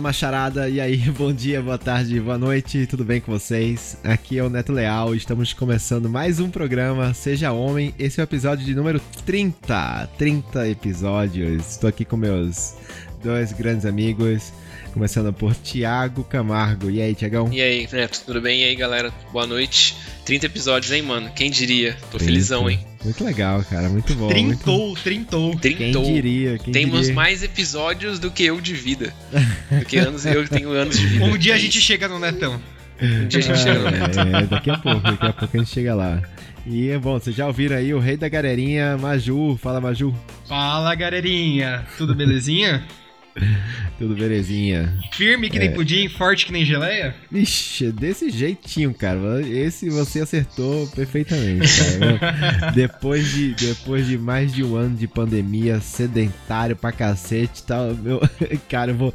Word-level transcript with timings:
Fala 0.00 0.08
macharada, 0.08 0.66
e 0.66 0.80
aí, 0.80 0.96
bom 1.12 1.30
dia, 1.30 1.60
boa 1.60 1.76
tarde, 1.76 2.18
boa 2.20 2.38
noite, 2.38 2.86
tudo 2.86 3.04
bem 3.04 3.20
com 3.20 3.30
vocês? 3.30 3.98
Aqui 4.02 4.38
é 4.38 4.42
o 4.42 4.48
Neto 4.48 4.72
Leal, 4.72 5.14
estamos 5.14 5.52
começando 5.52 6.08
mais 6.08 6.40
um 6.40 6.48
programa 6.48 7.12
Seja 7.12 7.52
Homem. 7.52 7.94
Esse 7.98 8.18
é 8.18 8.22
o 8.22 8.24
episódio 8.24 8.64
de 8.64 8.74
número 8.74 8.98
30, 9.26 10.08
30 10.16 10.68
episódios. 10.68 11.72
Estou 11.72 11.86
aqui 11.86 12.06
com 12.06 12.16
meus 12.16 12.74
dois 13.22 13.52
grandes 13.52 13.84
amigos, 13.84 14.54
começando 14.92 15.32
por 15.32 15.54
Tiago 15.54 16.24
Camargo. 16.24 16.90
E 16.90 17.00
aí, 17.00 17.14
Tiagão? 17.14 17.48
E 17.52 17.60
aí, 17.60 17.88
Neto, 17.92 18.22
tudo 18.26 18.40
bem? 18.40 18.62
E 18.62 18.64
aí, 18.64 18.74
galera, 18.76 19.12
boa 19.32 19.46
noite. 19.46 19.96
30 20.24 20.46
episódios, 20.46 20.92
hein, 20.92 21.02
mano? 21.02 21.30
Quem 21.34 21.50
diria? 21.50 21.94
Tô 22.10 22.18
30. 22.18 22.24
felizão, 22.24 22.70
hein? 22.70 22.78
Muito 23.04 23.24
legal, 23.24 23.64
cara, 23.64 23.88
muito 23.88 24.14
bom. 24.14 24.28
Trintou, 24.28 24.86
muito... 24.88 25.02
trintou. 25.02 25.56
Trintou. 25.56 26.02
Quem 26.04 26.14
diria, 26.14 26.58
quem 26.58 26.72
Temos 26.72 27.00
diria. 27.02 27.14
mais 27.14 27.42
episódios 27.42 28.18
do 28.18 28.30
que 28.30 28.44
eu 28.44 28.60
de 28.60 28.74
vida. 28.74 29.12
Do 29.70 29.84
que 29.86 29.96
anos, 29.96 30.26
eu 30.26 30.46
tenho 30.48 30.70
anos 30.72 30.98
de 30.98 31.06
vida. 31.06 31.24
Um 31.24 31.38
dia 31.38 31.52
É 31.52 31.56
a 31.56 31.58
gente 31.58 31.78
isso. 31.78 31.86
chega 31.86 32.08
no 32.08 32.18
Netão. 32.18 32.60
Um 33.00 33.26
dia 33.28 33.38
a 33.40 33.42
gente 33.42 33.58
chega 33.58 33.78
no 33.78 33.90
Neto. 33.90 34.18
É, 34.20 34.46
daqui 34.46 34.70
a 34.70 34.76
pouco, 34.78 35.00
daqui 35.00 35.26
a 35.26 35.32
pouco 35.32 35.56
a 35.56 35.60
gente 35.60 35.70
chega 35.72 35.94
lá. 35.94 36.22
E, 36.66 36.94
bom, 36.98 37.18
vocês 37.18 37.34
já 37.34 37.46
ouviram 37.46 37.76
aí 37.76 37.94
o 37.94 37.98
rei 37.98 38.16
da 38.18 38.28
galerinha, 38.28 38.98
Maju. 38.98 39.56
Fala, 39.62 39.80
Maju. 39.80 40.14
Fala, 40.46 40.94
galerinha. 40.94 41.86
Tudo 41.96 42.14
belezinha? 42.14 42.84
Tudo 43.98 44.14
belezinha? 44.14 44.92
Firme 45.12 45.50
que 45.50 45.58
nem 45.58 45.72
pudim, 45.72 46.08
forte 46.08 46.46
que 46.46 46.52
nem 46.52 46.64
geleia? 46.64 47.14
Ixi, 47.30 47.92
desse 47.92 48.30
jeitinho, 48.30 48.94
cara. 48.94 49.46
Esse 49.46 49.90
você 49.90 50.20
acertou 50.20 50.86
perfeitamente, 50.88 51.68
cara. 51.68 52.72
depois, 52.72 53.30
de, 53.30 53.54
depois 53.54 54.06
de 54.06 54.16
mais 54.16 54.52
de 54.52 54.64
um 54.64 54.76
ano 54.76 54.96
de 54.96 55.06
pandemia, 55.06 55.80
sedentário 55.80 56.76
pra 56.76 56.92
cacete 56.92 57.60
e 57.60 57.66
tal, 57.66 57.94
meu, 57.94 58.20
cara, 58.68 58.92
eu 58.92 58.96
vou. 58.96 59.14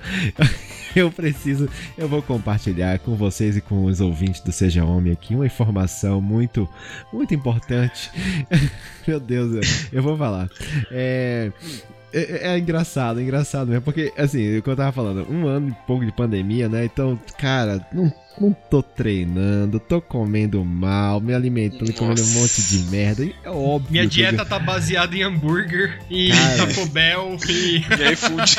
Eu 0.95 1.11
preciso, 1.11 1.67
eu 1.97 2.07
vou 2.07 2.21
compartilhar 2.21 2.99
com 2.99 3.15
vocês 3.15 3.57
e 3.57 3.61
com 3.61 3.83
os 3.83 3.99
ouvintes 3.99 4.39
do 4.39 4.53
Seja 4.53 4.85
Homem 4.85 5.11
aqui 5.11 5.35
uma 5.35 5.45
informação 5.45 6.21
muito, 6.21 6.69
muito 7.11 7.33
importante. 7.33 8.09
Meu 9.05 9.19
Deus, 9.19 9.55
eu, 9.55 9.97
eu 9.97 10.01
vou 10.01 10.17
falar. 10.17 10.49
É, 10.89 11.51
é, 12.15 12.53
é 12.53 12.57
engraçado, 12.57 13.19
é 13.19 13.23
engraçado 13.23 13.67
mesmo, 13.67 13.83
porque, 13.83 14.13
assim, 14.17 14.57
o 14.57 14.61
que 14.61 14.69
eu 14.69 14.75
tava 14.75 14.91
falando, 14.91 15.29
um 15.29 15.47
ano 15.47 15.69
e 15.69 15.73
pouco 15.85 16.05
de 16.05 16.11
pandemia, 16.11 16.69
né? 16.69 16.85
Então, 16.85 17.19
cara, 17.37 17.85
não, 17.93 18.11
não 18.39 18.51
tô 18.69 18.81
treinando, 18.83 19.79
tô 19.79 20.01
comendo 20.01 20.63
mal, 20.63 21.19
me 21.21 21.33
alimentando, 21.33 21.91
comendo 21.93 22.21
um 22.21 22.29
monte 22.33 22.61
de 22.61 22.79
merda. 22.91 23.27
É 23.43 23.49
óbvio. 23.49 23.91
Minha 23.91 24.03
que 24.07 24.21
eu- 24.21 24.29
dieta 24.31 24.45
tá 24.45 24.59
baseada 24.59 25.15
em 25.15 25.23
hambúrguer 25.23 25.99
e 26.09 26.29
Cara. 26.29 26.67
Taco 26.67 26.85
Bell 26.87 27.37
e... 27.49 27.77
E 27.99 28.03
aí, 28.03 28.15
Food. 28.15 28.55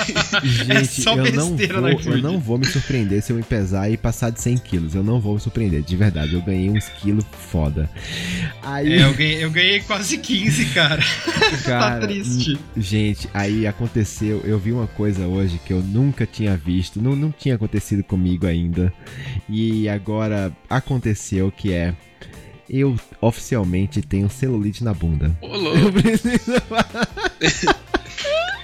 Gente, 0.46 1.02
só 1.02 1.14
eu, 1.16 1.32
não 1.32 1.56
vou, 1.56 1.88
eu 1.88 1.98
iFood. 1.98 2.22
não 2.22 2.38
vou 2.40 2.58
me 2.58 2.66
surpreender 2.66 3.22
se 3.22 3.32
eu 3.32 3.36
me 3.36 3.42
pesar 3.42 3.90
e 3.90 3.96
passar 3.96 4.30
de 4.30 4.40
100 4.40 4.58
quilos. 4.58 4.94
Eu 4.94 5.02
não 5.02 5.20
vou 5.20 5.34
me 5.34 5.40
surpreender, 5.40 5.82
de 5.82 5.96
verdade. 5.96 6.34
Eu 6.34 6.42
ganhei 6.42 6.70
uns 6.70 6.88
quilos 6.88 7.24
foda. 7.50 7.88
Aí, 8.62 8.92
É, 8.94 9.04
eu 9.04 9.14
ganhei, 9.14 9.44
eu 9.44 9.50
ganhei 9.50 9.80
quase 9.80 10.18
15, 10.18 10.64
cara. 10.66 11.02
cara, 11.64 12.00
tá 12.00 12.06
triste. 12.06 12.58
Gente, 12.76 13.28
aí 13.34 13.66
aconteceu. 13.66 14.40
Eu 14.44 14.58
vi 14.58 14.72
uma 14.72 14.86
coisa 14.86 15.26
hoje 15.26 15.60
que 15.64 15.72
eu 15.72 15.82
nunca 15.82 16.26
tinha 16.26 16.56
visto, 16.56 17.00
não, 17.02 17.14
não 17.14 17.30
tinha 17.30 17.54
acontecido 17.56 18.02
comigo 18.02 18.46
ainda. 18.46 18.92
E 19.48 19.65
agora 19.88 20.54
aconteceu 20.68 21.50
que 21.50 21.72
é. 21.72 21.94
Eu 22.68 22.96
oficialmente 23.20 24.02
tenho 24.02 24.28
celulite 24.28 24.82
na 24.82 24.92
bunda. 24.92 25.36
Ô, 25.40 25.54
Eu 25.54 25.92
preciso. 25.92 26.52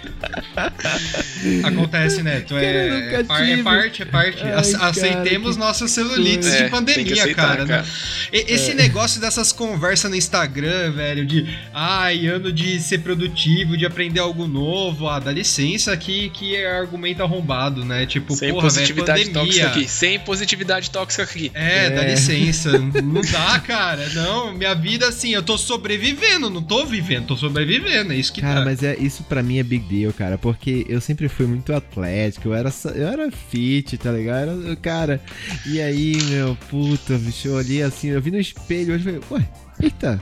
Acontece, 1.64 2.22
né? 2.22 2.40
Tu 2.40 2.54
Cara, 2.54 2.64
eu 2.66 2.94
é, 2.94 3.14
é, 3.20 3.24
par- 3.24 3.48
é 3.48 3.62
parte, 3.62 4.02
é 4.02 4.04
parte. 4.04 4.42
Ai, 4.42 4.60
Ace- 4.60 4.72
cara, 4.72 4.88
Aceitemos 4.90 5.54
que 5.56 5.60
nossas 5.60 5.90
celulites 5.90 6.48
É, 6.48 6.56
de 6.58 6.64
que 6.64 6.70
pandemia, 6.70 7.12
aceitar, 7.22 7.48
cara. 7.48 7.64
né? 7.64 7.68
cara. 7.76 7.86
E- 8.32 8.52
Esse 8.52 8.74
negócio 8.74 9.20
dessas 9.20 9.52
conversas 9.52 10.10
no 10.10 10.16
Instagram, 10.16 10.92
velho, 10.92 11.26
de 11.26 11.46
ai, 11.72 12.26
ano 12.26 12.52
de 12.52 12.80
ser 12.80 12.98
produtivo, 12.98 13.76
de 13.76 13.84
aprender 13.86 14.20
algo 14.20 14.46
novo, 14.46 15.08
ah, 15.08 15.18
dá 15.18 15.32
licença 15.32 15.96
que, 15.96 16.30
que 16.30 16.56
é 16.56 16.70
argumento 16.78 17.22
arrombado, 17.22 17.84
né? 17.84 18.06
Tipo, 18.06 18.34
Sem 18.34 18.50
porra, 18.52 18.68
velho, 18.68 18.72
positividade 18.74 19.24
pandemia. 19.26 19.42
tóxica 19.44 19.66
aqui. 19.68 19.88
Sem 19.88 20.18
positividade 20.20 20.90
tóxica 20.90 21.22
aqui. 21.22 21.50
É, 21.54 21.90
dá 21.90 22.02
É. 22.02 22.10
licença. 22.10 22.78
Não 22.78 23.20
dá, 23.22 23.58
cara. 23.60 24.08
Não, 24.14 24.52
minha 24.52 24.74
vida 24.74 25.08
assim, 25.08 25.30
eu 25.34 25.42
tô 25.42 25.56
sobrevivendo, 25.58 26.48
não 26.50 26.62
tô 26.62 26.84
vivendo, 26.86 27.26
tô 27.26 27.36
sobrevivendo. 27.36 28.12
É 28.12 28.16
isso 28.16 28.32
que 28.32 28.40
Cara, 28.40 28.60
dá. 28.60 28.64
mas 28.66 28.82
é 28.82 28.96
isso 28.98 29.22
pra 29.24 29.42
mim 29.42 29.58
é 29.58 29.62
big 29.62 29.82
deal, 29.92 30.12
cara, 30.12 30.38
porque 30.38 30.86
eu 30.88 31.00
sempre 31.00 31.28
fui 31.28 31.46
muito 31.46 31.72
atlético, 31.74 32.48
eu 32.48 32.54
era 32.54 32.72
eu 32.94 33.06
era 33.06 33.30
fit, 33.30 33.98
tá 33.98 34.10
ligado? 34.10 34.64
Era, 34.64 34.76
cara, 34.76 35.20
e 35.66 35.80
aí, 35.80 36.16
meu, 36.30 36.56
puta, 36.70 37.18
bicho, 37.18 37.48
eu 37.48 37.54
olhei 37.54 37.82
assim, 37.82 38.08
eu 38.08 38.20
vi 38.20 38.30
no 38.30 38.38
espelho 38.38 38.94
hoje 38.94 39.08
e 39.08 39.20
falei, 39.20 39.20
ué, 39.30 39.48
eita. 39.82 40.20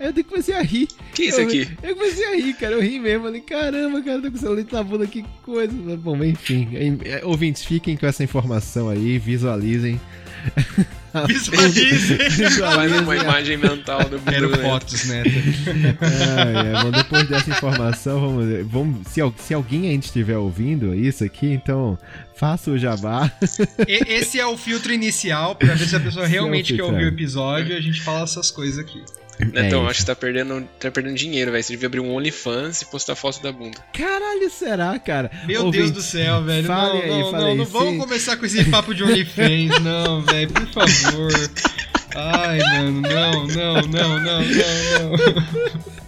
Aí 0.00 0.12
eu 0.16 0.24
comecei 0.24 0.52
a 0.52 0.62
rir. 0.62 0.88
Que 1.14 1.26
isso 1.26 1.40
eu, 1.40 1.46
aqui? 1.46 1.68
Eu 1.80 1.94
comecei 1.94 2.26
a 2.26 2.34
rir, 2.34 2.54
cara. 2.54 2.74
Eu 2.74 2.82
ri 2.82 2.98
mesmo. 2.98 3.22
Falei, 3.22 3.40
caramba, 3.40 4.02
cara, 4.02 4.20
tô 4.20 4.32
com 4.32 4.36
celulite 4.36 4.72
na 4.72 4.82
bunda, 4.82 5.06
que 5.06 5.24
coisa. 5.44 5.72
Bom, 5.96 6.24
enfim. 6.24 6.68
É, 7.04 7.24
Ouvintes, 7.24 7.64
fiquem 7.64 7.96
com 7.96 8.04
essa 8.04 8.24
informação 8.24 8.88
aí, 8.88 9.16
visualizem. 9.16 10.00
Visualize. 11.26 12.16
Faz 12.58 12.92
uma 13.00 13.16
imagem 13.16 13.56
mental 13.56 14.04
do 14.04 14.18
Neto. 14.20 14.58
fotos, 14.60 15.04
né? 15.04 15.22
Ai, 16.00 16.68
é, 16.68 16.82
bom, 16.82 16.90
depois 16.90 17.28
dessa 17.28 17.50
informação, 17.50 18.20
vamos, 18.20 18.46
ver. 18.46 18.64
vamos 18.64 19.06
se, 19.08 19.20
se 19.38 19.54
alguém 19.54 19.88
ainda 19.90 20.04
estiver 20.04 20.38
ouvindo 20.38 20.94
isso 20.94 21.22
aqui, 21.22 21.46
então 21.52 21.98
faça 22.34 22.70
o 22.70 22.78
jabá. 22.78 23.30
E- 23.86 24.04
Esse 24.14 24.40
é 24.40 24.46
o 24.46 24.56
filtro 24.56 24.92
inicial 24.92 25.54
pra 25.54 25.74
ver 25.74 25.86
se 25.86 25.94
a 25.94 26.00
pessoa 26.00 26.24
é 26.24 26.28
realmente 26.28 26.72
quer 26.72 26.76
filtro, 26.78 26.94
ouvir 26.94 27.04
o 27.04 27.08
é. 27.08 27.12
episódio 27.12 27.74
e 27.74 27.78
a 27.78 27.80
gente 27.80 28.00
fala 28.00 28.24
essas 28.24 28.50
coisas 28.50 28.78
aqui. 28.78 29.02
Netão, 29.38 29.86
É 29.86 29.90
acho 29.90 30.00
que 30.00 30.06
tá 30.06 30.14
perdendo, 30.14 30.68
tá 30.78 30.90
perdendo 30.90 31.14
dinheiro, 31.14 31.50
velho. 31.50 31.62
Você 31.62 31.72
devia 31.72 31.86
abrir 31.86 32.00
um 32.00 32.14
OnlyFans 32.14 32.82
e 32.82 32.86
postar 32.86 33.14
foto 33.14 33.42
da 33.42 33.50
bunda. 33.50 33.78
Caralho, 33.92 34.50
será, 34.50 34.98
cara? 34.98 35.30
Meu 35.46 35.70
Deus 35.70 35.90
do 35.90 36.02
céu, 36.02 36.42
velho. 36.42 36.66
fale 36.66 36.92
não, 36.94 37.02
aí, 37.02 37.08
não, 37.22 37.30
fale 37.30 37.42
não, 37.42 37.50
aí, 37.50 37.56
não 37.56 37.64
vamos 37.64 37.98
começar 37.98 38.36
com 38.36 38.46
esse 38.46 38.64
papo 38.64 38.94
de 38.94 39.02
OnlyFans, 39.02 39.78
não, 39.82 40.22
velho, 40.22 40.50
por 40.50 40.66
favor. 40.68 41.32
Ai, 42.14 42.58
mano, 42.58 43.00
não, 43.00 43.46
não, 43.46 43.82
não, 43.82 44.18
não, 44.18 44.20
não, 44.20 44.40
não. 44.42 46.01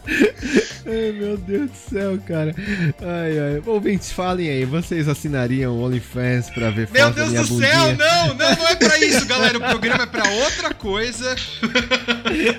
Ai, 0.86 1.12
meu 1.12 1.36
Deus 1.38 1.70
do 1.70 1.76
céu, 1.90 2.18
cara. 2.26 2.54
Ai, 3.00 3.38
ai. 3.38 3.62
Ouvintes, 3.64 4.12
falem 4.12 4.48
aí. 4.50 4.64
Vocês 4.64 5.08
assinariam 5.08 5.72
o 5.74 5.82
OnlyFans 5.82 6.50
pra 6.50 6.70
ver 6.70 6.88
Meu 6.92 7.10
Deus 7.10 7.32
do 7.32 7.46
bundinha? 7.48 7.70
céu, 7.70 7.96
não, 7.96 8.28
não, 8.34 8.56
não 8.56 8.68
é 8.68 8.76
pra 8.76 8.98
isso, 8.98 9.26
galera. 9.26 9.56
O 9.58 9.60
programa 9.62 10.02
é 10.02 10.06
pra 10.06 10.28
outra 10.30 10.74
coisa. 10.74 11.34
Meu 11.62 12.54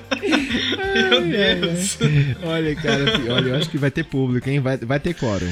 Ai, 0.81 1.43
ai, 1.43 1.55
Deus. 1.55 1.97
ai. 2.01 2.35
Olha, 2.43 2.75
cara, 2.75 3.03
olha, 3.33 3.49
eu 3.49 3.55
acho 3.55 3.69
que 3.69 3.77
vai 3.77 3.91
ter 3.91 4.03
público, 4.05 4.49
hein? 4.49 4.59
Vai, 4.59 4.77
vai 4.77 4.99
ter 4.99 5.13
quórum. 5.13 5.51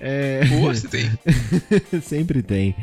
É... 0.00 0.40
Pô, 0.48 0.72
tem. 0.88 1.10
sempre 2.02 2.42
tem. 2.42 2.74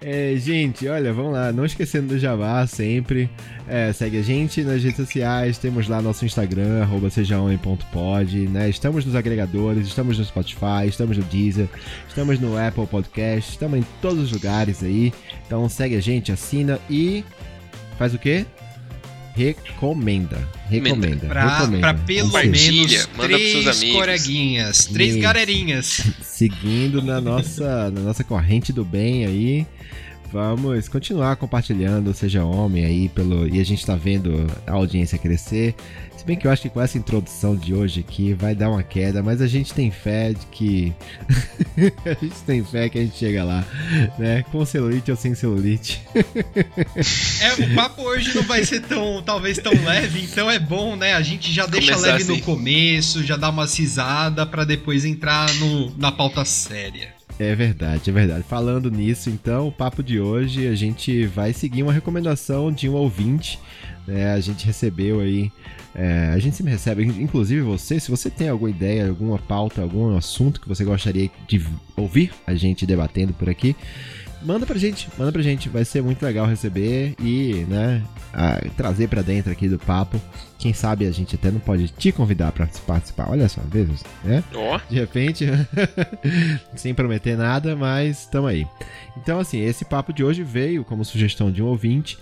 É, 0.00 0.34
gente, 0.36 0.88
olha, 0.88 1.12
vamos 1.12 1.32
lá. 1.32 1.52
Não 1.52 1.64
esquecendo 1.64 2.08
do 2.08 2.18
Jabá, 2.18 2.66
sempre. 2.66 3.30
É, 3.66 3.92
segue 3.92 4.18
a 4.18 4.22
gente 4.22 4.62
nas 4.62 4.82
redes 4.82 4.96
sociais. 4.96 5.56
Temos 5.56 5.88
lá 5.88 6.02
nosso 6.02 6.24
Instagram, 6.26 6.82
arroba 6.82 7.08
né? 8.50 8.68
Estamos 8.68 9.04
nos 9.04 9.14
agregadores, 9.14 9.86
estamos 9.86 10.18
no 10.18 10.24
Spotify, 10.24 10.86
estamos 10.86 11.16
no 11.16 11.24
Deezer, 11.24 11.68
estamos 12.06 12.38
no 12.38 12.58
Apple 12.58 12.86
Podcast, 12.86 13.50
estamos 13.52 13.78
em 13.78 13.84
todos 14.02 14.24
os 14.24 14.32
lugares 14.32 14.82
aí. 14.82 15.12
Então 15.46 15.66
segue 15.68 15.96
a 15.96 16.00
gente, 16.00 16.30
assina 16.30 16.78
e 16.90 17.24
faz 17.98 18.12
o 18.12 18.18
quê? 18.18 18.44
Recomenda. 19.34 20.46
Recomenda. 20.68 21.26
Pra, 21.26 21.58
recomenda. 21.58 21.80
pra 21.80 21.94
pelo 21.94 22.30
menos 22.30 23.08
manda 23.16 23.36
pros 23.36 23.50
seus 23.50 23.64
três 23.64 23.66
amigos. 23.66 24.00
coleguinhas, 24.00 24.84
três 24.86 25.12
Isso. 25.14 25.22
galerinhas. 25.22 26.02
seguindo 26.22 27.02
na 27.02 27.20
nossa, 27.20 27.90
na 27.90 28.00
nossa 28.00 28.22
corrente 28.22 28.72
do 28.72 28.84
bem 28.84 29.24
aí. 29.26 29.66
Vamos 30.34 30.88
continuar 30.88 31.36
compartilhando, 31.36 32.12
seja 32.12 32.44
homem 32.44 32.84
aí, 32.84 33.08
pelo. 33.08 33.46
E 33.46 33.60
a 33.60 33.64
gente 33.64 33.86
tá 33.86 33.94
vendo 33.94 34.48
a 34.66 34.72
audiência 34.72 35.16
crescer. 35.16 35.76
Se 36.16 36.24
bem 36.24 36.36
que 36.36 36.44
eu 36.44 36.50
acho 36.50 36.62
que 36.62 36.68
com 36.68 36.80
essa 36.80 36.98
introdução 36.98 37.54
de 37.54 37.72
hoje 37.72 38.00
aqui 38.00 38.34
vai 38.34 38.52
dar 38.52 38.68
uma 38.68 38.82
queda, 38.82 39.22
mas 39.22 39.40
a 39.40 39.46
gente 39.46 39.72
tem 39.72 39.92
fé 39.92 40.32
de 40.32 40.44
que. 40.46 40.92
a 42.04 42.14
gente 42.20 42.34
tem 42.44 42.64
fé 42.64 42.88
que 42.88 42.98
a 42.98 43.02
gente 43.02 43.16
chega 43.16 43.44
lá, 43.44 43.64
né? 44.18 44.42
Com 44.50 44.66
celulite 44.66 45.08
ou 45.08 45.16
sem 45.16 45.36
celulite. 45.36 46.02
É, 47.40 47.52
o 47.64 47.74
papo 47.76 48.02
hoje 48.02 48.34
não 48.34 48.42
vai 48.42 48.64
ser 48.64 48.80
tão, 48.80 49.22
talvez 49.22 49.58
tão 49.58 49.72
leve, 49.84 50.20
então 50.24 50.50
é 50.50 50.58
bom, 50.58 50.96
né? 50.96 51.14
A 51.14 51.22
gente 51.22 51.52
já 51.52 51.64
deixa 51.64 51.92
Começar 51.92 52.12
leve 52.14 52.24
no 52.24 52.34
assim. 52.34 52.42
começo, 52.42 53.22
já 53.22 53.36
dá 53.36 53.50
uma 53.50 53.66
risada 53.66 54.44
pra 54.44 54.64
depois 54.64 55.04
entrar 55.04 55.48
no, 55.54 55.96
na 55.96 56.10
pauta 56.10 56.44
séria. 56.44 57.14
É 57.38 57.54
verdade, 57.54 58.10
é 58.10 58.12
verdade. 58.12 58.44
Falando 58.44 58.90
nisso, 58.90 59.28
então, 59.28 59.66
o 59.66 59.72
papo 59.72 60.02
de 60.02 60.20
hoje 60.20 60.68
a 60.68 60.74
gente 60.74 61.26
vai 61.26 61.52
seguir 61.52 61.82
uma 61.82 61.92
recomendação 61.92 62.70
de 62.70 62.88
um 62.88 62.94
ouvinte. 62.94 63.58
né? 64.06 64.32
a 64.32 64.40
gente 64.40 64.64
recebeu 64.64 65.20
aí. 65.20 65.50
é, 65.94 66.30
a 66.32 66.38
gente 66.38 66.54
sempre 66.56 66.72
recebe, 66.72 67.04
inclusive 67.04 67.60
você, 67.60 67.98
se 67.98 68.10
você 68.10 68.30
tem 68.30 68.48
alguma 68.48 68.70
ideia, 68.70 69.08
alguma 69.08 69.38
pauta, 69.38 69.82
algum 69.82 70.16
assunto 70.16 70.60
que 70.60 70.68
você 70.68 70.84
gostaria 70.84 71.28
de 71.48 71.64
ouvir 71.96 72.32
a 72.46 72.54
gente 72.54 72.86
debatendo 72.86 73.32
por 73.32 73.48
aqui, 73.48 73.74
manda 74.44 74.66
pra 74.66 74.78
gente, 74.78 75.08
manda 75.18 75.32
pra 75.32 75.42
gente. 75.42 75.68
Vai 75.68 75.84
ser 75.84 76.02
muito 76.02 76.22
legal 76.24 76.46
receber 76.46 77.14
e, 77.18 77.64
né, 77.68 78.02
a, 78.32 78.60
trazer 78.76 79.08
pra 79.08 79.22
dentro 79.22 79.50
aqui 79.50 79.68
do 79.68 79.78
papo. 79.78 80.20
Quem 80.58 80.72
sabe 80.72 81.06
a 81.06 81.10
gente 81.10 81.34
até 81.34 81.50
não 81.50 81.60
pode 81.60 81.88
te 81.88 82.12
convidar 82.12 82.52
pra 82.52 82.68
participar. 82.86 83.30
Olha 83.30 83.48
só, 83.48 83.60
vezes, 83.62 84.02
né? 84.22 84.42
Ó. 84.54 84.78
De 84.88 84.96
repente, 84.96 85.46
sem 86.76 86.94
prometer 86.94 87.36
nada, 87.36 87.74
mas 87.74 88.26
tamo 88.26 88.46
aí. 88.46 88.66
Então, 89.16 89.38
assim, 89.38 89.60
esse 89.60 89.84
papo 89.84 90.12
de 90.12 90.22
hoje 90.22 90.42
veio 90.42 90.84
como 90.84 91.04
sugestão 91.04 91.50
de 91.50 91.62
um 91.62 91.66
ouvinte. 91.66 92.18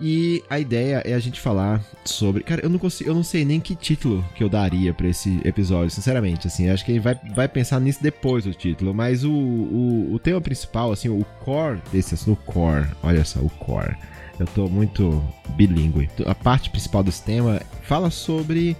E 0.00 0.44
a 0.48 0.58
ideia 0.58 1.02
é 1.04 1.14
a 1.14 1.18
gente 1.18 1.40
falar 1.40 1.82
sobre. 2.04 2.42
Cara, 2.42 2.60
eu 2.62 2.70
não 2.70 2.78
consigo, 2.78 3.10
eu 3.10 3.14
não 3.14 3.24
sei 3.24 3.44
nem 3.44 3.60
que 3.60 3.74
título 3.74 4.24
que 4.34 4.44
eu 4.44 4.48
daria 4.48 4.94
pra 4.94 5.08
esse 5.08 5.40
episódio, 5.44 5.90
sinceramente. 5.90 6.46
Assim, 6.46 6.68
acho 6.68 6.84
que 6.84 6.92
gente 6.92 7.02
vai, 7.02 7.18
vai 7.34 7.48
pensar 7.48 7.80
nisso 7.80 8.02
depois 8.02 8.44
do 8.44 8.54
título. 8.54 8.94
Mas 8.94 9.24
o, 9.24 9.32
o, 9.32 10.14
o 10.14 10.18
tema 10.18 10.40
principal, 10.40 10.92
assim, 10.92 11.08
o 11.08 11.24
core 11.40 11.80
desse 11.90 12.14
assunto, 12.14 12.38
o 12.38 12.52
core, 12.52 12.86
olha 13.02 13.24
só, 13.24 13.40
o 13.40 13.50
core. 13.50 13.96
Eu 14.38 14.46
tô 14.46 14.68
muito 14.68 15.22
bilíngue. 15.56 16.08
A 16.24 16.34
parte 16.34 16.70
principal 16.70 17.02
desse 17.02 17.24
tema 17.24 17.60
fala 17.82 18.08
sobre 18.08 18.76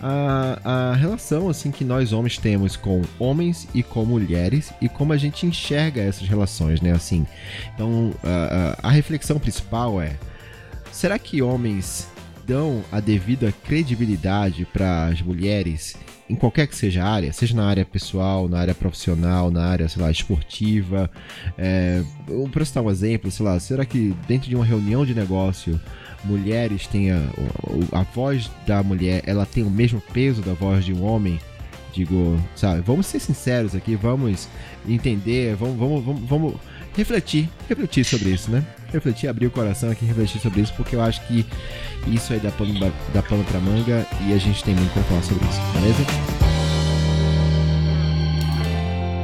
a, 0.00 0.58
a 0.64 0.94
relação 0.94 1.50
assim 1.50 1.70
que 1.70 1.84
nós 1.84 2.12
homens 2.12 2.38
temos 2.38 2.76
com 2.76 3.02
homens 3.18 3.68
e 3.74 3.82
com 3.82 4.06
mulheres 4.06 4.72
e 4.80 4.88
como 4.88 5.12
a 5.12 5.18
gente 5.18 5.44
enxerga 5.44 6.00
essas 6.00 6.26
relações, 6.26 6.80
né? 6.80 6.92
Assim, 6.92 7.26
então 7.74 8.14
a, 8.24 8.78
a, 8.82 8.88
a 8.88 8.90
reflexão 8.90 9.38
principal 9.38 10.00
é 10.00 10.16
Será 10.92 11.18
que 11.18 11.42
homens 11.42 12.08
dão 12.46 12.84
a 12.92 13.00
devida 13.00 13.52
credibilidade 13.64 14.66
para 14.66 15.06
as 15.06 15.22
mulheres 15.22 15.96
em 16.28 16.34
qualquer 16.34 16.66
que 16.66 16.76
seja 16.76 17.02
a 17.04 17.08
área, 17.10 17.32
seja 17.32 17.54
na 17.54 17.66
área 17.66 17.84
pessoal, 17.84 18.48
na 18.48 18.58
área 18.58 18.74
profissional, 18.74 19.50
na 19.50 19.64
área, 19.66 19.88
sei 19.88 20.02
lá, 20.02 20.10
esportiva. 20.10 21.10
É, 21.58 22.02
para 22.50 22.64
citar 22.64 22.82
um 22.82 22.90
exemplo, 22.90 23.30
sei 23.30 23.44
lá, 23.44 23.58
será 23.60 23.84
que 23.84 24.14
dentro 24.26 24.48
de 24.48 24.56
uma 24.56 24.64
reunião 24.64 25.04
de 25.04 25.14
negócio 25.14 25.80
mulheres 26.24 26.86
têm 26.86 27.10
a, 27.10 27.20
a 27.92 28.02
voz 28.02 28.50
da 28.66 28.82
mulher, 28.82 29.22
ela 29.26 29.44
tem 29.44 29.62
o 29.62 29.70
mesmo 29.70 30.00
peso 30.12 30.40
da 30.40 30.52
voz 30.54 30.84
de 30.84 30.92
um 30.92 31.02
homem? 31.04 31.38
Digo, 31.92 32.40
sabe, 32.56 32.80
vamos 32.80 33.06
ser 33.06 33.20
sinceros 33.20 33.74
aqui, 33.74 33.94
vamos 33.94 34.48
entender, 34.88 35.54
vamos, 35.56 35.76
vamos, 35.76 36.04
vamos, 36.04 36.22
vamos 36.28 36.54
refletir, 36.96 37.48
refletir 37.68 38.04
sobre 38.04 38.30
isso, 38.30 38.50
né? 38.50 38.64
Refletir, 38.92 39.28
abrir 39.28 39.46
o 39.46 39.50
coração 39.50 39.90
aqui, 39.90 40.04
refletir 40.04 40.40
sobre 40.40 40.60
isso, 40.60 40.72
porque 40.74 40.96
eu 40.96 41.02
acho 41.02 41.26
que 41.26 41.46
isso 42.08 42.32
aí 42.32 42.40
dá 42.40 42.50
pano, 42.50 42.74
dá 43.14 43.22
pano 43.22 43.44
pra 43.44 43.60
manga 43.60 44.06
e 44.28 44.32
a 44.32 44.38
gente 44.38 44.62
tem 44.62 44.74
muito 44.74 44.92
pra 44.92 45.02
falar 45.04 45.22
sobre 45.22 45.44
isso, 45.46 45.60
beleza? 45.72 46.52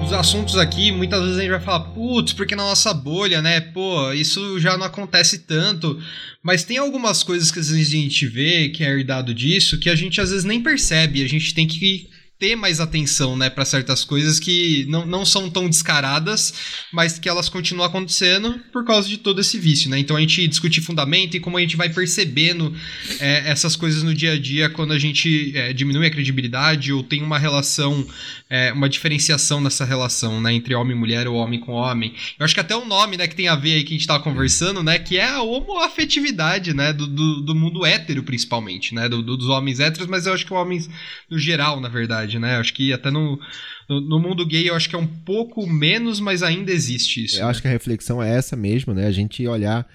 Os 0.05 0.13
assuntos 0.15 0.57
aqui, 0.57 0.91
muitas 0.91 1.21
vezes 1.21 1.37
a 1.37 1.41
gente 1.43 1.51
vai 1.51 1.61
falar, 1.61 1.81
putz, 1.81 2.33
porque 2.33 2.57
na 2.57 2.63
nossa 2.63 2.95
bolha, 2.95 3.43
né? 3.43 3.61
Pô, 3.61 4.11
isso 4.13 4.59
já 4.59 4.79
não 4.79 4.87
acontece 4.87 5.41
tanto. 5.41 6.01
Mas 6.43 6.65
tem 6.65 6.79
algumas 6.79 7.23
coisas 7.23 7.51
que 7.51 7.59
às 7.59 7.69
vezes 7.69 7.89
a 7.89 7.97
gente 7.97 8.27
vê 8.27 8.71
que 8.71 8.83
é 8.83 8.89
herdado 8.89 9.35
disso 9.35 9.79
que 9.79 9.91
a 9.91 9.95
gente 9.95 10.19
às 10.19 10.31
vezes 10.31 10.47
nem 10.47 10.63
percebe. 10.63 11.23
A 11.23 11.29
gente 11.29 11.53
tem 11.53 11.67
que 11.67 12.09
ter 12.39 12.55
mais 12.55 12.79
atenção, 12.79 13.37
né, 13.37 13.51
para 13.51 13.65
certas 13.65 14.05
coisas 14.05 14.39
que 14.39 14.87
não, 14.89 15.05
não 15.05 15.27
são 15.27 15.51
tão 15.51 15.69
descaradas, 15.69 16.55
mas 16.93 17.19
que 17.19 17.29
elas 17.29 17.49
continuam 17.49 17.85
acontecendo 17.85 18.61
por 18.73 18.85
causa 18.85 19.09
de 19.09 19.19
todo 19.19 19.41
esse 19.41 19.59
vício, 19.59 19.91
né? 19.91 19.99
Então 19.99 20.17
a 20.17 20.21
gente 20.21 20.47
discute 20.47 20.81
fundamento 20.81 21.37
e 21.37 21.41
como 21.41 21.57
a 21.57 21.61
gente 21.61 21.77
vai 21.77 21.89
percebendo 21.89 22.73
é, 23.19 23.51
essas 23.51 23.75
coisas 23.75 24.05
no 24.05 24.15
dia 24.15 24.33
a 24.33 24.39
dia 24.39 24.71
quando 24.71 24.93
a 24.93 24.99
gente 24.99 25.53
é, 25.57 25.73
diminui 25.73 26.07
a 26.07 26.11
credibilidade 26.11 26.93
ou 26.93 27.03
tem 27.03 27.23
uma 27.23 27.39
relação, 27.39 28.07
é, 28.49 28.73
uma 28.73 28.89
diferenciação 28.89 29.61
nessa 29.61 29.85
relação, 29.85 30.41
né, 30.41 30.53
entre 30.53 30.75
homem 30.77 30.97
e 30.97 30.99
mulher 30.99 31.27
ou 31.27 31.35
homem 31.35 31.59
com 31.59 31.73
homem. 31.73 32.15
Eu 32.39 32.45
acho 32.45 32.55
que 32.55 32.61
até 32.61 32.77
o 32.77 32.85
nome, 32.85 33.17
né, 33.17 33.27
que 33.27 33.35
tem 33.35 33.49
a 33.49 33.57
ver 33.57 33.75
aí 33.75 33.83
que 33.83 33.95
a 33.95 33.97
gente 33.97 34.07
tava 34.07 34.23
conversando, 34.23 34.81
né, 34.81 34.97
que 35.01 35.17
é 35.17 35.29
a 35.29 35.43
homoafetividade, 35.43 36.73
né, 36.73 36.93
do, 36.93 37.09
do, 37.09 37.41
do 37.41 37.55
mundo 37.55 37.85
hétero 37.85 38.23
principalmente, 38.23 38.95
né, 38.95 39.09
do, 39.09 39.23
do, 39.23 39.37
dos 39.37 39.49
homens 39.49 39.81
héteros, 39.81 40.07
mas 40.07 40.27
eu 40.27 40.35
acho 40.35 40.47
que 40.47 40.55
homens 40.55 40.89
no 41.29 41.37
geral, 41.37 41.81
na 41.81 41.89
verdade 41.89 42.28
verdade, 42.29 42.39
né? 42.39 42.57
Acho 42.57 42.75
que 42.75 42.93
até 42.93 43.11
no, 43.11 43.41
no, 43.89 44.01
no, 44.01 44.21
mundo 44.21 44.47
gay 44.47 44.69
eu 44.69 44.75
acho 44.75 44.89
que 44.89 44.95
é 44.95 44.99
um 44.99 45.07
pouco 45.07 45.67
menos, 45.67 46.21
mas 46.21 46.43
ainda 46.43 46.71
existe 46.71 47.25
isso. 47.25 47.39
Eu 47.39 47.45
né? 47.45 47.51
acho 47.51 47.63
que 47.63 47.69
a 47.69 47.71
reflexão 47.71 48.23
é 48.23 48.37
essa 48.37 48.55
mesmo, 48.55 48.93
né? 48.93 49.07
A 49.07 49.13
gente 49.13 49.47
olhar 49.47 49.87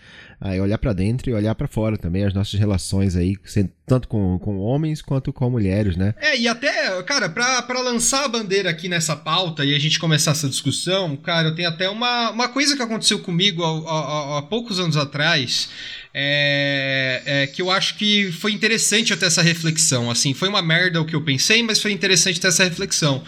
aí 0.42 0.60
olhar 0.60 0.78
para 0.78 0.92
dentro 0.92 1.30
e 1.30 1.34
olhar 1.34 1.56
para 1.56 1.68
fora 1.68 1.98
também 1.98 2.26
as 2.26 2.34
nossas 2.34 2.60
relações 2.60 3.16
aí, 3.16 3.38
tanto 3.86 4.08
com, 4.08 4.40
com 4.40 4.60
homens 4.60 5.02
quanto 5.02 5.34
com 5.34 5.50
mulheres, 5.50 5.98
né? 5.98 6.16
É, 6.20 6.38
e 6.38 6.48
até, 6.48 7.02
cara, 7.04 7.30
para 7.30 7.80
lançar 7.82 8.26
a 8.26 8.28
bandeira 8.28 8.70
aqui 8.70 8.88
nessa 8.88 9.16
pauta 9.16 9.66
e 9.66 9.76
a 9.76 9.80
gente 9.80 10.00
começar 10.00 10.32
essa 10.32 10.48
discussão, 10.48 11.16
cara, 11.18 11.50
eu 11.50 11.56
tenho 11.56 11.70
até 11.70 11.90
uma, 11.90 12.32
uma 12.32 12.48
coisa 12.48 12.76
que 12.76 12.82
aconteceu 12.82 13.20
comigo 13.20 13.64
há, 13.64 13.90
há, 13.90 14.38
há 14.40 14.42
poucos 14.44 14.80
anos 14.80 14.96
atrás 14.96 15.70
é, 16.14 17.22
é, 17.26 17.48
que 17.48 17.62
eu 17.62 17.72
acho 17.72 17.96
que 17.96 18.32
foi 18.32 18.52
interessante 18.52 19.12
até 19.12 19.26
essa 19.26 19.42
reflexão. 19.42 20.12
Assim, 20.12 20.34
foi 20.34 20.48
uma 20.48 20.62
merda 20.62 21.02
o 21.02 21.06
que 21.06 21.16
eu 21.16 21.22
pensei, 21.22 21.64
mas 21.64 21.82
foi 21.82 21.92
interessante 21.92 22.40
ter 22.40 22.48
essa 22.48 22.64
reflexão. 22.64 23.24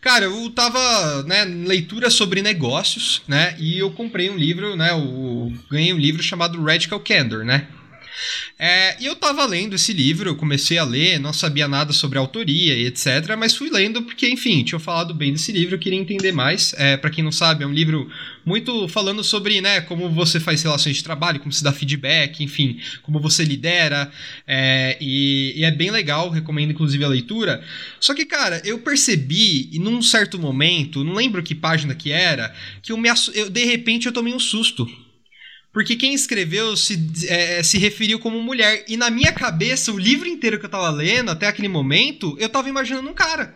Cara, 0.00 0.24
eu 0.24 0.50
tava, 0.50 1.22
né, 1.24 1.44
leitura 1.44 2.08
sobre 2.10 2.40
negócios, 2.42 3.22
né, 3.28 3.54
e 3.58 3.78
eu 3.78 3.90
comprei 3.90 4.30
um 4.30 4.36
livro, 4.36 4.74
né, 4.74 4.90
eu 4.90 5.52
ganhei 5.70 5.92
um 5.92 5.98
livro 5.98 6.22
chamado 6.22 6.62
Radical 6.62 7.00
Candor, 7.00 7.44
né. 7.44 7.68
É, 8.58 8.96
e 9.00 9.06
eu 9.06 9.16
tava 9.16 9.44
lendo 9.46 9.74
esse 9.74 9.92
livro, 9.92 10.28
eu 10.28 10.36
comecei 10.36 10.78
a 10.78 10.84
ler, 10.84 11.18
não 11.18 11.32
sabia 11.32 11.66
nada 11.66 11.92
sobre 11.92 12.18
autoria 12.18 12.74
e 12.74 12.86
etc, 12.86 13.36
mas 13.38 13.56
fui 13.56 13.70
lendo 13.70 14.02
porque, 14.02 14.28
enfim, 14.28 14.62
tinha 14.62 14.78
falado 14.78 15.14
bem 15.14 15.32
desse 15.32 15.52
livro, 15.52 15.74
eu 15.74 15.78
queria 15.78 15.98
entender 15.98 16.32
mais. 16.32 16.74
É, 16.78 16.96
para 16.96 17.10
quem 17.10 17.24
não 17.24 17.32
sabe, 17.32 17.64
é 17.64 17.66
um 17.66 17.72
livro 17.72 18.10
muito 18.44 18.88
falando 18.88 19.22
sobre, 19.22 19.60
né, 19.60 19.80
como 19.80 20.08
você 20.10 20.38
faz 20.38 20.62
relações 20.62 20.96
de 20.96 21.04
trabalho, 21.04 21.40
como 21.40 21.52
se 21.52 21.62
dá 21.62 21.72
feedback, 21.72 22.42
enfim, 22.42 22.78
como 23.02 23.20
você 23.20 23.44
lidera, 23.44 24.10
é, 24.46 24.96
e, 25.00 25.54
e, 25.56 25.64
é 25.64 25.70
bem 25.70 25.90
legal, 25.90 26.30
recomendo 26.30 26.72
inclusive 26.72 27.04
a 27.04 27.08
leitura. 27.08 27.64
Só 28.00 28.14
que, 28.14 28.24
cara, 28.24 28.60
eu 28.64 28.78
percebi, 28.78 29.68
e 29.72 29.78
num 29.78 30.02
certo 30.02 30.38
momento, 30.38 31.04
não 31.04 31.14
lembro 31.14 31.42
que 31.42 31.54
página 31.54 31.94
que 31.94 32.10
era, 32.10 32.54
que 32.82 32.92
eu, 32.92 32.96
me, 32.96 33.08
eu 33.34 33.50
de 33.50 33.64
repente 33.64 34.06
eu 34.06 34.12
tomei 34.12 34.34
um 34.34 34.40
susto. 34.40 34.88
Porque 35.72 35.96
quem 35.96 36.12
escreveu 36.12 36.76
se, 36.76 37.10
é, 37.28 37.62
se 37.62 37.78
referiu 37.78 38.18
como 38.18 38.42
mulher. 38.42 38.84
E 38.86 38.96
na 38.96 39.10
minha 39.10 39.32
cabeça, 39.32 39.90
o 39.90 39.98
livro 39.98 40.28
inteiro 40.28 40.58
que 40.58 40.66
eu 40.66 40.70
tava 40.70 40.90
lendo, 40.90 41.30
até 41.30 41.46
aquele 41.46 41.68
momento, 41.68 42.36
eu 42.38 42.48
tava 42.48 42.68
imaginando 42.68 43.08
um 43.08 43.14
cara. 43.14 43.54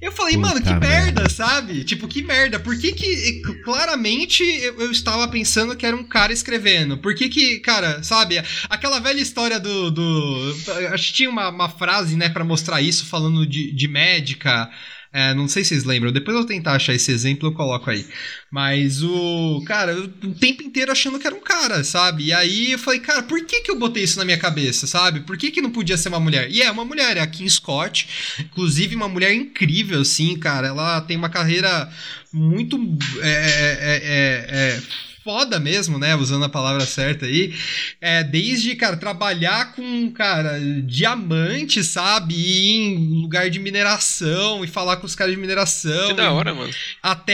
Eu 0.00 0.10
falei, 0.10 0.34
Puta 0.34 0.48
mano, 0.48 0.62
que 0.62 0.70
merda, 0.70 0.86
merda, 0.86 1.28
sabe? 1.28 1.84
Tipo, 1.84 2.08
que 2.08 2.22
merda. 2.22 2.58
Por 2.58 2.76
que 2.76 2.92
que, 2.92 3.42
claramente, 3.62 4.42
eu, 4.42 4.80
eu, 4.80 4.90
estava 4.90 5.28
pensando 5.28 5.76
que 5.76 5.86
era 5.86 5.94
um 5.94 6.02
cara 6.02 6.32
escrevendo? 6.32 6.98
Por 6.98 7.14
que 7.14 7.28
que, 7.28 7.60
cara, 7.60 8.02
sabe? 8.02 8.42
Aquela 8.68 8.98
velha 8.98 9.20
história 9.20 9.60
do... 9.60 9.90
do 9.90 10.56
acho 10.92 11.08
que 11.08 11.14
tinha 11.14 11.30
uma, 11.30 11.50
uma 11.50 11.68
frase, 11.68 12.16
né, 12.16 12.28
para 12.28 12.44
mostrar 12.44 12.80
isso, 12.80 13.06
falando 13.06 13.46
de, 13.46 13.72
de 13.72 13.88
médica... 13.88 14.70
É, 15.12 15.34
não 15.34 15.48
sei 15.48 15.64
se 15.64 15.70
vocês 15.70 15.84
lembram, 15.84 16.12
depois 16.12 16.36
eu 16.36 16.46
tentar 16.46 16.74
achar 16.74 16.94
esse 16.94 17.10
exemplo 17.10 17.48
eu 17.48 17.52
coloco 17.52 17.90
aí. 17.90 18.06
Mas 18.50 19.02
o. 19.02 19.60
Cara, 19.66 19.92
eu, 19.92 20.04
o 20.04 20.34
tempo 20.34 20.62
inteiro 20.62 20.92
achando 20.92 21.18
que 21.18 21.26
era 21.26 21.34
um 21.34 21.40
cara, 21.40 21.82
sabe? 21.82 22.26
E 22.26 22.32
aí 22.32 22.72
eu 22.72 22.78
falei, 22.78 23.00
cara, 23.00 23.22
por 23.24 23.44
que, 23.44 23.60
que 23.60 23.70
eu 23.70 23.78
botei 23.78 24.04
isso 24.04 24.18
na 24.18 24.24
minha 24.24 24.38
cabeça, 24.38 24.86
sabe? 24.86 25.20
Por 25.20 25.36
que, 25.36 25.50
que 25.50 25.60
não 25.60 25.70
podia 25.70 25.96
ser 25.96 26.10
uma 26.10 26.20
mulher? 26.20 26.48
E 26.50 26.62
é 26.62 26.70
uma 26.70 26.84
mulher, 26.84 27.16
é 27.16 27.20
a 27.20 27.26
Kim 27.26 27.48
Scott. 27.48 28.08
Inclusive, 28.38 28.94
uma 28.94 29.08
mulher 29.08 29.34
incrível, 29.34 30.00
assim, 30.00 30.38
cara. 30.38 30.68
Ela 30.68 31.00
tem 31.00 31.16
uma 31.16 31.28
carreira 31.28 31.90
muito. 32.32 32.78
é, 33.20 33.30
é, 33.30 33.96
é, 34.04 34.76
é 34.76 35.09
foda 35.22 35.60
mesmo, 35.60 35.98
né? 35.98 36.14
Usando 36.16 36.44
a 36.44 36.48
palavra 36.48 36.84
certa 36.86 37.26
aí. 37.26 37.54
É, 38.00 38.24
desde, 38.24 38.74
cara, 38.74 38.96
trabalhar 38.96 39.72
com, 39.74 40.10
cara, 40.10 40.58
diamante, 40.84 41.84
sabe? 41.84 42.34
Ir 42.34 42.70
em 42.70 43.20
lugar 43.20 43.50
de 43.50 43.58
mineração 43.58 44.64
e 44.64 44.68
falar 44.68 44.96
com 44.96 45.06
os 45.06 45.14
caras 45.14 45.34
de 45.34 45.40
mineração. 45.40 46.08
Que 46.08 46.14
da 46.14 46.32
hora, 46.32 46.54
mano. 46.54 46.72
Até 47.02 47.32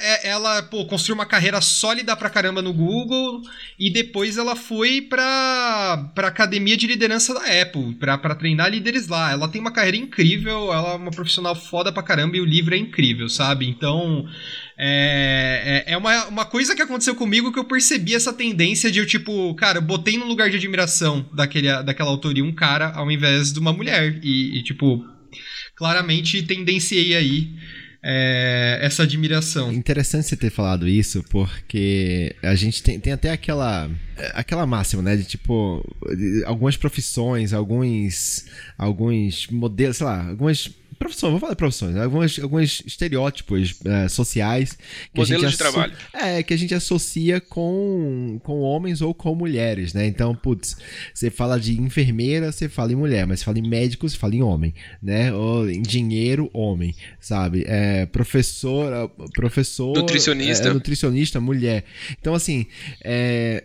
é, 0.00 0.28
ela, 0.28 0.62
pô, 0.62 0.84
construiu 0.86 1.14
uma 1.14 1.26
carreira 1.26 1.60
sólida 1.60 2.16
pra 2.16 2.30
caramba 2.30 2.60
no 2.60 2.72
Google 2.72 3.42
e 3.78 3.90
depois 3.90 4.36
ela 4.36 4.56
foi 4.56 5.00
pra, 5.02 6.10
pra 6.14 6.28
academia 6.28 6.76
de 6.76 6.86
liderança 6.86 7.34
da 7.34 7.62
Apple, 7.62 7.94
pra, 7.94 8.18
pra 8.18 8.34
treinar 8.34 8.70
líderes 8.70 9.08
lá. 9.08 9.30
Ela 9.32 9.48
tem 9.48 9.60
uma 9.60 9.72
carreira 9.72 9.96
incrível, 9.96 10.72
ela 10.72 10.92
é 10.92 10.96
uma 10.96 11.10
profissional 11.10 11.54
foda 11.54 11.92
pra 11.92 12.02
caramba 12.02 12.36
e 12.36 12.40
o 12.40 12.44
livro 12.44 12.74
é 12.74 12.78
incrível, 12.78 13.28
sabe? 13.28 13.66
Então. 13.68 14.28
É, 14.80 15.84
é, 15.88 15.92
é, 15.92 15.96
uma, 15.96 16.26
uma 16.26 16.44
coisa 16.44 16.76
que 16.76 16.82
aconteceu 16.82 17.16
comigo 17.16 17.52
que 17.52 17.58
eu 17.58 17.64
percebi 17.64 18.14
essa 18.14 18.32
tendência 18.32 18.92
de 18.92 19.00
eu, 19.00 19.06
tipo, 19.06 19.52
cara, 19.56 19.78
eu 19.78 19.82
botei 19.82 20.16
no 20.16 20.24
lugar 20.24 20.48
de 20.48 20.56
admiração 20.56 21.28
daquele, 21.34 21.82
daquela 21.82 22.10
autoria 22.10 22.44
um 22.44 22.54
cara 22.54 22.92
ao 22.92 23.10
invés 23.10 23.52
de 23.52 23.58
uma 23.58 23.72
mulher. 23.72 24.20
E, 24.22 24.58
e 24.58 24.62
tipo, 24.62 25.04
claramente 25.74 26.44
tendenciei 26.44 27.16
aí 27.16 27.56
é, 28.02 28.78
essa 28.80 29.02
admiração. 29.02 29.72
Interessante 29.72 30.28
você 30.28 30.36
ter 30.36 30.50
falado 30.50 30.86
isso, 30.86 31.24
porque 31.28 32.36
a 32.40 32.54
gente 32.54 32.80
tem, 32.80 33.00
tem 33.00 33.12
até 33.12 33.30
aquela 33.30 33.90
aquela 34.34 34.66
máxima, 34.66 35.02
né, 35.02 35.16
de 35.16 35.24
tipo 35.24 35.84
algumas 36.46 36.76
profissões, 36.76 37.52
alguns 37.52 38.46
alguns 38.76 39.48
modelos, 39.48 39.96
sei 39.96 40.06
lá, 40.06 40.28
algumas 40.28 40.70
profissões, 40.98 41.30
vou 41.30 41.40
falar 41.40 41.52
de 41.52 41.56
profissões, 41.56 41.94
né? 41.94 42.02
alguns, 42.02 42.38
alguns 42.38 42.82
estereótipos 42.84 43.74
é, 43.84 44.08
sociais. 44.08 44.76
Que 45.12 45.20
Modelo 45.20 45.48
de 45.48 45.56
trabalho. 45.56 45.92
É, 46.12 46.42
que 46.42 46.52
a 46.52 46.56
gente 46.56 46.74
associa 46.74 47.40
com, 47.40 48.40
com 48.42 48.60
homens 48.60 49.00
ou 49.00 49.14
com 49.14 49.34
mulheres, 49.34 49.94
né? 49.94 50.06
Então, 50.06 50.34
putz, 50.34 50.76
você 51.14 51.30
fala 51.30 51.58
de 51.58 51.80
enfermeira, 51.80 52.50
você 52.50 52.68
fala 52.68 52.92
em 52.92 52.96
mulher, 52.96 53.26
mas 53.26 53.40
você 53.40 53.44
fala 53.44 53.58
em 53.58 53.68
médico, 53.68 54.08
você 54.08 54.16
fala 54.16 54.34
em 54.34 54.42
homem, 54.42 54.74
né? 55.02 55.32
Ou 55.32 55.70
engenheiro, 55.70 56.50
homem, 56.52 56.94
sabe? 57.20 57.64
É, 57.66 58.06
professor, 58.06 59.10
professor... 59.34 59.96
Nutricionista. 59.96 60.68
É, 60.68 60.72
nutricionista, 60.72 61.40
mulher. 61.40 61.84
Então, 62.18 62.34
assim, 62.34 62.66
é 63.02 63.64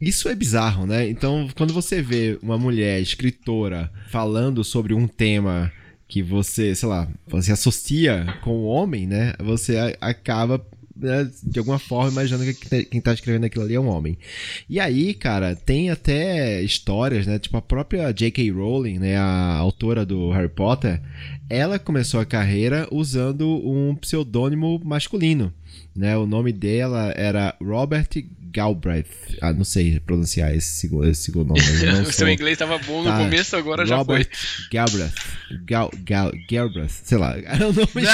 isso 0.00 0.30
é 0.30 0.34
bizarro, 0.34 0.86
né? 0.86 1.06
Então, 1.10 1.46
quando 1.54 1.74
você 1.74 2.00
vê 2.00 2.38
uma 2.42 2.56
mulher 2.56 3.02
escritora 3.02 3.92
falando 4.08 4.64
sobre 4.64 4.94
um 4.94 5.06
tema 5.06 5.70
que 6.10 6.22
você, 6.22 6.74
sei 6.74 6.88
lá, 6.88 7.08
você 7.28 7.52
associa 7.52 8.26
com 8.42 8.50
o 8.50 8.64
homem, 8.64 9.06
né? 9.06 9.32
Você 9.38 9.96
acaba 10.00 10.60
né, 10.96 11.30
de 11.42 11.58
alguma 11.60 11.78
forma 11.78 12.10
imaginando 12.10 12.52
que 12.52 12.84
quem 12.84 13.00
tá 13.00 13.14
escrevendo 13.14 13.44
aquilo 13.44 13.64
ali 13.64 13.74
é 13.74 13.80
um 13.80 13.86
homem. 13.86 14.18
E 14.68 14.80
aí, 14.80 15.14
cara, 15.14 15.54
tem 15.54 15.88
até 15.88 16.60
histórias, 16.62 17.28
né? 17.28 17.38
Tipo 17.38 17.56
a 17.56 17.62
própria 17.62 18.12
J.K. 18.12 18.50
Rowling, 18.50 18.98
né, 18.98 19.16
a 19.16 19.54
autora 19.54 20.04
do 20.04 20.32
Harry 20.32 20.48
Potter, 20.48 21.00
ela 21.50 21.80
começou 21.80 22.20
a 22.20 22.24
carreira 22.24 22.86
usando 22.92 23.44
um 23.68 23.96
pseudônimo 23.96 24.80
masculino, 24.84 25.52
né? 25.94 26.16
O 26.16 26.24
nome 26.24 26.52
dela 26.52 27.12
era 27.16 27.56
Robert 27.60 28.08
Galbraith. 28.52 29.36
Ah, 29.40 29.52
não 29.52 29.64
sei 29.64 29.98
pronunciar 30.00 30.54
esse 30.54 30.68
segundo, 30.68 31.08
esse 31.08 31.22
segundo 31.22 31.48
nome. 31.48 31.60
o 32.00 32.04
sou... 32.04 32.12
seu 32.12 32.28
inglês 32.28 32.52
estava 32.54 32.78
bom 32.78 33.02
no 33.02 33.10
tá. 33.10 33.18
começo, 33.18 33.56
agora 33.56 33.84
Robert 33.84 33.98
já 33.98 34.04
foi. 34.04 34.68
Galbraith. 34.72 35.12
Gal, 35.64 35.90
Gal, 36.04 36.32
Galbraith. 36.50 37.00
Sei 37.04 37.18
lá. 37.18 37.36
É 37.50 37.66
o 37.66 37.72
nome 37.72 38.06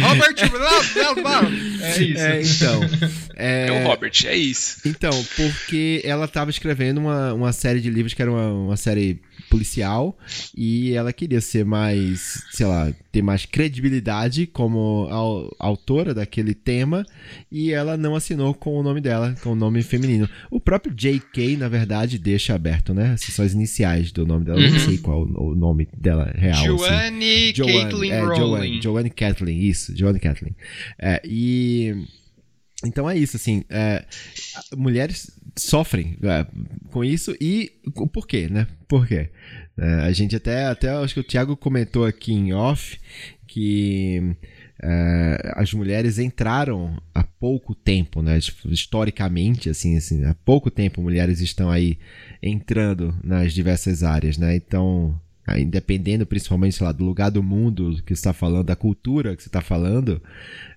Robert 0.00 0.34
Galbraith. 0.94 1.80
É 1.80 2.02
isso. 2.02 2.20
É, 2.20 2.42
então. 2.42 2.80
É... 3.36 3.66
é... 3.68 3.72
o 3.72 3.88
Robert, 3.88 4.12
é 4.26 4.36
isso. 4.36 4.76
Então, 4.84 5.10
porque 5.34 6.02
ela 6.04 6.26
estava 6.26 6.50
escrevendo 6.50 6.98
uma, 6.98 7.32
uma 7.32 7.52
série 7.52 7.80
de 7.80 7.88
livros 7.90 8.12
que 8.12 8.20
era 8.20 8.30
uma, 8.30 8.52
uma 8.52 8.76
série 8.76 9.20
policial 9.50 10.16
e 10.56 10.92
ela 10.92 11.12
queria 11.12 11.40
ser 11.40 11.64
mais, 11.64 12.44
sei 12.52 12.64
lá, 12.64 12.92
ter 13.10 13.20
mais 13.20 13.44
credibilidade 13.44 14.46
como 14.46 15.08
autora 15.58 16.14
daquele 16.14 16.54
tema 16.54 17.04
e 17.50 17.72
ela 17.72 17.96
não 17.96 18.14
assinou 18.14 18.54
com 18.54 18.78
o 18.78 18.82
nome 18.82 19.00
dela, 19.00 19.34
com 19.42 19.50
o 19.50 19.54
nome 19.56 19.82
feminino. 19.82 20.28
O 20.50 20.60
próprio 20.60 20.94
J.K., 20.94 21.56
na 21.56 21.68
verdade, 21.68 22.18
deixa 22.18 22.54
aberto, 22.54 22.94
né? 22.94 23.12
Essas 23.14 23.34
são 23.34 23.44
as 23.44 23.52
iniciais 23.52 24.12
do 24.12 24.24
nome 24.24 24.44
dela. 24.44 24.60
Uhum. 24.60 24.70
Não 24.70 24.78
sei 24.78 24.98
qual 24.98 25.22
o 25.24 25.54
nome 25.54 25.88
dela 25.96 26.32
real. 26.34 26.64
Joanne 26.64 27.50
assim. 27.50 27.64
Caitlin 27.64 28.10
é, 28.10 28.20
Rowling. 28.20 28.80
Joanne, 28.80 29.10
Kathleen, 29.10 29.60
isso. 29.60 29.96
Joanne 29.96 30.20
Kathleen. 30.20 30.54
É, 30.98 31.20
e... 31.24 32.06
Então 32.84 33.08
é 33.08 33.16
isso, 33.16 33.36
assim, 33.36 33.62
é, 33.68 34.04
mulheres 34.76 35.30
sofrem 35.56 36.16
é, 36.22 36.46
com 36.90 37.04
isso 37.04 37.36
e 37.40 37.72
por 38.12 38.26
quê, 38.26 38.48
né? 38.50 38.66
Por 38.88 39.06
quê? 39.06 39.28
É, 39.76 39.86
a 40.02 40.12
gente 40.12 40.34
até, 40.34 40.64
até 40.66 40.90
acho 40.90 41.14
que 41.14 41.20
o 41.20 41.24
Thiago 41.24 41.56
comentou 41.56 42.04
aqui 42.06 42.32
em 42.32 42.52
off 42.54 42.98
que 43.46 44.36
é, 44.82 45.52
as 45.56 45.74
mulheres 45.74 46.18
entraram 46.18 46.96
há 47.14 47.22
pouco 47.22 47.74
tempo, 47.74 48.22
né? 48.22 48.40
Tipo, 48.40 48.70
historicamente, 48.70 49.68
assim, 49.68 49.96
assim, 49.96 50.24
há 50.24 50.34
pouco 50.34 50.70
tempo 50.70 51.02
mulheres 51.02 51.40
estão 51.40 51.70
aí 51.70 51.98
entrando 52.42 53.14
nas 53.22 53.52
diversas 53.52 54.02
áreas, 54.02 54.38
né? 54.38 54.56
Então, 54.56 55.20
aí, 55.46 55.64
dependendo 55.64 56.24
principalmente, 56.24 56.76
sei 56.76 56.86
lá, 56.86 56.92
do 56.92 57.04
lugar 57.04 57.30
do 57.30 57.42
mundo 57.42 58.02
que 58.06 58.12
está 58.12 58.32
falando, 58.32 58.66
da 58.66 58.76
cultura 58.76 59.36
que 59.36 59.42
você 59.42 59.48
está 59.48 59.60
falando, 59.60 60.22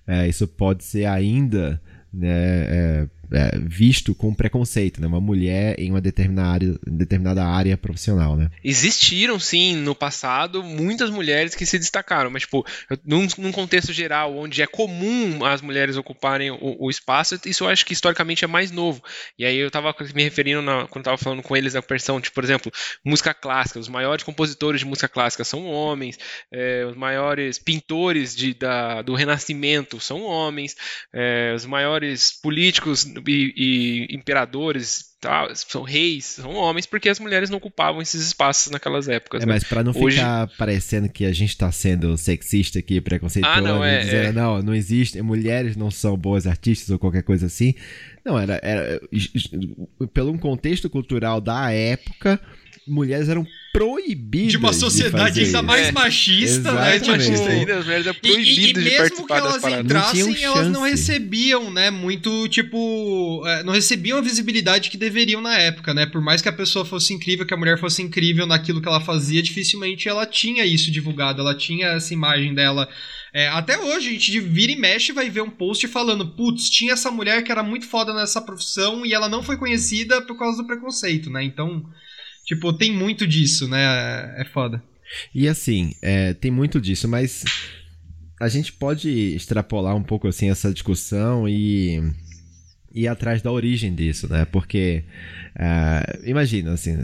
é, 0.06 0.28
isso 0.28 0.46
pode 0.46 0.84
ser 0.84 1.06
ainda 1.06 1.80
né, 2.14 3.02
é, 3.02 3.08
é, 3.34 3.58
visto 3.58 4.14
com 4.14 4.32
preconceito, 4.32 5.00
né? 5.00 5.06
Uma 5.06 5.20
mulher 5.20 5.74
em 5.78 5.90
uma 5.90 6.00
determinada 6.00 6.48
área, 6.48 6.78
determinada 6.86 7.44
área 7.44 7.76
profissional, 7.76 8.36
né? 8.36 8.50
Existiram, 8.62 9.38
sim, 9.38 9.76
no 9.76 9.94
passado, 9.94 10.62
muitas 10.62 11.10
mulheres 11.10 11.54
que 11.54 11.66
se 11.66 11.78
destacaram, 11.78 12.30
mas, 12.30 12.42
tipo, 12.42 12.64
num, 13.04 13.26
num 13.38 13.52
contexto 13.52 13.92
geral, 13.92 14.36
onde 14.36 14.62
é 14.62 14.66
comum 14.66 15.44
as 15.44 15.60
mulheres 15.60 15.96
ocuparem 15.96 16.50
o, 16.50 16.76
o, 16.78 16.90
espaço, 16.90 17.38
isso 17.44 17.64
eu 17.64 17.68
acho 17.68 17.84
que 17.84 17.92
historicamente 17.92 18.44
é 18.44 18.48
mais 18.48 18.70
novo. 18.70 19.02
E 19.38 19.44
aí 19.44 19.56
eu 19.56 19.70
tava 19.70 19.94
me 20.14 20.22
referindo, 20.22 20.62
na, 20.62 20.86
quando 20.86 21.04
tava 21.04 21.18
falando 21.18 21.42
com 21.42 21.56
eles 21.56 21.72
da 21.72 21.80
versão, 21.80 22.20
tipo, 22.20 22.34
por 22.34 22.44
exemplo, 22.44 22.72
música 23.04 23.34
clássica, 23.34 23.80
os 23.80 23.88
maiores 23.88 24.24
compositores 24.24 24.80
de 24.80 24.86
música 24.86 25.08
clássica 25.08 25.44
são 25.44 25.66
homens, 25.66 26.18
é, 26.52 26.84
os 26.88 26.96
maiores 26.96 27.58
pintores 27.58 28.34
de, 28.34 28.54
da, 28.54 29.02
do 29.02 29.14
Renascimento 29.14 29.98
são 30.00 30.22
homens, 30.22 30.76
é, 31.12 31.52
os 31.54 31.66
maiores 31.66 32.32
políticos 32.40 33.04
e, 33.26 33.52
e 33.56 34.14
imperadores 34.14 35.14
tá, 35.20 35.48
são 35.54 35.82
reis, 35.82 36.24
são 36.26 36.52
homens, 36.54 36.86
porque 36.86 37.08
as 37.08 37.18
mulheres 37.18 37.48
não 37.48 37.58
ocupavam 37.58 38.02
esses 38.02 38.26
espaços 38.26 38.70
naquelas 38.70 39.08
épocas. 39.08 39.42
É, 39.42 39.46
né? 39.46 39.54
mas 39.54 39.64
para 39.64 39.82
não 39.82 39.92
Hoje... 39.92 40.16
ficar 40.16 40.48
parecendo 40.58 41.08
que 41.08 41.24
a 41.24 41.32
gente 41.32 41.56
tá 41.56 41.72
sendo 41.72 42.16
sexista 42.18 42.78
aqui, 42.78 43.00
preconceituoso, 43.00 43.58
ah, 43.58 43.60
não, 43.60 43.82
é, 43.82 44.00
dizendo, 44.00 44.26
é. 44.26 44.32
não, 44.32 44.62
não 44.62 44.74
existe, 44.74 45.20
mulheres 45.22 45.76
não 45.76 45.90
são 45.90 46.16
boas 46.16 46.46
artistas 46.46 46.90
ou 46.90 46.98
qualquer 46.98 47.22
coisa 47.22 47.46
assim. 47.46 47.74
Não, 48.24 48.38
era, 48.38 48.60
era 48.62 49.00
pelo 50.12 50.30
um 50.32 50.38
contexto 50.38 50.90
cultural 50.90 51.40
da 51.40 51.70
época, 51.70 52.40
mulheres 52.86 53.28
eram 53.28 53.46
proibidas 53.74 54.52
de 54.52 54.56
uma 54.56 54.72
sociedade 54.72 55.34
de 55.34 55.46
ainda 55.46 55.60
mais 55.60 55.90
machista, 55.90 56.70
né? 56.70 57.00
Tipo, 57.00 57.10
machista 57.10 57.48
ainda, 57.48 57.78
as 57.78 57.84
mulheres 57.84 58.06
eram 58.06 58.14
proibidas 58.20 58.46
e, 58.46 58.60
e, 58.60 58.70
e 58.70 58.72
de 58.72 58.90
participar 58.96 59.40
das 59.40 59.60
paradas. 59.60 59.64
mesmo 59.64 59.64
que 59.64 59.64
elas 59.64 59.84
entrassem, 59.84 60.44
elas 60.44 60.70
não 60.70 60.82
recebiam, 60.82 61.70
né, 61.72 61.90
muito, 61.90 62.46
tipo, 62.48 63.42
é, 63.44 63.64
não 63.64 63.72
recebiam 63.72 64.18
a 64.18 64.20
visibilidade 64.20 64.90
que 64.90 64.96
deveriam 64.96 65.40
na 65.40 65.58
época, 65.58 65.92
né? 65.92 66.06
Por 66.06 66.20
mais 66.20 66.40
que 66.40 66.48
a 66.48 66.52
pessoa 66.52 66.84
fosse 66.84 67.12
incrível, 67.12 67.44
que 67.44 67.52
a 67.52 67.56
mulher 67.56 67.76
fosse 67.76 68.00
incrível 68.00 68.46
naquilo 68.46 68.80
que 68.80 68.86
ela 68.86 69.00
fazia, 69.00 69.42
dificilmente 69.42 70.08
ela 70.08 70.24
tinha 70.24 70.64
isso 70.64 70.88
divulgado, 70.92 71.40
ela 71.40 71.54
tinha 71.54 71.88
essa 71.88 72.14
imagem 72.14 72.54
dela 72.54 72.88
é, 73.34 73.48
até 73.48 73.76
hoje, 73.76 74.10
a 74.10 74.12
gente 74.12 74.38
vira 74.38 74.70
e 74.70 74.76
mexe 74.76 75.10
vai 75.10 75.28
ver 75.28 75.40
um 75.40 75.50
post 75.50 75.88
falando: 75.88 76.24
putz, 76.24 76.70
tinha 76.70 76.92
essa 76.92 77.10
mulher 77.10 77.42
que 77.42 77.50
era 77.50 77.64
muito 77.64 77.84
foda 77.84 78.14
nessa 78.14 78.40
profissão 78.40 79.04
e 79.04 79.12
ela 79.12 79.28
não 79.28 79.42
foi 79.42 79.56
conhecida 79.56 80.22
por 80.22 80.38
causa 80.38 80.62
do 80.62 80.66
preconceito, 80.68 81.28
né? 81.28 81.42
Então, 81.42 81.84
Tipo, 82.44 82.72
tem 82.72 82.92
muito 82.92 83.26
disso, 83.26 83.68
né? 83.68 84.34
É 84.40 84.44
foda. 84.44 84.82
E 85.34 85.48
assim, 85.48 85.94
é, 86.02 86.34
tem 86.34 86.50
muito 86.50 86.80
disso, 86.80 87.08
mas 87.08 87.44
a 88.40 88.48
gente 88.48 88.72
pode 88.72 89.08
extrapolar 89.34 89.96
um 89.96 90.02
pouco 90.02 90.28
assim 90.28 90.50
essa 90.50 90.72
discussão 90.72 91.48
e 91.48 92.02
ir 92.92 93.08
atrás 93.08 93.42
da 93.42 93.50
origem 93.50 93.94
disso, 93.94 94.28
né? 94.28 94.44
Porque 94.44 95.04
uh, 95.56 96.28
imagina 96.28 96.72
assim, 96.72 96.98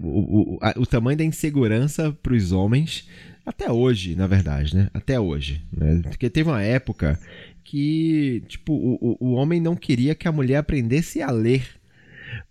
o, 0.00 0.58
o, 0.58 0.58
o 0.76 0.86
tamanho 0.86 1.18
da 1.18 1.24
insegurança 1.24 2.12
para 2.12 2.34
os 2.34 2.52
homens 2.52 3.08
até 3.44 3.70
hoje, 3.70 4.14
na 4.14 4.26
verdade, 4.26 4.76
né? 4.76 4.88
Até 4.94 5.18
hoje, 5.18 5.64
né? 5.72 6.00
Porque 6.04 6.30
teve 6.30 6.48
uma 6.48 6.62
época 6.62 7.18
que 7.64 8.42
tipo 8.46 8.72
o, 8.72 9.16
o 9.20 9.32
homem 9.32 9.60
não 9.60 9.74
queria 9.74 10.14
que 10.14 10.28
a 10.28 10.32
mulher 10.32 10.56
aprendesse 10.56 11.22
a 11.22 11.30
ler, 11.30 11.66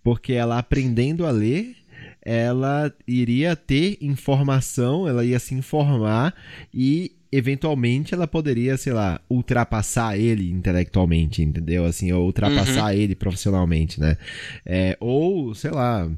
porque 0.02 0.32
ela 0.32 0.58
aprendendo 0.58 1.24
a 1.24 1.30
ler 1.30 1.76
ela 2.24 2.92
iria 3.06 3.56
ter 3.56 3.98
informação, 4.00 5.08
ela 5.08 5.24
ia 5.24 5.38
se 5.38 5.54
informar 5.54 6.34
e 6.72 7.12
eventualmente 7.32 8.14
ela 8.14 8.26
poderia, 8.26 8.76
sei 8.76 8.92
lá, 8.92 9.20
ultrapassar 9.28 10.18
ele 10.18 10.50
intelectualmente, 10.50 11.42
entendeu? 11.42 11.86
Assim, 11.86 12.12
ou 12.12 12.26
ultrapassar 12.26 12.92
uhum. 12.92 13.00
ele 13.00 13.14
profissionalmente, 13.14 13.98
né? 13.98 14.18
É, 14.66 14.96
ou, 15.00 15.54
sei 15.54 15.70
lá, 15.70 16.10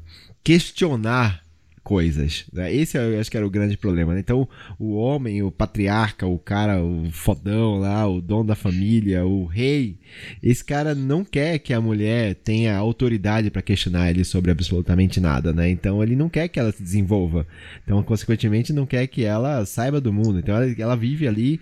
questionar 0.43 1.44
coisas. 1.85 2.45
Né? 2.51 2.73
Esse 2.73 2.97
eu 2.97 3.19
acho 3.19 3.29
que 3.29 3.37
era 3.37 3.45
o 3.45 3.49
grande 3.49 3.77
problema. 3.77 4.15
Né? 4.15 4.19
Então, 4.19 4.49
o 4.79 4.95
homem, 4.95 5.43
o 5.43 5.51
patriarca, 5.51 6.25
o 6.25 6.39
cara, 6.39 6.83
o 6.83 7.11
fodão 7.11 7.77
lá, 7.77 8.07
o 8.07 8.19
dono 8.19 8.45
da 8.45 8.55
família, 8.55 9.23
o 9.23 9.45
rei, 9.45 9.99
esse 10.41 10.65
cara 10.65 10.95
não 10.95 11.23
quer 11.23 11.59
que 11.59 11.71
a 11.73 11.79
mulher 11.79 12.33
tenha 12.33 12.75
autoridade 12.75 13.51
para 13.51 13.61
questionar 13.61 14.09
ele 14.09 14.25
sobre 14.25 14.49
absolutamente 14.49 15.19
nada, 15.19 15.53
né? 15.53 15.69
Então, 15.69 16.01
ele 16.01 16.15
não 16.15 16.27
quer 16.27 16.47
que 16.47 16.59
ela 16.59 16.71
se 16.71 16.81
desenvolva. 16.81 17.45
Então, 17.83 18.01
consequentemente, 18.01 18.73
não 18.73 18.87
quer 18.87 19.05
que 19.05 19.23
ela 19.23 19.63
saiba 19.63 20.01
do 20.01 20.11
mundo. 20.11 20.39
Então, 20.39 20.55
ela, 20.55 20.75
ela 20.77 20.95
vive 20.97 21.27
ali 21.27 21.61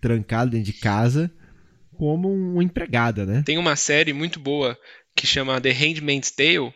trancada 0.00 0.50
dentro 0.50 0.66
de 0.66 0.80
casa 0.80 1.30
como 1.96 2.28
uma 2.28 2.64
empregada, 2.64 3.24
né? 3.24 3.42
Tem 3.46 3.56
uma 3.56 3.76
série 3.76 4.12
muito 4.12 4.40
boa 4.40 4.76
que 5.14 5.26
chama 5.26 5.60
The 5.60 5.70
Handmaid's 5.70 6.30
Tale, 6.30 6.72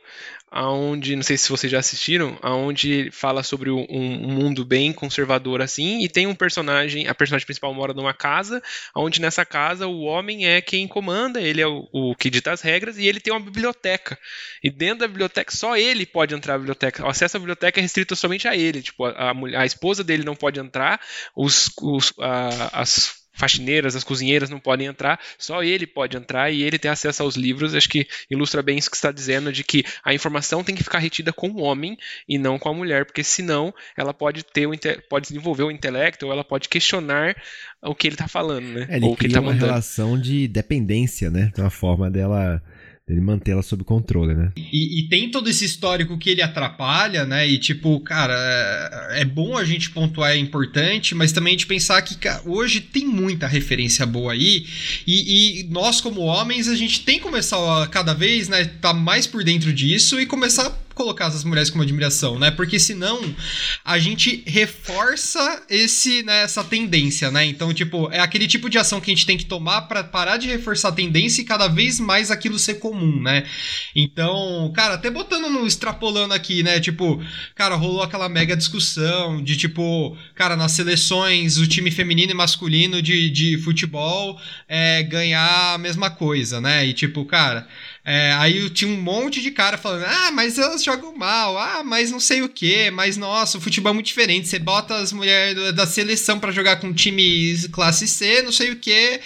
aonde, 0.54 1.16
não 1.16 1.22
sei 1.24 1.36
se 1.36 1.50
vocês 1.50 1.70
já 1.70 1.80
assistiram, 1.80 2.38
aonde 2.40 3.10
fala 3.10 3.42
sobre 3.42 3.72
um, 3.72 3.84
um, 3.90 4.28
mundo 4.28 4.64
bem 4.64 4.92
conservador 4.92 5.60
assim, 5.60 6.04
e 6.04 6.08
tem 6.08 6.28
um 6.28 6.34
personagem, 6.34 7.08
a 7.08 7.14
personagem 7.14 7.44
principal 7.44 7.74
mora 7.74 7.92
numa 7.92 8.14
casa, 8.14 8.62
onde 8.94 9.20
nessa 9.20 9.44
casa 9.44 9.88
o 9.88 10.02
homem 10.02 10.46
é 10.46 10.60
quem 10.60 10.86
comanda, 10.86 11.40
ele 11.40 11.60
é 11.60 11.66
o, 11.66 11.88
o 11.92 12.14
que 12.14 12.30
dita 12.30 12.52
as 12.52 12.60
regras, 12.60 12.96
e 12.98 13.04
ele 13.04 13.18
tem 13.18 13.32
uma 13.32 13.40
biblioteca. 13.40 14.16
E 14.62 14.70
dentro 14.70 15.00
da 15.00 15.08
biblioteca, 15.08 15.50
só 15.50 15.76
ele 15.76 16.06
pode 16.06 16.32
entrar 16.36 16.52
na 16.52 16.58
biblioteca. 16.60 17.04
O 17.04 17.08
acesso 17.08 17.36
à 17.36 17.40
biblioteca 17.40 17.80
é 17.80 17.82
restrito 17.82 18.14
somente 18.14 18.46
a 18.46 18.56
ele. 18.56 18.80
Tipo, 18.80 19.06
a, 19.06 19.32
a, 19.32 19.60
a 19.60 19.66
esposa 19.66 20.04
dele 20.04 20.22
não 20.22 20.36
pode 20.36 20.60
entrar, 20.60 21.00
os, 21.34 21.68
os 21.82 22.12
a, 22.20 22.80
as 22.80 23.23
faxineiras, 23.34 23.96
as 23.96 24.04
cozinheiras 24.04 24.48
não 24.48 24.60
podem 24.60 24.86
entrar, 24.86 25.20
só 25.36 25.62
ele 25.62 25.86
pode 25.86 26.16
entrar 26.16 26.50
e 26.50 26.62
ele 26.62 26.78
tem 26.78 26.90
acesso 26.90 27.22
aos 27.22 27.36
livros. 27.36 27.74
Acho 27.74 27.88
que 27.88 28.06
ilustra 28.30 28.62
bem 28.62 28.78
isso 28.78 28.90
que 28.90 28.96
está 28.96 29.12
dizendo 29.12 29.52
de 29.52 29.64
que 29.64 29.84
a 30.04 30.14
informação 30.14 30.64
tem 30.64 30.74
que 30.74 30.84
ficar 30.84 30.98
retida 30.98 31.32
com 31.32 31.48
o 31.48 31.60
homem 31.60 31.98
e 32.28 32.38
não 32.38 32.58
com 32.58 32.68
a 32.68 32.74
mulher, 32.74 33.04
porque 33.04 33.24
senão 33.24 33.74
ela 33.96 34.14
pode 34.14 34.44
ter 34.44 34.66
o 34.66 34.74
pode 35.08 35.28
desenvolver 35.28 35.64
o 35.64 35.70
intelecto 35.70 36.26
ou 36.26 36.32
ela 36.32 36.44
pode 36.44 36.68
questionar 36.68 37.36
o 37.82 37.94
que 37.94 38.06
ele 38.06 38.14
está 38.14 38.28
falando, 38.28 38.66
né? 38.66 38.86
É, 38.88 38.96
ele 38.96 39.06
ou 39.06 39.12
o 39.12 39.16
que 39.16 39.26
ele 39.26 39.34
tá 39.34 39.40
uma 39.40 39.50
mandando. 39.52 39.66
relação 39.66 40.18
de 40.18 40.48
dependência, 40.48 41.30
né? 41.30 41.52
Uma 41.58 41.70
forma 41.70 42.10
dela 42.10 42.62
ele 43.06 43.20
mantê-la 43.20 43.62
sob 43.62 43.84
controle, 43.84 44.34
né? 44.34 44.50
E, 44.56 45.00
e, 45.00 45.08
tem 45.08 45.30
todo 45.30 45.48
esse 45.50 45.64
histórico 45.64 46.16
que 46.16 46.30
ele 46.30 46.40
atrapalha, 46.40 47.26
né? 47.26 47.46
E 47.46 47.58
tipo, 47.58 48.00
cara, 48.00 48.34
é, 49.12 49.20
é 49.20 49.24
bom 49.24 49.58
a 49.58 49.64
gente 49.64 49.90
pontuar, 49.90 50.32
é 50.32 50.38
importante, 50.38 51.14
mas 51.14 51.30
também 51.30 51.54
de 51.54 51.66
pensar 51.66 52.00
que 52.00 52.16
cara, 52.16 52.42
hoje 52.46 52.80
tem 52.80 53.06
muita 53.06 53.46
referência 53.46 54.06
boa 54.06 54.32
aí, 54.32 54.64
e, 55.06 55.60
e, 55.60 55.64
nós, 55.64 56.00
como 56.00 56.22
homens, 56.22 56.66
a 56.66 56.74
gente 56.74 57.04
tem 57.04 57.18
que 57.18 57.24
começar 57.24 57.82
a, 57.82 57.86
cada 57.86 58.14
vez, 58.14 58.48
né, 58.48 58.64
tá 58.64 58.94
mais 58.94 59.26
por 59.26 59.44
dentro 59.44 59.72
disso 59.72 60.18
e 60.18 60.24
começar 60.24 60.70
colocar 60.94 61.26
essas 61.26 61.44
mulheres 61.44 61.70
como 61.70 61.82
admiração, 61.82 62.38
né? 62.38 62.50
Porque 62.50 62.78
senão 62.78 63.20
a 63.84 63.98
gente 63.98 64.42
reforça 64.46 65.62
esse, 65.68 66.22
né, 66.22 66.42
essa 66.42 66.62
tendência, 66.62 67.30
né? 67.30 67.44
Então, 67.44 67.72
tipo, 67.74 68.08
é 68.12 68.20
aquele 68.20 68.46
tipo 68.46 68.70
de 68.70 68.78
ação 68.78 69.00
que 69.00 69.10
a 69.10 69.14
gente 69.14 69.26
tem 69.26 69.36
que 69.36 69.46
tomar 69.46 69.82
para 69.82 70.04
parar 70.04 70.36
de 70.36 70.46
reforçar 70.46 70.88
a 70.88 70.92
tendência 70.92 71.42
e 71.42 71.44
cada 71.44 71.68
vez 71.68 71.98
mais 71.98 72.30
aquilo 72.30 72.58
ser 72.58 72.74
comum, 72.74 73.20
né? 73.20 73.44
Então, 73.94 74.72
cara, 74.74 74.94
até 74.94 75.10
botando 75.10 75.50
no 75.50 75.66
extrapolando 75.66 76.34
aqui, 76.34 76.62
né? 76.62 76.80
Tipo, 76.80 77.22
cara, 77.54 77.74
rolou 77.74 78.02
aquela 78.02 78.28
mega 78.28 78.56
discussão 78.56 79.42
de 79.42 79.56
tipo, 79.56 80.16
cara, 80.34 80.56
nas 80.56 80.72
seleções, 80.72 81.58
o 81.58 81.66
time 81.66 81.90
feminino 81.90 82.32
e 82.32 82.34
masculino 82.34 83.02
de, 83.02 83.30
de 83.30 83.58
futebol 83.58 84.38
é, 84.68 85.02
ganhar 85.02 85.74
a 85.74 85.78
mesma 85.78 86.10
coisa, 86.10 86.60
né? 86.60 86.86
E 86.86 86.92
tipo, 86.92 87.24
cara, 87.24 87.66
é, 88.06 88.32
aí 88.34 88.68
tinha 88.68 88.90
um 88.90 89.00
monte 89.00 89.40
de 89.40 89.50
cara 89.50 89.78
falando: 89.78 90.04
ah, 90.04 90.30
mas 90.30 90.58
elas 90.58 90.84
jogam 90.84 91.16
mal, 91.16 91.56
ah, 91.56 91.82
mas 91.82 92.10
não 92.10 92.20
sei 92.20 92.42
o 92.42 92.48
que, 92.50 92.90
mas 92.90 93.16
nossa, 93.16 93.56
o 93.56 93.60
futebol 93.62 93.90
é 93.90 93.94
muito 93.94 94.06
diferente. 94.06 94.46
Você 94.46 94.58
bota 94.58 94.96
as 94.96 95.10
mulheres 95.10 95.72
da 95.72 95.86
seleção 95.86 96.38
para 96.38 96.52
jogar 96.52 96.76
com 96.76 96.92
times 96.92 97.66
classe 97.68 98.06
C, 98.06 98.42
não 98.42 98.52
sei 98.52 98.72
o 98.72 98.76
que. 98.76 99.20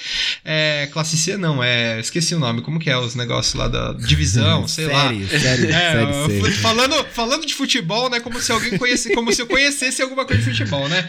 É, 0.44 0.88
classe 0.92 1.16
C 1.16 1.36
não, 1.36 1.62
é. 1.62 1.98
Esqueci 1.98 2.36
o 2.36 2.38
nome, 2.38 2.62
como 2.62 2.78
que 2.78 2.88
é 2.88 2.96
os 2.96 3.16
negócios 3.16 3.54
lá 3.54 3.66
da 3.66 3.94
divisão, 3.94 4.66
sei 4.68 4.86
série, 4.86 5.22
lá. 5.24 5.28
Série, 5.40 5.72
é, 5.72 6.06
série 6.28 6.52
falando, 6.52 7.04
falando 7.12 7.44
de 7.44 7.54
futebol, 7.54 8.08
né? 8.08 8.20
Como 8.20 8.40
se 8.40 8.52
alguém 8.52 8.78
conhecesse, 8.78 9.12
como 9.12 9.32
se 9.32 9.42
eu 9.42 9.48
conhecesse 9.48 10.00
alguma 10.02 10.24
coisa 10.24 10.40
de 10.40 10.50
futebol, 10.50 10.88
né? 10.88 11.08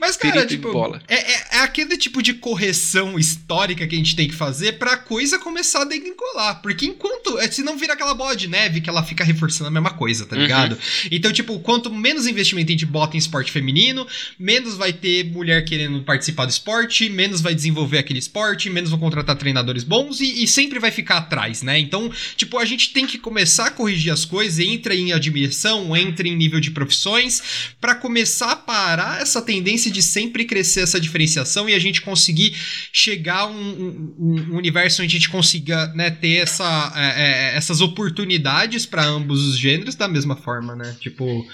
Mas, 0.00 0.16
cara, 0.16 0.46
tipo, 0.46 0.70
é, 1.06 1.14
é, 1.16 1.44
é, 1.52 1.58
aquele 1.58 1.98
tipo 1.98 2.22
de 2.22 2.32
correção 2.32 3.18
histórica 3.18 3.86
que 3.86 3.94
a 3.94 3.98
gente 3.98 4.16
tem 4.16 4.26
que 4.26 4.34
fazer 4.34 4.78
pra 4.78 4.96
coisa 4.96 5.38
começar 5.38 5.82
a 5.82 5.84
desencolar. 5.84 6.62
Porque 6.62 6.86
enquanto 6.86 7.09
quanto. 7.10 7.38
É, 7.38 7.50
se 7.50 7.62
não 7.62 7.76
vira 7.76 7.94
aquela 7.94 8.14
bola 8.14 8.36
de 8.36 8.46
neve 8.46 8.80
que 8.80 8.88
ela 8.88 9.02
fica 9.02 9.24
reforçando 9.24 9.68
a 9.68 9.70
mesma 9.70 9.90
coisa, 9.90 10.26
tá 10.26 10.36
ligado? 10.36 10.72
Uhum. 10.72 11.08
Então, 11.10 11.32
tipo, 11.32 11.58
quanto 11.60 11.92
menos 11.92 12.26
investimento 12.26 12.68
a 12.68 12.72
gente 12.72 12.86
bota 12.86 13.16
em 13.16 13.18
esporte 13.18 13.50
feminino, 13.50 14.06
menos 14.38 14.76
vai 14.76 14.92
ter 14.92 15.24
mulher 15.24 15.64
querendo 15.64 16.02
participar 16.02 16.46
do 16.46 16.50
esporte, 16.50 17.08
menos 17.08 17.40
vai 17.40 17.54
desenvolver 17.54 17.98
aquele 17.98 18.18
esporte, 18.18 18.70
menos 18.70 18.90
vão 18.90 18.98
contratar 18.98 19.36
treinadores 19.36 19.84
bons 19.84 20.20
e, 20.20 20.44
e 20.44 20.46
sempre 20.46 20.78
vai 20.78 20.90
ficar 20.90 21.18
atrás, 21.18 21.62
né? 21.62 21.78
Então, 21.78 22.10
tipo, 22.36 22.58
a 22.58 22.64
gente 22.64 22.92
tem 22.92 23.06
que 23.06 23.18
começar 23.18 23.66
a 23.66 23.70
corrigir 23.70 24.12
as 24.12 24.24
coisas, 24.24 24.58
entra 24.58 24.94
em 24.94 25.12
admiração, 25.12 25.96
entra 25.96 26.28
em 26.28 26.36
nível 26.36 26.60
de 26.60 26.70
profissões, 26.70 27.42
para 27.80 27.94
começar 27.94 28.52
a 28.52 28.56
parar 28.56 29.20
essa 29.20 29.42
tendência 29.42 29.90
de 29.90 30.02
sempre 30.02 30.44
crescer 30.44 30.80
essa 30.80 31.00
diferenciação 31.00 31.68
e 31.68 31.74
a 31.74 31.78
gente 31.78 32.00
conseguir 32.00 32.54
chegar 32.92 33.40
a 33.40 33.46
um, 33.46 34.14
um, 34.18 34.46
um 34.50 34.56
universo 34.56 35.02
onde 35.02 35.16
a 35.16 35.18
gente 35.18 35.28
consiga 35.28 35.88
né, 35.94 36.10
ter 36.10 36.36
essa 36.36 36.92
é, 37.00 37.52
é, 37.52 37.56
essas 37.56 37.80
oportunidades 37.80 38.86
para 38.86 39.04
ambos 39.04 39.46
os 39.46 39.58
gêneros 39.58 39.94
da 39.94 40.08
mesma 40.08 40.36
forma, 40.36 40.74
né? 40.74 40.96
Tipo, 41.00 41.46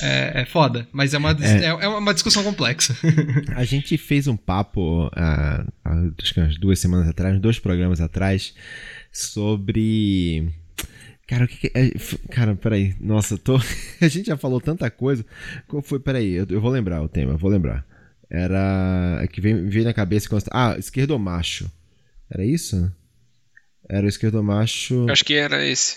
é, 0.00 0.42
é 0.42 0.44
foda, 0.44 0.88
mas 0.92 1.14
é 1.14 1.18
uma, 1.18 1.32
é. 1.32 1.64
é, 1.64 1.66
é 1.66 1.88
uma 1.88 2.14
discussão 2.14 2.42
complexa. 2.42 2.96
a 3.54 3.64
gente 3.64 3.96
fez 3.98 4.26
um 4.26 4.36
papo, 4.36 5.06
uh, 5.08 6.12
acho 6.20 6.34
que 6.34 6.40
umas 6.40 6.58
duas 6.58 6.78
semanas 6.78 7.08
atrás, 7.08 7.38
dois 7.40 7.58
programas 7.58 8.00
atrás, 8.00 8.54
sobre. 9.12 10.48
Cara, 11.26 11.44
o 11.44 11.48
que, 11.48 11.68
que 11.68 11.78
é. 11.78 11.90
Cara, 12.30 12.56
peraí. 12.56 12.94
Nossa, 13.00 13.38
tô. 13.38 13.56
a 14.00 14.08
gente 14.08 14.26
já 14.26 14.36
falou 14.36 14.60
tanta 14.60 14.90
coisa. 14.90 15.24
Qual 15.68 15.82
foi? 15.82 16.00
Peraí, 16.00 16.32
eu, 16.32 16.46
eu 16.48 16.60
vou 16.60 16.70
lembrar 16.70 17.02
o 17.02 17.08
tema, 17.08 17.32
eu 17.32 17.38
vou 17.38 17.50
lembrar. 17.50 17.84
Era. 18.28 19.20
É 19.22 19.26
que 19.26 19.40
veio, 19.40 19.68
veio 19.68 19.84
na 19.84 19.92
cabeça. 19.92 20.28
Quando... 20.28 20.44
Ah, 20.50 20.76
esquerdo 20.78 21.18
macho. 21.18 21.70
Era 22.30 22.44
isso? 22.44 22.90
Era 23.90 24.06
o 24.06 24.08
esquerdo 24.08 24.40
macho. 24.42 25.04
Acho 25.10 25.24
que 25.24 25.34
era 25.34 25.66
esse. 25.66 25.96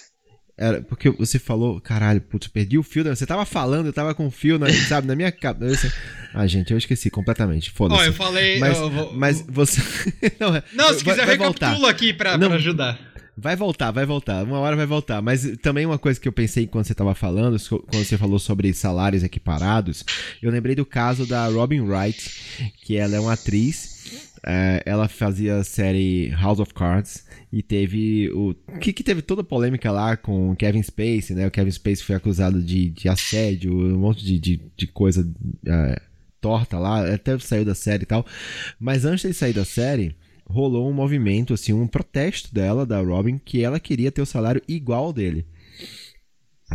Era 0.57 0.81
porque 0.81 1.11
você 1.11 1.37
falou, 1.37 1.79
caralho, 1.79 2.21
putz, 2.21 2.47
perdi 2.47 2.77
o 2.77 2.83
fio. 2.83 3.03
Você 3.03 3.25
tava 3.25 3.45
falando, 3.45 3.87
eu 3.87 3.93
tava 3.93 4.15
com 4.15 4.25
o 4.25 4.31
fio, 4.31 4.57
na, 4.57 4.67
sabe, 4.89 5.07
na 5.07 5.15
minha 5.15 5.31
cabeça. 5.31 5.93
Ah, 6.33 6.47
gente, 6.47 6.71
eu 6.71 6.77
esqueci 6.77 7.11
completamente. 7.11 7.69
Foda-se. 7.69 8.01
Ó, 8.01 8.03
eu 8.05 8.13
falei. 8.13 8.59
Mas, 8.59 8.77
eu 8.77 8.89
vou... 8.89 9.13
mas 9.13 9.45
você. 9.47 9.81
não, 10.39 10.51
não, 10.73 10.93
se 10.93 11.03
vai, 11.03 11.13
quiser, 11.13 11.25
vai 11.25 11.37
recapitula 11.37 11.89
aqui 11.89 12.13
pra, 12.13 12.35
não, 12.35 12.47
pra 12.47 12.57
ajudar. 12.57 12.99
Vai 13.37 13.55
voltar, 13.55 13.91
vai 13.91 14.05
voltar. 14.05 14.43
Uma 14.43 14.59
hora 14.59 14.75
vai 14.75 14.85
voltar. 14.87 15.21
Mas 15.21 15.55
também 15.61 15.85
uma 15.85 15.99
coisa 15.99 16.19
que 16.19 16.27
eu 16.27 16.33
pensei 16.33 16.65
quando 16.65 16.85
você 16.85 16.95
tava 16.95 17.13
falando, 17.13 17.59
quando 17.69 18.03
você 18.03 18.17
falou 18.17 18.39
sobre 18.39 18.73
salários 18.73 19.23
equiparados, 19.23 20.03
eu 20.41 20.51
lembrei 20.51 20.75
do 20.75 20.85
caso 20.85 21.27
da 21.27 21.47
Robin 21.47 21.81
Wright, 21.81 22.73
que 22.83 22.95
ela 22.95 23.15
é 23.15 23.19
uma 23.19 23.33
atriz. 23.33 23.92
É, 24.45 24.83
ela 24.85 25.07
fazia 25.07 25.57
a 25.57 25.63
série 25.63 26.29
House 26.29 26.59
of 26.59 26.73
Cards. 26.73 27.25
E 27.51 27.61
teve 27.61 28.29
o. 28.31 28.53
Que, 28.79 28.91
que 28.91 29.03
teve 29.03 29.21
toda 29.21 29.41
a 29.41 29.45
polêmica 29.45 29.91
lá 29.91 30.17
com 30.17 30.51
o 30.51 30.55
Kevin 30.55 30.81
Spacey, 30.81 31.35
né? 31.35 31.47
O 31.47 31.51
Kevin 31.51 31.71
Spacey 31.71 32.03
foi 32.03 32.15
acusado 32.15 32.61
de, 32.61 32.89
de 32.89 33.07
assédio, 33.07 33.73
um 33.73 33.97
monte 33.97 34.23
de, 34.25 34.39
de, 34.39 34.61
de 34.75 34.87
coisa 34.87 35.21
uh, 35.21 36.01
torta 36.41 36.77
lá, 36.77 37.13
até 37.13 37.37
saiu 37.39 37.63
da 37.63 37.73
série 37.75 38.03
e 38.03 38.05
tal. 38.05 38.25
Mas 38.79 39.05
antes 39.05 39.29
de 39.29 39.33
sair 39.33 39.53
da 39.53 39.63
série, 39.63 40.15
rolou 40.45 40.89
um 40.89 40.93
movimento, 40.93 41.53
assim, 41.53 41.71
um 41.71 41.87
protesto 41.87 42.53
dela, 42.53 42.85
da 42.85 42.99
Robin, 42.99 43.37
que 43.37 43.63
ela 43.63 43.79
queria 43.79 44.11
ter 44.11 44.21
o 44.21 44.25
salário 44.25 44.61
igual 44.67 45.13
dele. 45.13 45.45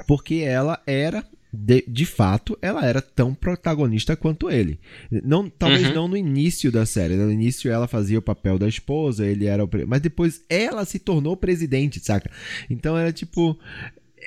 Porque 0.06 0.36
ela 0.36 0.80
era 0.86 1.24
de, 1.52 1.82
de 1.88 2.04
fato, 2.04 2.58
ela 2.60 2.84
era 2.84 3.00
tão 3.00 3.34
protagonista 3.34 4.14
quanto 4.14 4.50
ele. 4.50 4.78
Não, 5.10 5.48
talvez 5.48 5.88
uhum. 5.88 5.94
não 5.94 6.08
no 6.08 6.16
início 6.16 6.70
da 6.70 6.84
série. 6.84 7.16
No 7.16 7.32
início 7.32 7.70
ela 7.70 7.88
fazia 7.88 8.18
o 8.18 8.22
papel 8.22 8.58
da 8.58 8.68
esposa, 8.68 9.26
ele 9.26 9.46
era 9.46 9.64
o. 9.64 9.70
Mas 9.86 10.00
depois 10.00 10.42
ela 10.48 10.84
se 10.84 10.98
tornou 10.98 11.36
presidente, 11.36 12.00
saca? 12.00 12.30
Então 12.68 12.96
era 12.96 13.12
tipo. 13.12 13.58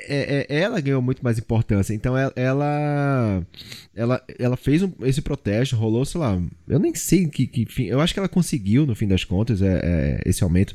É, 0.07 0.47
é, 0.49 0.59
ela 0.61 0.79
ganhou 0.79 1.01
muito 1.01 1.23
mais 1.23 1.37
importância. 1.37 1.93
Então 1.93 2.17
ela, 2.17 2.33
ela, 2.35 3.45
ela, 3.93 4.23
ela 4.39 4.57
fez 4.57 4.81
um, 4.81 4.91
esse 5.01 5.21
protesto, 5.21 5.75
rolou, 5.75 6.05
sei 6.05 6.19
lá, 6.19 6.41
eu 6.67 6.79
nem 6.79 6.95
sei 6.95 7.27
que, 7.27 7.45
que 7.45 7.65
fim. 7.65 7.85
Eu 7.85 7.99
acho 7.99 8.13
que 8.13 8.19
ela 8.19 8.29
conseguiu, 8.29 8.87
no 8.87 8.95
fim 8.95 9.07
das 9.07 9.23
contas, 9.23 9.61
é, 9.61 9.79
é 9.83 10.21
esse 10.25 10.43
aumento. 10.43 10.73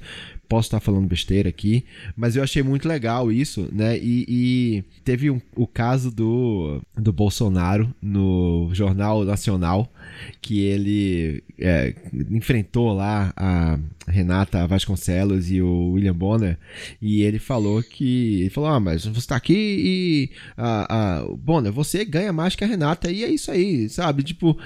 Posso 0.49 0.69
estar 0.69 0.81
falando 0.81 1.07
besteira 1.07 1.49
aqui, 1.49 1.85
mas 2.17 2.37
eu 2.37 2.43
achei 2.43 2.63
muito 2.63 2.87
legal 2.87 3.33
isso, 3.33 3.69
né? 3.73 3.99
E, 3.99 4.25
e 4.29 4.85
teve 5.05 5.31
um, 5.31 5.41
o 5.55 5.67
caso 5.67 6.11
do, 6.11 6.81
do 6.97 7.13
Bolsonaro 7.13 7.93
no 8.01 8.71
Jornal 8.73 9.25
Nacional, 9.25 9.93
que 10.41 10.61
ele 10.61 11.43
é, 11.59 11.95
enfrentou 12.31 12.95
lá 12.95 13.33
a 13.37 13.79
Renata 14.09 14.67
Vasconcelos 14.67 15.51
e 15.51 15.61
o 15.61 15.93
William 15.93 16.15
Bonner, 16.15 16.57
e 17.03 17.23
ele 17.23 17.39
falou 17.39 17.83
que. 17.83 18.41
Ele 18.43 18.51
falou: 18.51 18.71
Ah, 18.71 18.81
mas 18.81 19.05
você 19.05 19.19
está 19.19 19.37
aqui 19.37 19.55
e. 19.55 20.31
A, 20.57 21.19
a, 21.19 21.25
Bonner, 21.37 21.73
você 21.73 22.05
ganha 22.05 22.33
mais 22.33 22.55
que 22.55 22.63
a 22.63 22.67
Renata, 22.67 23.11
e 23.11 23.25
é 23.25 23.29
isso 23.29 23.51
aí, 23.51 23.89
sabe? 23.89 24.23
Tipo. 24.23 24.57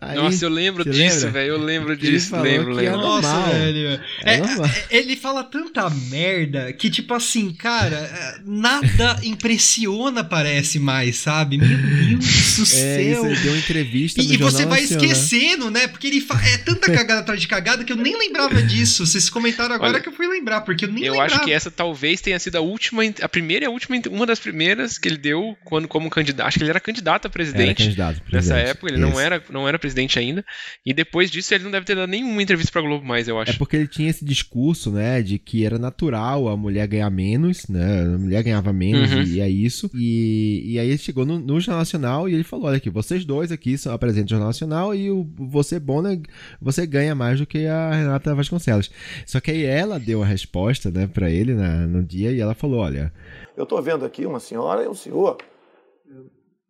Aí, 0.00 0.16
Nossa, 0.16 0.44
eu 0.44 0.48
lembro 0.48 0.84
disso, 0.88 1.28
velho. 1.30 1.52
Eu 1.54 1.58
lembro 1.58 1.96
disso. 1.96 2.34
Ele 2.36 2.42
lembro, 2.42 2.72
lembro. 2.72 2.94
É 2.94 2.96
normal. 2.96 3.20
Nossa, 3.20 3.50
velho. 3.50 4.00
É, 4.24 4.34
é, 4.34 4.42
ele 4.90 5.16
fala 5.28 5.44
tanta 5.44 5.90
merda 5.90 6.72
que, 6.72 6.88
tipo 6.88 7.12
assim, 7.12 7.52
cara, 7.52 7.96
é, 7.96 8.40
nada 8.46 9.20
impressiona, 9.22 10.24
parece 10.24 10.78
mais, 10.78 11.18
sabe? 11.18 11.58
Meu 11.58 11.68
Deus 11.68 12.56
do 12.56 12.66
céu. 12.66 12.78
É, 12.88 13.02
isso, 13.02 13.26
ele 13.26 13.36
deu 13.36 13.52
uma 13.52 13.58
entrevista 13.58 14.20
E, 14.20 14.32
e 14.32 14.36
você 14.36 14.64
vai 14.64 14.82
esquecendo, 14.82 15.70
né? 15.70 15.86
Porque 15.88 16.06
ele 16.06 16.20
fa... 16.20 16.40
é 16.42 16.56
tanta 16.58 16.90
cagada 16.90 17.20
atrás 17.20 17.40
de 17.40 17.46
cagada 17.46 17.84
que 17.84 17.92
eu 17.92 17.96
nem 17.96 18.16
lembrava 18.16 18.62
disso. 18.62 19.04
Vocês 19.04 19.28
comentaram 19.28 19.74
agora 19.74 19.92
Olha, 19.92 20.00
que 20.00 20.08
eu 20.08 20.12
fui 20.12 20.26
lembrar, 20.26 20.62
porque 20.62 20.84
eu 20.84 20.88
nem 20.90 21.04
eu 21.04 21.12
lembrava. 21.12 21.32
Eu 21.32 21.36
acho 21.36 21.44
que 21.44 21.52
essa 21.52 21.70
talvez 21.70 22.20
tenha 22.20 22.38
sido 22.38 22.56
a 22.56 22.60
última, 22.60 23.02
a 23.20 23.28
primeira 23.28 23.64
e 23.64 23.68
a 23.68 23.70
última, 23.70 24.00
uma 24.10 24.24
das 24.24 24.38
primeiras 24.38 24.96
que 24.96 25.08
ele 25.08 25.18
deu 25.18 25.56
quando 25.64 25.86
como 25.86 26.08
candidato. 26.08 26.46
Acho 26.46 26.58
que 26.58 26.64
ele 26.64 26.70
era 26.70 26.80
candidato 26.80 27.26
a 27.26 27.30
presidente. 27.30 27.82
Era 27.82 27.88
candidato, 27.90 28.22
presidente. 28.22 28.56
Nessa 28.56 28.70
época, 28.70 28.92
ele 28.92 28.98
não 28.98 29.20
era, 29.20 29.42
não 29.50 29.68
era 29.68 29.78
presidente 29.78 30.18
ainda. 30.18 30.44
E 30.86 30.94
depois 30.94 31.30
disso, 31.30 31.54
ele 31.54 31.64
não 31.64 31.70
deve 31.70 31.84
ter 31.84 31.94
dado 31.94 32.08
nenhuma 32.08 32.42
entrevista 32.42 32.72
pra 32.72 32.80
Globo 32.80 33.04
mais, 33.04 33.28
eu 33.28 33.38
acho. 33.38 33.52
É 33.52 33.54
porque 33.54 33.76
ele 33.76 33.88
tinha 33.88 34.08
esse 34.08 34.24
discurso, 34.24 34.90
né, 34.90 35.17
de 35.22 35.38
que 35.38 35.64
era 35.64 35.78
natural 35.78 36.48
a 36.48 36.56
mulher 36.56 36.86
ganhar 36.86 37.10
menos, 37.10 37.68
né? 37.68 38.02
A 38.02 38.18
mulher 38.18 38.42
ganhava 38.42 38.72
menos 38.72 39.12
uhum. 39.12 39.22
e 39.22 39.40
é 39.40 39.48
isso. 39.48 39.90
E, 39.94 40.62
e 40.74 40.78
aí 40.78 40.88
ele 40.88 40.98
chegou 40.98 41.24
no, 41.24 41.38
no, 41.38 41.60
Jornal 41.60 41.80
Nacional 41.80 42.28
e 42.28 42.34
ele 42.34 42.44
falou: 42.44 42.66
olha 42.66 42.76
aqui, 42.76 42.90
vocês 42.90 43.24
dois 43.24 43.52
aqui 43.52 43.76
são 43.76 43.92
apresentam 43.92 44.26
o 44.26 44.30
Jornal 44.30 44.48
Nacional 44.48 44.94
e 44.94 45.10
o, 45.10 45.26
você, 45.36 45.78
Bona, 45.78 46.20
você 46.60 46.86
ganha 46.86 47.14
mais 47.14 47.38
do 47.38 47.46
que 47.46 47.66
a 47.66 47.92
Renata 47.92 48.34
Vasconcelos. 48.34 48.90
Só 49.26 49.40
que 49.40 49.50
aí 49.50 49.64
ela 49.64 49.98
deu 49.98 50.22
a 50.22 50.26
resposta, 50.26 50.90
né, 50.90 51.06
pra 51.06 51.30
ele 51.30 51.54
na, 51.54 51.86
no 51.86 52.02
dia 52.02 52.32
e 52.32 52.40
ela 52.40 52.54
falou: 52.54 52.80
olha. 52.80 53.12
Eu 53.56 53.66
tô 53.66 53.80
vendo 53.82 54.04
aqui 54.04 54.24
uma 54.24 54.40
senhora 54.40 54.84
e 54.84 54.88
um 54.88 54.94
senhor. 54.94 55.36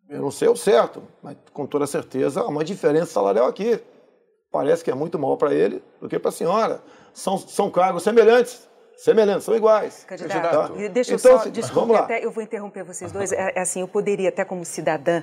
Eu 0.09 0.23
não 0.23 0.31
sei 0.31 0.49
o 0.49 0.57
certo, 0.57 1.03
mas 1.23 1.37
com 1.53 1.67
toda 1.67 1.87
certeza 1.87 2.41
há 2.41 2.49
uma 2.49 2.65
diferença 2.65 3.07
salarial 3.07 3.47
aqui. 3.47 3.79
Parece 4.51 4.83
que 4.83 4.91
é 4.91 4.95
muito 4.95 5.19
maior 5.19 5.37
para 5.37 5.55
ele 5.55 5.83
do 6.01 6.09
que 6.09 6.19
para 6.19 6.31
a 6.31 6.33
senhora. 6.33 6.83
São, 7.19 7.37
são 7.37 7.69
cargos 7.69 8.05
semelhantes. 8.05 8.69
Semelhantes, 8.97 9.45
são 9.45 9.57
iguais. 9.57 10.05
Candidato, 10.07 10.73
tá? 10.73 10.89
deixa 10.89 11.15
então, 11.15 11.33
eu 11.33 11.39
só, 11.39 11.49
desculpe, 11.49 11.95
até, 11.95 12.25
eu 12.25 12.31
vou 12.31 12.43
interromper 12.43 12.85
vocês 12.85 13.11
dois. 13.11 13.33
É, 13.33 13.53
é 13.57 13.61
assim, 13.61 13.81
eu 13.81 13.89
poderia 13.89 14.29
até 14.29 14.45
como 14.45 14.65
cidadã 14.65 15.23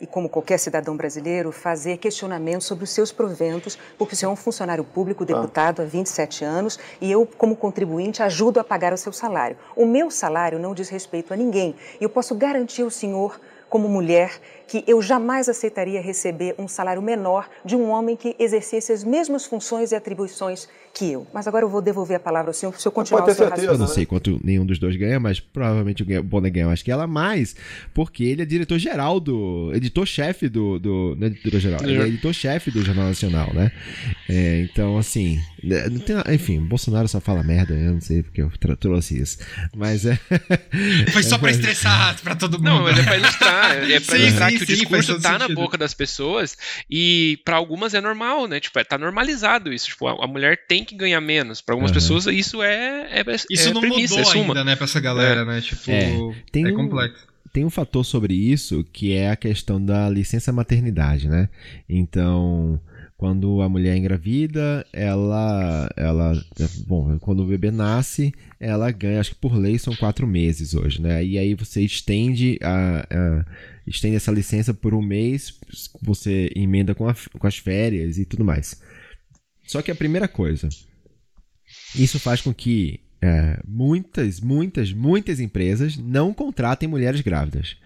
e 0.00 0.06
como 0.06 0.28
qualquer 0.28 0.58
cidadão 0.58 0.96
brasileiro, 0.96 1.52
fazer 1.52 1.98
questionamentos 1.98 2.66
sobre 2.66 2.84
os 2.84 2.90
seus 2.90 3.12
proventos, 3.12 3.78
porque 3.96 4.14
o 4.14 4.16
senhor 4.16 4.30
é 4.30 4.32
um 4.32 4.36
funcionário 4.36 4.84
público, 4.84 5.24
tá. 5.24 5.34
deputado 5.34 5.82
há 5.82 5.84
27 5.84 6.44
anos, 6.44 6.78
e 7.00 7.12
eu, 7.12 7.26
como 7.38 7.54
contribuinte, 7.56 8.22
ajudo 8.22 8.58
a 8.58 8.64
pagar 8.64 8.92
o 8.92 8.96
seu 8.96 9.12
salário. 9.12 9.56
O 9.76 9.86
meu 9.86 10.10
salário 10.10 10.58
não 10.58 10.74
diz 10.74 10.88
respeito 10.88 11.32
a 11.32 11.36
ninguém. 11.36 11.74
E 12.00 12.04
eu 12.04 12.08
posso 12.08 12.34
garantir 12.34 12.82
ao 12.82 12.90
senhor 12.90 13.38
como 13.68 13.88
mulher 13.88 14.40
que 14.66 14.84
eu 14.86 15.00
jamais 15.02 15.48
aceitaria 15.48 16.00
receber 16.00 16.54
um 16.58 16.66
salário 16.66 17.02
menor 17.02 17.48
de 17.64 17.76
um 17.76 17.90
homem 17.90 18.16
que 18.16 18.34
exercesse 18.38 18.92
as 18.92 19.04
mesmas 19.04 19.44
funções 19.44 19.92
e 19.92 19.94
atribuições 19.94 20.68
que 20.92 21.10
eu. 21.10 21.26
Mas 21.32 21.46
agora 21.46 21.64
eu 21.64 21.68
vou 21.68 21.82
devolver 21.82 22.16
a 22.16 22.20
palavra 22.20 22.50
ao 22.50 22.54
senhor 22.54 22.72
para 22.72 22.78
o 22.78 22.80
senhor 22.80 22.92
continuar 22.92 23.22
o 23.22 23.34
seu 23.34 23.48
raciocínio. 23.48 23.74
Eu 23.74 23.78
não 23.78 23.86
sei 23.86 24.06
quanto 24.06 24.40
nenhum 24.42 24.64
dos 24.64 24.78
dois 24.78 24.96
ganha, 24.96 25.18
mas 25.18 25.40
provavelmente 25.40 26.02
o 26.02 26.22
Bonner 26.22 26.52
ganha 26.52 26.66
mais 26.66 26.82
que 26.82 26.90
ela, 26.90 27.06
mais 27.06 27.56
porque 27.92 28.24
ele 28.24 28.42
é 28.42 28.44
diretor-geral 28.44 29.18
do... 29.20 29.70
editor-chefe 29.74 30.48
do... 30.48 30.78
do 30.78 31.16
não 31.18 31.26
é 31.26 31.30
editor-geral, 31.30 31.80
ele 31.82 32.02
é 32.02 32.06
editor-chefe 32.06 32.70
do 32.70 32.82
Jornal 32.82 33.06
Nacional, 33.06 33.52
né? 33.52 33.72
É, 34.28 34.60
então, 34.62 34.96
assim... 34.96 35.40
Né, 35.62 35.88
não 35.88 35.98
tem, 35.98 36.16
enfim, 36.34 36.60
Bolsonaro 36.60 37.08
só 37.08 37.20
fala 37.20 37.42
merda, 37.42 37.74
eu 37.74 37.94
não 37.94 38.00
sei 38.00 38.22
porque 38.22 38.42
eu 38.42 38.50
trouxe 38.76 39.20
isso. 39.20 39.38
Mas 39.74 40.06
é... 40.06 40.18
Foi 41.12 41.22
só 41.22 41.38
para 41.38 41.50
estressar 41.52 42.20
para 42.22 42.34
todo 42.34 42.58
mundo. 42.58 42.64
Não, 42.64 42.82
mas 42.82 42.98
é 42.98 43.02
para 43.02 43.16
ilustrar. 43.16 43.90
É 43.90 44.00
para 44.00 44.18
ilustrar 44.18 44.50
sim, 44.50 44.58
que 44.58 44.63
sim, 44.63 44.63
o 44.64 44.76
discurso 44.76 45.20
tá 45.20 45.32
sentido. 45.32 45.48
na 45.48 45.54
boca 45.54 45.78
das 45.78 45.94
pessoas 45.94 46.56
e 46.90 47.38
para 47.44 47.56
algumas 47.56 47.94
é 47.94 48.00
normal, 48.00 48.46
né? 48.46 48.60
Tipo, 48.60 48.78
é, 48.78 48.84
tá 48.84 48.98
normalizado 48.98 49.72
isso. 49.72 49.86
Tipo, 49.86 50.08
a, 50.08 50.24
a 50.24 50.26
mulher 50.26 50.66
tem 50.66 50.84
que 50.84 50.94
ganhar 50.94 51.20
menos. 51.20 51.60
Para 51.60 51.74
algumas 51.74 51.90
uhum. 51.90 51.94
pessoas 51.94 52.26
isso 52.26 52.62
é, 52.62 53.08
é, 53.10 53.20
é 53.20 53.36
Isso 53.50 53.72
não 53.72 53.80
premissa, 53.80 54.16
mudou 54.16 54.32
é 54.32 54.36
ainda, 54.36 54.64
né, 54.64 54.76
para 54.76 54.84
essa 54.84 55.00
galera, 55.00 55.42
é. 55.42 55.44
né? 55.44 55.60
Tipo, 55.60 55.90
é, 55.90 56.34
tem 56.50 56.66
é 56.66 56.72
complexo. 56.72 57.24
Um, 57.24 57.34
tem 57.52 57.64
um 57.64 57.70
fator 57.70 58.04
sobre 58.04 58.34
isso 58.34 58.84
que 58.92 59.12
é 59.12 59.30
a 59.30 59.36
questão 59.36 59.82
da 59.82 60.08
licença 60.10 60.52
maternidade, 60.52 61.28
né? 61.28 61.48
Então, 61.88 62.80
quando 63.16 63.62
a 63.62 63.68
mulher 63.68 63.94
é 63.94 63.96
engravida, 63.96 64.84
ela, 64.92 65.88
ela, 65.96 66.44
bom, 66.86 67.16
quando 67.20 67.44
o 67.44 67.46
bebê 67.46 67.70
nasce, 67.70 68.34
ela 68.58 68.90
ganha, 68.90 69.20
acho 69.20 69.30
que 69.30 69.40
por 69.40 69.56
lei 69.56 69.78
são 69.78 69.94
quatro 69.94 70.26
meses 70.26 70.74
hoje, 70.74 71.00
né? 71.00 71.24
E 71.24 71.38
aí 71.38 71.54
você 71.54 71.80
estende 71.82 72.58
a, 72.60 73.06
a 73.08 73.44
estende 73.86 74.16
essa 74.16 74.32
licença 74.32 74.72
por 74.72 74.94
um 74.94 75.02
mês, 75.02 75.58
você 76.02 76.50
emenda 76.54 76.94
com, 76.94 77.08
a, 77.08 77.14
com 77.38 77.46
as 77.46 77.58
férias 77.58 78.18
e 78.18 78.24
tudo 78.24 78.44
mais. 78.44 78.80
Só 79.66 79.82
que 79.82 79.90
a 79.90 79.94
primeira 79.94 80.28
coisa, 80.28 80.68
isso 81.94 82.18
faz 82.18 82.40
com 82.40 82.52
que 82.52 83.00
é, 83.22 83.60
muitas, 83.66 84.40
muitas, 84.40 84.92
muitas 84.92 85.40
empresas 85.40 85.96
não 85.96 86.32
contratem 86.34 86.88
mulheres 86.88 87.20
grávidas. 87.20 87.76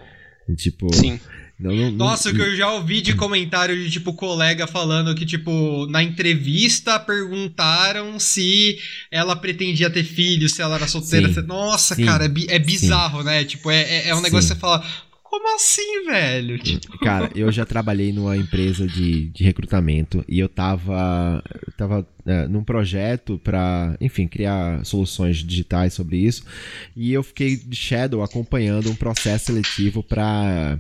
Tipo, 0.57 0.93
Sim. 0.95 1.21
Não, 1.59 1.75
não, 1.75 1.91
Nossa, 1.91 2.31
o 2.31 2.35
que 2.35 2.41
eu 2.41 2.57
já 2.57 2.73
ouvi 2.73 3.01
de 3.01 3.15
comentário 3.15 3.77
de 3.77 3.91
tipo 3.91 4.15
colega 4.15 4.65
falando 4.69 5.13
que 5.13 5.27
tipo 5.27 5.87
na 5.87 6.01
entrevista 6.01 7.01
perguntaram 7.01 8.19
se 8.21 8.79
ela 9.11 9.35
pretendia 9.35 9.91
ter 9.91 10.05
filhos, 10.05 10.53
se 10.53 10.63
ela 10.63 10.77
era 10.77 10.87
solteira. 10.87 11.33
Sim. 11.33 11.43
Nossa, 11.43 11.97
Sim. 11.97 12.05
cara, 12.05 12.27
é, 12.27 12.55
é 12.55 12.59
bizarro, 12.61 13.21
Sim. 13.21 13.25
né? 13.25 13.45
Tipo, 13.45 13.73
é, 13.73 13.83
é, 13.83 14.09
é 14.11 14.15
um 14.15 14.21
negócio 14.21 14.49
que 14.49 14.55
você 14.55 14.61
fala, 14.61 14.87
como 15.29 15.55
assim, 15.55 16.05
velho? 16.07 16.59
Tipo... 16.59 16.99
Cara, 17.01 17.31
eu 17.35 17.51
já 17.53 17.65
trabalhei 17.65 18.13
numa 18.13 18.37
empresa 18.37 18.87
de, 18.87 19.29
de 19.31 19.45
recrutamento 19.45 20.25
e 20.29 20.39
eu 20.39 20.49
tava, 20.49 21.43
eu 21.67 21.73
tava 21.75 22.09
é, 22.27 22.47
num 22.49 22.65
projeto 22.65 23.39
para, 23.43 23.97
enfim, 24.01 24.27
criar 24.27 24.85
soluções 24.85 25.39
digitais 25.39 25.95
sobre 25.95 26.17
isso. 26.17 26.45
E 26.97 27.13
eu 27.13 27.23
fiquei 27.23 27.57
de 27.57 27.77
shadow 27.77 28.23
acompanhando 28.23 28.91
um 28.91 28.97
processo 28.97 29.47
seletivo 29.47 30.03
para 30.03 30.79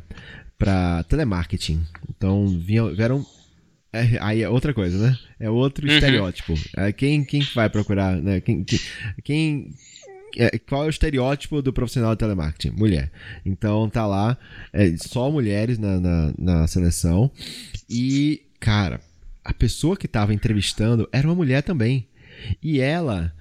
para 0.59 1.05
telemarketing. 1.05 1.81
Então, 2.11 2.49
vinham, 2.49 2.93
vieram 2.93 3.25
é, 3.93 4.19
aí 4.21 4.43
é 4.43 4.49
outra 4.49 4.75
coisa, 4.75 4.99
né? 4.99 5.19
É 5.41 5.49
outro 5.49 5.87
uhum. 5.87 5.95
estereótipo. 5.95 6.55
É, 6.77 6.93
quem, 6.93 7.25
quem 7.25 7.41
vai 7.55 7.71
procurar, 7.71 8.17
né? 8.17 8.41
Quem, 8.41 8.63
quem, 8.63 8.79
quem 9.25 9.75
é, 10.39 10.59
qual 10.59 10.85
é 10.85 10.87
o 10.87 10.91
estereótipo 10.91 11.61
do 11.61 11.73
profissional 11.73 12.15
de 12.15 12.21
telemarketing? 12.21 12.71
Mulher. 12.77 13.11
Então 13.45 13.91
tá 13.91 14.07
lá, 14.07 14.39
é, 14.73 14.97
só 14.97 15.31
mulheres 15.31 15.79
na, 15.79 15.99
na, 15.99 16.35
na 16.39 16.67
seleção. 16.69 17.31
E, 17.91 18.43
cara, 18.61 19.01
a 19.45 19.53
pessoa 19.53 19.97
que 19.97 20.07
tava 20.07 20.33
entrevistando 20.33 21.09
era 21.13 21.27
uma 21.27 21.35
mulher 21.35 21.63
também. 21.63 22.07
E 22.63 22.81
ela 22.81 23.35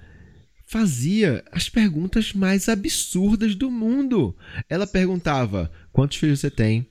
fazia 0.66 1.44
as 1.52 1.68
perguntas 1.68 2.32
mais 2.32 2.68
absurdas 2.68 3.54
do 3.54 3.70
mundo. 3.70 4.36
Ela 4.68 4.86
perguntava: 4.86 5.70
quantos 5.92 6.18
filhos 6.18 6.40
você 6.40 6.50
tem? 6.50 6.86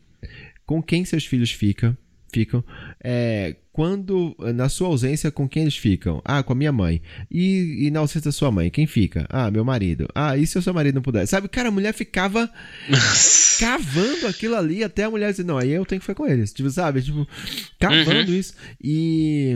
Com 0.65 0.82
quem 0.82 1.04
seus 1.04 1.26
filhos 1.26 1.52
ficam? 1.52 1.98
Ficam. 2.38 2.63
É, 3.04 3.56
quando, 3.73 4.36
na 4.56 4.69
sua 4.69 4.88
ausência, 4.88 5.32
com 5.32 5.47
quem 5.47 5.63
eles 5.63 5.78
ficam? 5.78 6.21
Ah, 6.23 6.43
com 6.43 6.54
a 6.54 6.56
minha 6.56 6.71
mãe. 6.71 7.02
E, 7.32 7.86
e 7.88 7.91
na 7.91 8.00
ausência 8.00 8.30
da 8.30 8.32
sua 8.32 8.52
mãe, 8.52 8.69
quem 8.69 8.86
fica? 8.86 9.26
Ah, 9.30 9.50
meu 9.50 9.65
marido. 9.65 10.08
Ah, 10.13 10.38
e 10.38 10.45
se 10.45 10.58
o 10.58 10.62
seu 10.62 10.73
marido 10.73 10.95
não 10.95 11.02
puder? 11.02 11.26
Sabe, 11.26 11.47
cara, 11.47 11.69
a 11.69 11.71
mulher 11.71 11.93
ficava 11.93 12.50
cavando 13.60 14.28
aquilo 14.28 14.56
ali 14.56 14.84
até 14.84 15.04
a 15.04 15.10
mulher 15.10 15.32
dizer, 15.32 15.45
não, 15.45 15.58
aí 15.58 15.71
eu 15.71 15.86
tenho 15.86 16.00
que 16.00 16.06
ficar 16.06 16.15
com 16.15 16.28
eles. 16.28 16.54
Tipo, 16.54 16.69
sabe? 16.69 17.02
Tipo, 17.02 17.28
cavando 17.80 18.32
uhum. 18.32 18.38
isso. 18.38 18.54
E. 18.84 19.56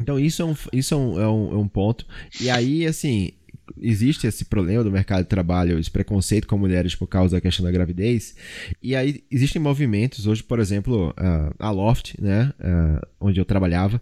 Então, 0.00 0.18
isso 0.18 0.42
é 0.42 0.44
um, 0.44 0.54
isso 0.72 0.94
é 0.94 0.96
um, 0.96 1.20
é 1.20 1.28
um, 1.28 1.52
é 1.52 1.56
um 1.56 1.68
ponto. 1.68 2.06
E 2.40 2.50
aí, 2.50 2.86
assim, 2.86 3.32
existe 3.82 4.26
esse 4.26 4.44
problema 4.44 4.84
do 4.84 4.90
mercado 4.90 5.22
de 5.22 5.28
trabalho, 5.28 5.78
esse 5.78 5.90
preconceito 5.90 6.46
com 6.46 6.58
mulheres 6.58 6.94
por 6.94 7.06
causa 7.06 7.36
da 7.36 7.40
questão 7.40 7.64
da 7.64 7.70
gravidez. 7.70 8.34
E 8.82 8.94
aí 8.96 9.22
existem 9.30 9.60
movimentos, 9.60 10.26
hoje, 10.26 10.42
por 10.42 10.58
exemplo, 10.58 11.14
a 11.58 11.70
Loft, 11.70 12.14
né, 12.20 12.52
onde 13.20 13.40
eu 13.40 13.44
trabalhava, 13.44 14.00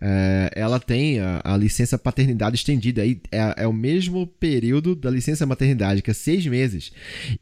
é, 0.00 0.50
ela 0.54 0.80
tem 0.80 1.20
a, 1.20 1.40
a, 1.44 1.56
licença 1.56 1.98
paternidade 1.98 2.56
estendida. 2.56 3.02
Aí 3.02 3.20
é, 3.30 3.62
é, 3.62 3.66
o 3.66 3.72
mesmo 3.72 4.26
período 4.26 4.94
da 4.94 5.10
licença 5.10 5.46
maternidade, 5.46 6.02
que 6.02 6.10
é 6.10 6.14
seis 6.14 6.46
meses. 6.46 6.92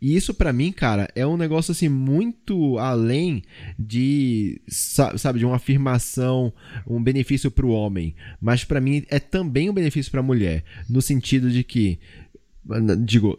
E 0.01 0.15
isso, 0.15 0.35
para 0.35 0.53
mim, 0.53 0.71
cara, 0.71 1.09
é 1.15 1.27
um 1.27 1.37
negócio 1.37 1.73
assim 1.73 1.89
muito 1.89 2.79
além 2.79 3.43
de, 3.79 4.61
sabe, 4.69 5.39
de 5.39 5.47
uma 5.47 5.57
afirmação, 5.57 6.53
um 6.87 7.03
benefício 7.03 7.51
para 7.51 7.67
o 7.67 7.71
homem. 7.71 8.15
Mas 8.41 8.65
para 8.65 8.81
mim 8.81 9.05
é 9.09 9.19
também 9.19 9.71
um 9.71 9.75
benefício 9.75 10.11
para 10.11 10.21
a 10.21 10.25
mulher, 10.25 10.63
no 10.89 11.01
sentido 11.01 11.51
de 11.51 11.65
que 11.65 11.99
digo, 13.05 13.37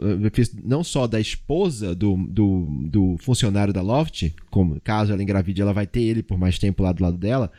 não 0.64 0.84
só 0.84 1.08
da 1.08 1.20
esposa 1.20 1.96
do, 1.96 2.18
do, 2.28 2.68
do, 2.90 3.18
funcionário 3.20 3.74
da 3.74 3.82
Loft, 3.82 4.32
como 4.50 4.82
caso 4.82 5.14
ela 5.14 5.24
engravide, 5.24 5.62
ela 5.62 5.72
vai 5.72 5.88
ter 5.88 6.02
ele 6.02 6.22
por 6.22 6.38
mais 6.38 6.60
tempo 6.60 6.84
lá 6.84 6.92
do 6.92 7.04
lado 7.04 7.18
dela, 7.18 7.52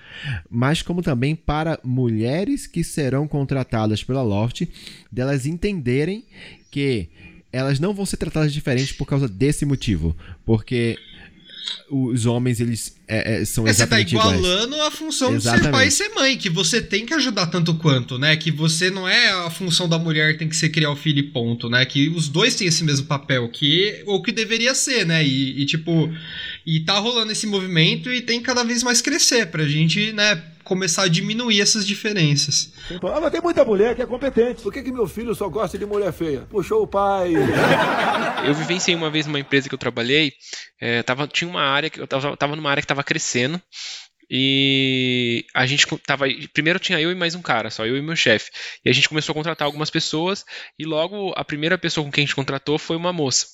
mas 0.51 0.83
como 0.83 1.03
também 1.03 1.35
para 1.35 1.79
mulheres 1.83 2.67
que 2.67 2.85
serão 2.85 3.27
contratadas 3.27 4.05
pela 4.05 4.23
Loft, 4.23 4.69
delas 5.11 5.47
entenderem 5.47 6.25
que 6.71 7.09
elas 7.51 7.81
não 7.81 7.95
vão 7.95 8.05
ser 8.05 8.19
tratadas 8.19 8.53
diferentes 8.53 8.93
por 8.93 9.07
causa 9.07 9.27
desse 9.27 9.65
motivo, 9.65 10.15
porque 10.45 10.99
os 11.91 12.27
homens, 12.27 12.61
eles 12.61 12.97
é, 13.07 13.41
é, 13.41 13.45
são 13.45 13.67
é, 13.67 13.73
Você 13.73 13.87
tá 13.87 14.01
igualando 14.01 14.75
iguais. 14.75 14.87
a 14.87 14.91
função 14.91 15.35
exatamente. 15.35 15.61
de 15.61 15.65
ser 15.65 15.73
pai 15.73 15.89
e 15.89 15.91
ser 15.91 16.09
mãe, 16.11 16.37
que 16.37 16.49
você 16.49 16.81
tem 16.81 17.05
que 17.05 17.13
ajudar 17.15 17.47
tanto 17.47 17.75
quanto, 17.75 18.19
né? 18.19 18.37
Que 18.37 18.51
você 18.51 18.91
não 18.91 19.09
é 19.09 19.31
a 19.31 19.51
função 19.51 19.89
da 19.89 19.99
mulher 19.99 20.39
tem 20.39 20.49
que 20.49 20.57
ser 20.57 20.71
criar 20.71 20.91
o 20.91 20.97
filho 20.97 21.19
e 21.19 21.23
ponto, 21.23 21.69
né? 21.69 21.85
Que 21.85 22.09
os 22.09 22.29
dois 22.29 22.55
têm 22.55 22.67
esse 22.67 22.83
mesmo 22.83 23.07
papel, 23.07 23.49
que 23.49 24.03
ou 24.07 24.23
que 24.23 24.33
deveria 24.33 24.75
ser, 24.75 25.05
né? 25.05 25.25
E, 25.25 25.63
e 25.63 25.67
tipo, 25.67 26.11
e 26.65 26.81
tá 26.81 26.99
rolando 26.99 27.33
esse 27.33 27.47
movimento 27.47 28.11
e 28.11 28.23
tem 28.23 28.41
cada 28.41 28.65
vez 28.65 28.83
mais 28.83 29.03
crescer 29.03 29.47
pra 29.47 29.69
gente, 29.69 30.13
né? 30.13 30.43
Começar 30.65 31.05
a 31.05 31.09
diminuir 31.09 31.61
essas 31.61 31.87
diferenças. 31.87 32.73
Ah, 32.91 33.21
mas 33.21 33.31
tem 33.31 33.41
muita 33.41 33.65
mulher 33.65 33.95
que 33.95 34.03
é 34.03 34.07
competente. 34.07 34.63
Por 34.63 34.73
que, 34.73 34.83
que 34.83 34.91
meu 34.91 35.07
filho 35.07 35.35
só 35.35 35.49
gosta 35.49 35.79
de 35.79 35.87
mulher 35.87 36.13
feia? 36.13 36.41
Puxou 36.51 36.83
o 36.83 36.87
pai. 36.87 37.33
eu 38.47 38.55
vivenciei 38.55 38.97
uma 38.97 39.11
vez 39.11 39.27
numa 39.27 39.39
empresa 39.39 39.69
que 39.69 39.75
eu 39.75 39.79
trabalhei, 39.79 40.33
é, 40.81 41.03
tava, 41.03 41.29
tinha 41.29 41.49
uma 41.49 41.63
área 41.63 41.91
que 41.91 42.01
eu 42.01 42.07
tava, 42.07 42.37
tava 42.37 42.57
numa 42.57 42.71
área 42.71 42.81
que 42.81 42.87
estava 42.87 43.05
crescendo. 43.05 43.61
E 44.31 45.45
a 45.55 45.67
gente 45.67 45.87
tava. 45.99 46.25
Primeiro 46.53 46.79
tinha 46.79 47.01
eu 47.01 47.13
e 47.13 47.15
mais 47.15 47.35
um 47.35 47.43
cara, 47.43 47.71
só 47.71 47.87
eu 47.87 47.97
e 47.97 48.03
meu 48.03 48.17
chefe. 48.17 48.51
E 48.85 48.89
a 48.89 48.93
gente 48.93 49.09
começou 49.09 49.33
a 49.33 49.37
contratar 49.37 49.67
algumas 49.67 49.91
pessoas, 49.91 50.45
e 50.79 50.85
logo 50.85 51.33
a 51.37 51.45
primeira 51.45 51.77
pessoa 51.77 52.05
com 52.05 52.11
quem 52.11 52.25
a 52.25 52.27
gente 52.27 52.35
contratou 52.35 52.79
foi 52.79 52.97
uma 52.97 53.13
moça. 53.13 53.47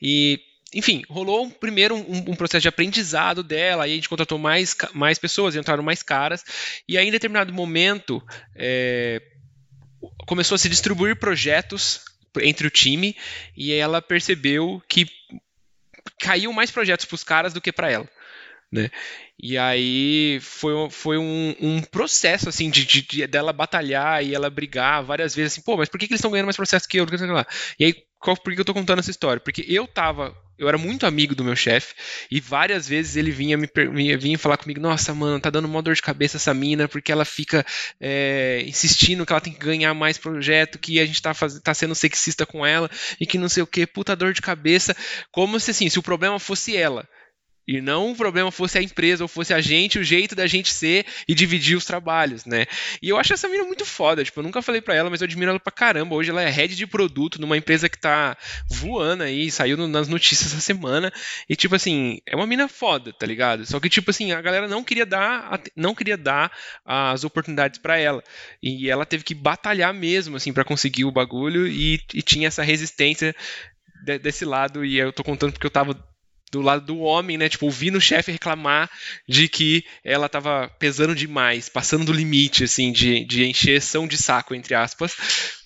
E 0.00 0.40
enfim, 0.74 1.02
rolou 1.08 1.50
primeiro 1.50 1.94
um, 1.94 2.30
um, 2.30 2.36
processo 2.36 2.62
de 2.62 2.68
aprendizado 2.68 3.42
dela, 3.42 3.84
aí 3.84 3.92
a 3.92 3.94
gente 3.94 4.08
contratou 4.08 4.38
mais, 4.38 4.76
mais 4.92 5.18
pessoas, 5.18 5.56
entraram 5.56 5.82
mais 5.82 6.02
caras, 6.02 6.44
e 6.88 6.98
aí 6.98 7.06
em 7.06 7.12
determinado 7.12 7.52
momento 7.52 8.22
é, 8.54 9.22
começou 10.26 10.56
a 10.56 10.58
se 10.58 10.68
distribuir 10.68 11.16
projetos 11.16 12.00
entre 12.40 12.66
o 12.66 12.70
time, 12.70 13.16
e 13.56 13.72
ela 13.72 14.02
percebeu 14.02 14.82
que 14.88 15.06
caiu 16.18 16.52
mais 16.52 16.70
projetos 16.70 17.06
para 17.06 17.14
os 17.14 17.24
caras 17.24 17.52
do 17.52 17.60
que 17.60 17.72
para 17.72 17.90
ela. 17.90 18.08
Né? 18.72 18.90
E 19.38 19.56
aí 19.56 20.40
foi, 20.40 20.90
foi 20.90 21.16
um, 21.16 21.54
um 21.60 21.80
processo 21.80 22.48
assim 22.48 22.68
de, 22.68 22.84
de, 22.84 23.02
de, 23.02 23.26
dela 23.26 23.52
batalhar 23.52 24.24
e 24.24 24.34
ela 24.34 24.50
brigar 24.50 25.04
várias 25.04 25.34
vezes 25.34 25.52
assim, 25.52 25.62
pô, 25.62 25.76
mas 25.76 25.88
por 25.88 25.98
que, 25.98 26.08
que 26.08 26.12
eles 26.12 26.18
estão 26.18 26.30
ganhando 26.30 26.46
mais 26.46 26.56
processo 26.56 26.88
que 26.88 26.98
eu? 26.98 27.06
E 27.78 27.84
aí, 27.84 27.94
qual, 28.18 28.36
por 28.36 28.52
que 28.52 28.60
eu 28.60 28.64
tô 28.64 28.74
contando 28.74 28.98
essa 28.98 29.10
história? 29.10 29.38
Porque 29.38 29.64
eu 29.68 29.86
tava 29.86 30.34
eu 30.58 30.68
era 30.68 30.78
muito 30.78 31.06
amigo 31.06 31.34
do 31.34 31.44
meu 31.44 31.56
chefe 31.56 31.94
e 32.30 32.40
várias 32.40 32.88
vezes 32.88 33.16
ele 33.16 33.30
vinha 33.30 33.56
me 33.56 33.68
vinha, 34.16 34.38
falar 34.38 34.56
comigo: 34.56 34.80
Nossa, 34.80 35.14
mano, 35.14 35.40
tá 35.40 35.50
dando 35.50 35.66
uma 35.66 35.82
dor 35.82 35.94
de 35.94 36.02
cabeça 36.02 36.36
essa 36.36 36.54
mina 36.54 36.88
porque 36.88 37.10
ela 37.10 37.24
fica 37.24 37.64
é, 38.00 38.62
insistindo 38.66 39.26
que 39.26 39.32
ela 39.32 39.40
tem 39.40 39.52
que 39.52 39.58
ganhar 39.58 39.92
mais 39.94 40.18
projeto, 40.18 40.78
que 40.78 41.00
a 41.00 41.06
gente 41.06 41.20
tá, 41.20 41.34
faz, 41.34 41.58
tá 41.60 41.74
sendo 41.74 41.94
sexista 41.94 42.46
com 42.46 42.64
ela 42.64 42.90
e 43.20 43.26
que 43.26 43.38
não 43.38 43.48
sei 43.48 43.62
o 43.62 43.66
que, 43.66 43.86
puta 43.86 44.14
dor 44.14 44.32
de 44.32 44.42
cabeça. 44.42 44.96
Como 45.30 45.58
se 45.58 45.70
assim, 45.70 45.88
se 45.88 45.98
o 45.98 46.02
problema 46.02 46.38
fosse 46.38 46.76
ela. 46.76 47.08
E 47.66 47.80
não 47.80 48.12
o 48.12 48.16
problema 48.16 48.50
fosse 48.50 48.76
a 48.76 48.82
empresa 48.82 49.24
ou 49.24 49.28
fosse 49.28 49.54
a 49.54 49.60
gente, 49.60 49.98
o 49.98 50.04
jeito 50.04 50.34
da 50.34 50.46
gente 50.46 50.72
ser 50.72 51.06
e 51.26 51.34
dividir 51.34 51.76
os 51.76 51.84
trabalhos, 51.84 52.44
né? 52.44 52.66
E 53.00 53.08
eu 53.08 53.16
acho 53.16 53.32
essa 53.32 53.48
mina 53.48 53.64
muito 53.64 53.86
foda. 53.86 54.22
Tipo, 54.22 54.40
eu 54.40 54.44
nunca 54.44 54.60
falei 54.60 54.80
pra 54.82 54.94
ela, 54.94 55.08
mas 55.08 55.20
eu 55.20 55.24
admiro 55.24 55.50
ela 55.50 55.60
pra 55.60 55.72
caramba. 55.72 56.14
Hoje 56.14 56.30
ela 56.30 56.42
é 56.42 56.50
head 56.50 56.76
de 56.76 56.86
produto 56.86 57.40
numa 57.40 57.56
empresa 57.56 57.88
que 57.88 57.98
tá 57.98 58.36
voando 58.68 59.22
aí, 59.22 59.50
saiu 59.50 59.76
no, 59.76 59.88
nas 59.88 60.08
notícias 60.08 60.52
essa 60.52 60.60
semana. 60.60 61.12
E, 61.48 61.56
tipo 61.56 61.74
assim, 61.74 62.20
é 62.26 62.36
uma 62.36 62.46
mina 62.46 62.68
foda, 62.68 63.12
tá 63.12 63.26
ligado? 63.26 63.64
Só 63.64 63.80
que, 63.80 63.88
tipo 63.88 64.10
assim, 64.10 64.32
a 64.32 64.42
galera 64.42 64.68
não 64.68 64.84
queria 64.84 65.06
dar, 65.06 65.60
não 65.74 65.94
queria 65.94 66.18
dar 66.18 66.52
as 66.84 67.24
oportunidades 67.24 67.78
para 67.78 67.98
ela. 67.98 68.22
E 68.62 68.90
ela 68.90 69.06
teve 69.06 69.24
que 69.24 69.34
batalhar 69.34 69.94
mesmo, 69.94 70.36
assim, 70.36 70.52
para 70.52 70.64
conseguir 70.64 71.06
o 71.06 71.12
bagulho. 71.12 71.66
E, 71.66 71.98
e 72.12 72.20
tinha 72.20 72.48
essa 72.48 72.62
resistência 72.62 73.34
desse 74.22 74.44
lado. 74.44 74.84
E 74.84 74.98
eu 74.98 75.12
tô 75.12 75.24
contando 75.24 75.52
porque 75.52 75.66
eu 75.66 75.70
tava 75.70 75.94
do 76.54 76.62
lado 76.62 76.86
do 76.86 76.98
homem, 77.00 77.36
né? 77.36 77.48
Tipo, 77.48 77.66
ouvindo 77.66 77.98
o 77.98 78.00
chefe 78.00 78.30
reclamar 78.30 78.88
de 79.28 79.48
que 79.48 79.84
ela 80.04 80.28
tava 80.28 80.70
pesando 80.78 81.14
demais, 81.14 81.68
passando 81.68 82.04
do 82.04 82.12
limite, 82.12 82.64
assim, 82.64 82.92
de, 82.92 83.24
de 83.24 83.44
encheção 83.44 84.06
de 84.06 84.16
saco, 84.16 84.54
entre 84.54 84.74
aspas, 84.74 85.16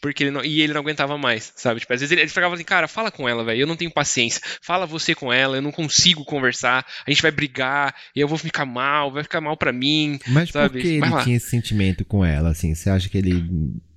porque 0.01 0.25
ele 0.25 0.31
não, 0.31 0.43
e 0.43 0.63
ele 0.63 0.73
não 0.73 0.81
aguentava 0.81 1.19
mais, 1.19 1.53
sabe? 1.57 1.81
Tipo, 1.81 1.93
às 1.93 2.01
vezes 2.01 2.11
ele, 2.13 2.23
ele 2.23 2.31
ficava 2.31 2.55
assim, 2.55 2.65
cara, 2.65 2.89
fala 2.89 3.11
com 3.11 3.29
ela, 3.29 3.45
velho, 3.45 3.61
eu 3.61 3.67
não 3.67 3.77
tenho 3.77 3.91
paciência, 3.91 4.41
fala 4.63 4.87
você 4.87 5.15
com 5.15 5.33
ela, 5.33 5.57
eu 5.57 5.63
não 5.63 5.73
consigo 5.73 6.25
conversar, 6.25 6.87
a 7.07 7.11
gente 7.11 7.23
vai 7.23 7.31
brigar, 7.31 7.95
e 8.17 8.21
eu 8.21 8.29
vou 8.29 8.39
ficar 8.39 8.65
mal, 8.65 9.13
vai 9.13 9.23
ficar 9.23 9.41
mal 9.41 9.57
para 9.57 9.73
mim, 9.73 10.19
Mas 10.27 10.51
sabe? 10.51 10.71
por 10.71 10.81
que 10.81 10.89
ele 10.89 11.23
tinha 11.23 11.37
esse 11.37 11.51
sentimento 11.51 12.05
com 12.05 12.25
ela, 12.25 12.51
assim? 12.51 12.75
Você 12.75 12.89
acha 12.89 13.09
que 13.09 13.19
ele 13.19 13.45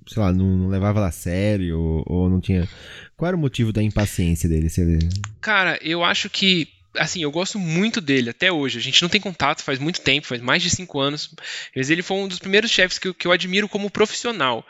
sei 0.06 0.20
lá, 0.20 0.32
não, 0.32 0.46
não 0.46 0.68
levava 0.68 0.98
ela 0.98 1.08
a 1.08 1.12
sério 1.12 1.78
ou, 1.78 2.04
ou, 2.06 2.28
não 2.28 2.40
tinha. 2.40 2.68
Qual 3.16 3.28
era 3.28 3.36
o 3.36 3.40
motivo 3.40 3.72
da 3.72 3.82
impaciência 3.82 4.48
dele? 4.48 4.68
Cara, 5.40 5.78
eu 5.80 6.02
acho 6.02 6.28
que 6.28 6.68
assim, 6.96 7.22
eu 7.22 7.30
gosto 7.30 7.58
muito 7.58 8.00
dele 8.00 8.30
até 8.30 8.50
hoje. 8.52 8.78
A 8.78 8.82
gente 8.82 9.00
não 9.02 9.08
tem 9.08 9.20
contato 9.20 9.62
faz 9.62 9.78
muito 9.78 10.00
tempo, 10.00 10.26
faz 10.26 10.40
mais 10.40 10.62
de 10.62 10.70
cinco 10.70 11.00
anos. 11.00 11.34
Mas 11.74 11.90
ele 11.90 12.02
foi 12.02 12.16
um 12.18 12.28
dos 12.28 12.38
primeiros 12.38 12.70
chefes 12.70 12.98
que, 12.98 13.08
eu, 13.08 13.14
que 13.14 13.26
eu 13.26 13.32
admiro 13.32 13.68
como 13.68 13.90
profissional. 13.90 14.66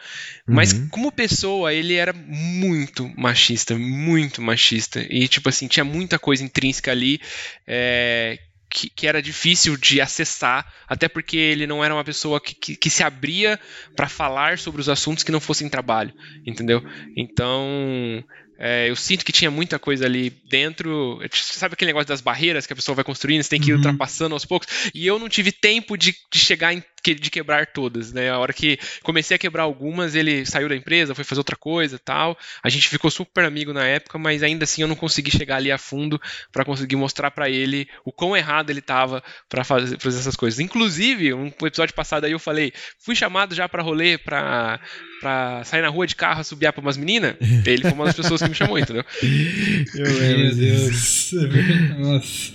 Mas 0.46 0.72
uhum. 0.72 0.88
como 0.88 1.12
pessoa, 1.12 1.72
ele 1.72 1.94
era 1.94 2.12
muito 2.12 3.10
machista, 3.16 3.76
muito 3.76 4.40
machista. 4.40 5.04
E, 5.08 5.26
tipo 5.28 5.48
assim, 5.48 5.66
tinha 5.66 5.84
muita 5.84 6.18
coisa 6.18 6.44
intrínseca 6.44 6.90
ali. 6.90 7.20
É, 7.66 8.38
que, 8.72 8.88
que, 8.88 9.06
era 9.06 9.20
difícil 9.20 9.76
de 9.76 10.00
acessar, 10.00 10.66
até 10.88 11.06
porque 11.06 11.36
ele 11.36 11.66
não 11.66 11.84
era 11.84 11.92
uma 11.92 12.02
pessoa 12.02 12.40
que, 12.40 12.54
que, 12.54 12.74
que 12.74 12.88
se 12.88 13.02
abria 13.02 13.60
para 13.94 14.08
falar 14.08 14.58
sobre 14.58 14.80
os 14.80 14.88
assuntos 14.88 15.22
que 15.22 15.30
não 15.30 15.40
fossem 15.40 15.68
trabalho, 15.68 16.14
entendeu? 16.46 16.82
Então, 17.14 18.24
é, 18.64 18.88
eu 18.88 18.94
sinto 18.94 19.24
que 19.24 19.32
tinha 19.32 19.50
muita 19.50 19.76
coisa 19.76 20.06
ali 20.06 20.30
dentro. 20.48 21.20
Sabe 21.32 21.74
aquele 21.74 21.88
negócio 21.88 22.06
das 22.06 22.20
barreiras 22.20 22.64
que 22.64 22.72
a 22.72 22.76
pessoa 22.76 22.94
vai 22.94 23.02
construindo, 23.02 23.42
você 23.42 23.48
tem 23.48 23.60
que 23.60 23.70
ir 23.70 23.72
uhum. 23.72 23.78
ultrapassando 23.78 24.36
aos 24.36 24.44
poucos? 24.44 24.68
E 24.94 25.04
eu 25.04 25.18
não 25.18 25.28
tive 25.28 25.50
tempo 25.50 25.96
de, 25.96 26.14
de 26.32 26.38
chegar 26.38 26.72
em, 26.72 26.80
de 27.02 27.30
quebrar 27.30 27.66
todas, 27.66 28.12
né? 28.12 28.30
A 28.30 28.38
hora 28.38 28.52
que 28.52 28.78
comecei 29.02 29.34
a 29.34 29.38
quebrar 29.38 29.64
algumas, 29.64 30.14
ele 30.14 30.46
saiu 30.46 30.68
da 30.68 30.76
empresa, 30.76 31.14
foi 31.14 31.24
fazer 31.24 31.40
outra 31.40 31.56
coisa 31.56 31.98
tal. 31.98 32.38
A 32.62 32.68
gente 32.68 32.88
ficou 32.88 33.10
super 33.10 33.44
amigo 33.44 33.72
na 33.72 33.84
época, 33.84 34.18
mas 34.18 34.42
ainda 34.42 34.64
assim 34.64 34.82
eu 34.82 34.88
não 34.88 34.94
consegui 34.94 35.30
chegar 35.30 35.56
ali 35.56 35.72
a 35.72 35.78
fundo 35.78 36.20
para 36.52 36.64
conseguir 36.64 36.96
mostrar 36.96 37.30
para 37.30 37.50
ele 37.50 37.88
o 38.04 38.12
quão 38.12 38.36
errado 38.36 38.70
ele 38.70 38.80
tava 38.80 39.22
para 39.48 39.64
fazer, 39.64 39.98
fazer 39.98 40.18
essas 40.18 40.36
coisas. 40.36 40.60
Inclusive, 40.60 41.34
um 41.34 41.52
episódio 41.62 41.94
passado 41.94 42.24
aí 42.24 42.32
eu 42.32 42.38
falei, 42.38 42.72
fui 42.98 43.16
chamado 43.16 43.54
já 43.54 43.68
para 43.68 43.82
rolê 43.82 44.16
para 44.16 44.80
pra 45.20 45.62
sair 45.62 45.82
na 45.82 45.88
rua 45.88 46.04
de 46.04 46.16
carro, 46.16 46.42
subir 46.42 46.70
pra 46.72 46.82
umas 46.82 46.96
meninas, 46.96 47.36
ele 47.64 47.82
foi 47.82 47.92
uma 47.92 48.06
das 48.06 48.16
pessoas 48.16 48.42
que 48.42 48.48
me 48.48 48.54
chamou, 48.56 48.76
entendeu? 48.76 49.04
Meu 49.94 50.54
Deus. 50.54 51.30
Nossa. 51.96 52.52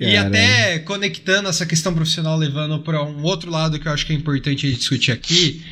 E 0.00 0.16
até 0.16 0.80
conectando 0.80 1.48
essa 1.48 1.64
questão 1.64 1.94
profissional, 1.94 2.36
levando 2.36 2.80
para 2.80 3.04
um 3.04 3.22
outro 3.22 3.52
lado 3.52 3.78
que 3.78 3.87
eu 3.88 3.94
acho 3.94 4.06
que 4.06 4.12
é 4.12 4.16
importante 4.16 4.70
discutir 4.72 5.12
aqui, 5.12 5.62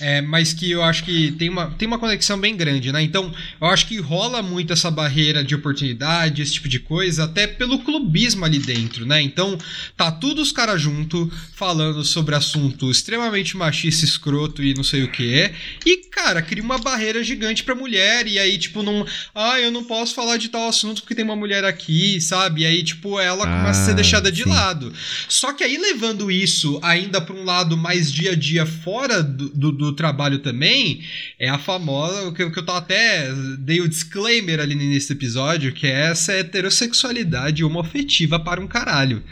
é, 0.00 0.20
mas 0.20 0.52
que 0.52 0.70
eu 0.70 0.82
acho 0.82 1.04
que 1.04 1.32
tem 1.32 1.48
uma, 1.48 1.70
tem 1.70 1.86
uma 1.86 1.98
conexão 1.98 2.38
bem 2.38 2.56
grande, 2.56 2.92
né? 2.92 3.02
Então, 3.02 3.32
eu 3.60 3.66
acho 3.68 3.86
que 3.86 3.98
rola 3.98 4.42
muito 4.42 4.72
essa 4.72 4.90
barreira 4.90 5.44
de 5.44 5.54
oportunidade, 5.54 6.42
esse 6.42 6.54
tipo 6.54 6.68
de 6.68 6.78
coisa, 6.78 7.24
até 7.24 7.46
pelo 7.46 7.80
clubismo 7.80 8.44
ali 8.44 8.58
dentro, 8.58 9.04
né? 9.04 9.20
Então, 9.20 9.58
tá 9.96 10.10
tudo 10.10 10.42
os 10.42 10.52
caras 10.52 10.80
junto 10.80 11.30
falando 11.54 12.04
sobre 12.04 12.34
assunto 12.34 12.90
extremamente 12.90 13.56
machista, 13.56 14.04
escroto 14.04 14.62
e 14.62 14.74
não 14.74 14.84
sei 14.84 15.02
o 15.02 15.10
que 15.10 15.34
é, 15.34 15.54
e, 15.84 15.96
cara, 16.10 16.42
cria 16.42 16.62
uma 16.62 16.78
barreira 16.78 17.22
gigante 17.22 17.62
pra 17.62 17.74
mulher. 17.74 18.26
E 18.26 18.38
aí, 18.38 18.58
tipo, 18.58 18.82
não. 18.82 19.06
Ah, 19.34 19.60
eu 19.60 19.70
não 19.70 19.84
posso 19.84 20.14
falar 20.14 20.36
de 20.36 20.48
tal 20.48 20.68
assunto 20.68 21.02
porque 21.02 21.14
tem 21.14 21.24
uma 21.24 21.36
mulher 21.36 21.64
aqui, 21.64 22.20
sabe? 22.20 22.62
E 22.62 22.66
aí, 22.66 22.82
tipo, 22.82 23.18
ela 23.18 23.44
ah, 23.44 23.58
começa 23.58 23.82
a 23.82 23.84
ser 23.86 23.94
deixada 23.94 24.30
de 24.30 24.44
sim. 24.44 24.48
lado. 24.48 24.92
Só 25.28 25.52
que 25.52 25.64
aí, 25.64 25.76
levando 25.76 26.30
isso 26.30 26.78
ainda 26.82 27.20
pra 27.20 27.34
um 27.34 27.44
lado 27.48 27.76
mais 27.76 28.12
dia 28.12 28.32
a 28.32 28.36
dia 28.36 28.66
fora 28.66 29.22
do, 29.22 29.48
do, 29.48 29.72
do 29.72 29.92
trabalho 29.92 30.38
também, 30.38 31.02
é 31.38 31.48
a 31.48 31.58
famosa. 31.58 32.30
Que, 32.32 32.48
que 32.50 32.58
eu 32.58 32.64
tô 32.64 32.72
até. 32.72 33.30
Dei 33.58 33.80
o 33.80 33.88
disclaimer 33.88 34.60
ali 34.60 34.74
do 34.74 35.12
episódio, 35.12 35.72
que 35.72 35.86
é 35.86 36.10
essa 36.10 36.32
heterossexualidade 36.32 37.64
homoafetiva 37.64 38.38
para 38.38 38.60
um 38.60 38.66
caralho. 38.66 39.22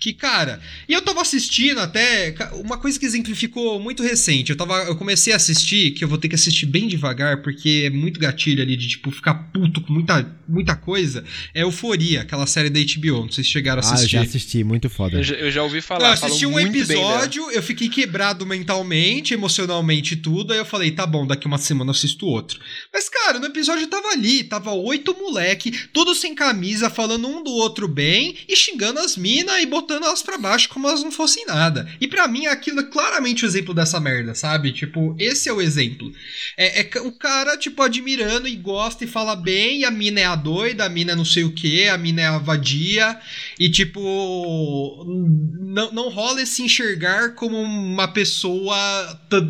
Que, 0.00 0.12
cara. 0.12 0.60
E 0.88 0.92
eu 0.92 1.02
tava 1.02 1.20
assistindo 1.22 1.78
até. 1.78 2.34
Uma 2.54 2.78
coisa 2.78 2.98
que 2.98 3.06
exemplificou 3.06 3.78
muito 3.78 4.02
recente. 4.02 4.50
Eu, 4.50 4.56
tava, 4.56 4.74
eu 4.84 4.96
comecei 4.96 5.32
a 5.32 5.36
assistir 5.36 5.92
que 5.92 6.02
eu 6.02 6.08
vou 6.08 6.18
ter 6.18 6.28
que 6.28 6.34
assistir 6.34 6.66
bem 6.66 6.88
devagar, 6.88 7.42
porque 7.42 7.84
é 7.86 7.90
muito 7.90 8.18
gatilho 8.18 8.62
ali 8.62 8.76
de, 8.76 8.88
tipo, 8.88 9.10
ficar 9.10 9.34
puto 9.34 9.80
com 9.80 9.92
muita, 9.92 10.36
muita 10.48 10.74
coisa, 10.74 11.24
é 11.54 11.62
Euforia, 11.62 12.22
aquela 12.22 12.46
série 12.46 12.70
da 12.70 12.80
HBO. 12.80 13.22
Não 13.22 13.32
sei 13.32 13.44
se 13.44 13.50
chegaram 13.50 13.76
galera 13.76 13.80
assistir. 13.80 14.16
Ah, 14.16 14.20
eu 14.20 14.24
já 14.24 14.28
assisti, 14.28 14.64
muito 14.64 14.88
foda. 14.88 15.18
Eu 15.18 15.22
já, 15.22 15.34
eu 15.34 15.50
já 15.50 15.62
ouvi 15.62 15.80
falar. 15.80 16.08
Eu 16.08 16.12
assisti 16.12 16.46
um 16.46 16.58
episódio, 16.58 17.50
eu 17.50 17.62
fiquei 17.62 17.88
quebrado 17.88 18.46
mentalmente, 18.46 19.34
emocionalmente 19.34 20.14
e 20.14 20.16
tudo, 20.16 20.52
aí 20.52 20.58
eu 20.58 20.64
falei, 20.64 20.90
tá 20.90 21.06
bom, 21.06 21.26
daqui 21.26 21.46
uma 21.46 21.58
semana 21.58 21.90
eu 21.90 21.94
assisto 21.94 22.26
outro. 22.26 22.60
Mas, 22.92 23.08
cara, 23.08 23.38
no 23.38 23.46
episódio 23.46 23.86
tava 23.86 24.08
ali, 24.08 24.44
tava 24.44 24.72
oito 24.72 25.16
moleque, 25.18 25.70
todos 25.92 26.20
sem 26.20 26.34
camisa, 26.34 26.88
falando 26.88 27.26
um 27.26 27.42
do 27.42 27.50
outro 27.50 27.88
bem 27.88 28.36
e 28.48 28.56
xingando 28.56 29.00
as 29.00 29.16
minas 29.16 29.62
e 29.62 29.66
botando 29.66 29.85
elas 29.94 30.22
pra 30.22 30.38
baixo 30.38 30.68
como 30.68 30.88
elas 30.88 31.02
não 31.02 31.10
fossem 31.10 31.44
nada. 31.46 31.88
E 32.00 32.06
para 32.06 32.28
mim 32.28 32.46
aquilo 32.46 32.80
é 32.80 32.84
claramente 32.84 33.44
o 33.44 33.46
exemplo 33.46 33.74
dessa 33.74 34.00
merda, 34.00 34.34
sabe? 34.34 34.72
Tipo, 34.72 35.14
esse 35.18 35.48
é 35.48 35.52
o 35.52 35.60
exemplo. 35.60 36.12
É, 36.56 36.80
é 36.80 37.00
o 37.00 37.12
cara, 37.12 37.56
tipo, 37.56 37.82
admirando 37.82 38.48
e 38.48 38.56
gosta 38.56 39.04
e 39.04 39.08
fala 39.08 39.36
bem, 39.36 39.80
e 39.80 39.84
a 39.84 39.90
mina 39.90 40.20
é 40.20 40.24
a 40.24 40.36
doida, 40.36 40.84
a 40.84 40.88
mina 40.88 41.12
é 41.12 41.16
não 41.16 41.24
sei 41.24 41.44
o 41.44 41.52
que, 41.52 41.88
a 41.88 41.98
mina 41.98 42.22
é 42.22 42.26
a 42.26 42.38
vadia, 42.38 43.18
e 43.58 43.70
tipo, 43.70 45.04
não, 45.06 45.92
não 45.92 46.08
rola 46.08 46.42
esse 46.42 46.62
enxergar 46.62 47.34
como 47.34 47.60
uma 47.60 48.08
pessoa 48.08 48.76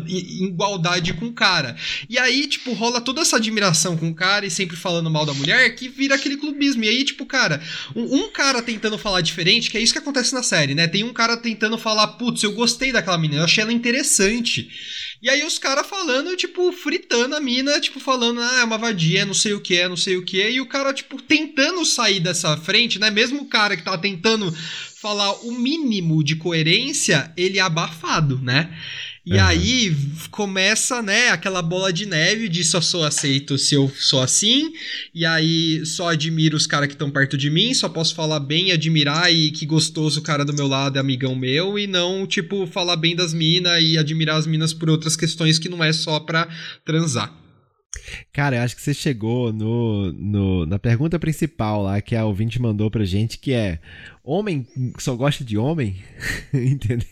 em 0.07 0.45
igualdade 0.45 1.13
com 1.13 1.25
o 1.25 1.33
cara. 1.33 1.75
E 2.09 2.17
aí, 2.17 2.47
tipo, 2.47 2.73
rola 2.73 3.01
toda 3.01 3.21
essa 3.21 3.37
admiração 3.37 3.97
com 3.97 4.09
o 4.09 4.15
cara 4.15 4.45
e 4.45 4.51
sempre 4.51 4.75
falando 4.75 5.09
mal 5.09 5.25
da 5.25 5.33
mulher 5.33 5.75
que 5.75 5.87
vira 5.87 6.15
aquele 6.15 6.37
clubismo. 6.37 6.83
E 6.83 6.89
aí, 6.89 7.03
tipo, 7.03 7.25
cara, 7.25 7.61
um, 7.95 8.23
um 8.23 8.31
cara 8.31 8.61
tentando 8.61 8.97
falar 8.97 9.21
diferente, 9.21 9.69
que 9.69 9.77
é 9.77 9.81
isso 9.81 9.93
que 9.93 9.99
acontece 9.99 10.26
na 10.33 10.43
série, 10.43 10.75
né? 10.75 10.87
Tem 10.87 11.03
um 11.03 11.13
cara 11.13 11.37
tentando 11.37 11.77
falar, 11.77 12.07
putz, 12.07 12.43
eu 12.43 12.53
gostei 12.53 12.91
daquela 12.91 13.17
menina, 13.17 13.41
eu 13.41 13.45
achei 13.45 13.61
ela 13.63 13.73
interessante. 13.73 14.69
E 15.21 15.29
aí 15.29 15.43
os 15.43 15.57
caras 15.57 15.87
falando, 15.87 16.35
tipo, 16.35 16.71
fritando 16.71 17.35
a 17.35 17.39
mina, 17.39 17.79
tipo, 17.79 17.99
falando, 17.99 18.39
ah, 18.39 18.59
é 18.59 18.63
uma 18.63 18.77
vadia, 18.77 19.25
não 19.25 19.33
sei 19.33 19.53
o 19.53 19.59
que, 19.59 19.75
é, 19.75 19.89
não 19.89 19.97
sei 19.97 20.15
o 20.15 20.23
que, 20.23 20.49
e 20.49 20.61
o 20.61 20.67
cara, 20.67 20.93
tipo, 20.93 21.21
tentando 21.21 21.83
sair 21.85 22.19
dessa 22.19 22.55
frente, 22.57 22.99
né? 22.99 23.09
Mesmo 23.09 23.41
o 23.41 23.49
cara 23.49 23.75
que 23.75 23.83
tá 23.83 23.97
tentando 23.97 24.55
falar 25.01 25.31
o 25.45 25.51
mínimo 25.51 26.23
de 26.23 26.35
coerência, 26.35 27.31
ele 27.35 27.57
é 27.59 27.61
abafado, 27.61 28.39
né? 28.39 28.75
E 29.29 29.33
uhum. 29.33 29.43
aí 29.43 29.97
começa, 30.31 31.01
né, 31.01 31.27
aquela 31.27 31.61
bola 31.61 31.91
de 31.91 32.05
neve 32.05 32.47
de 32.47 32.63
só 32.63 32.79
sou 32.79 33.03
aceito 33.03 33.57
se 33.57 33.75
eu 33.75 33.91
sou 33.93 34.21
assim, 34.21 34.71
e 35.13 35.25
aí 35.25 35.85
só 35.85 36.11
admiro 36.11 36.55
os 36.55 36.65
caras 36.65 36.87
que 36.87 36.93
estão 36.93 37.11
perto 37.11 37.37
de 37.37 37.49
mim, 37.49 37.73
só 37.73 37.89
posso 37.89 38.15
falar 38.15 38.39
bem, 38.39 38.71
admirar 38.71 39.29
e 39.29 39.51
que 39.51 39.65
gostoso 39.65 40.21
o 40.21 40.23
cara 40.23 40.45
do 40.45 40.53
meu 40.53 40.65
lado 40.65 40.95
é 40.95 41.01
amigão 41.01 41.35
meu, 41.35 41.77
e 41.77 41.87
não, 41.87 42.25
tipo, 42.25 42.65
falar 42.67 42.95
bem 42.95 43.17
das 43.17 43.33
minas 43.33 43.83
e 43.83 43.97
admirar 43.97 44.37
as 44.37 44.47
minas 44.47 44.73
por 44.73 44.89
outras 44.89 45.17
questões 45.17 45.59
que 45.59 45.67
não 45.67 45.83
é 45.83 45.91
só 45.91 46.21
pra 46.21 46.47
transar. 46.85 47.35
Cara, 48.31 48.57
eu 48.57 48.61
acho 48.61 48.75
que 48.75 48.81
você 48.81 48.93
chegou 48.93 49.51
no, 49.51 50.13
no, 50.13 50.65
na 50.65 50.79
pergunta 50.79 51.19
principal 51.19 51.83
lá 51.83 51.99
que 51.99 52.15
a 52.15 52.25
ouvinte 52.25 52.61
mandou 52.61 52.89
pra 52.89 53.03
gente, 53.03 53.37
que 53.37 53.51
é 53.51 53.79
homem 54.27 54.67
só 54.99 55.15
gosta 55.15 55.41
de 55.43 55.57
homem, 55.57 55.95
entendeu? 56.53 57.07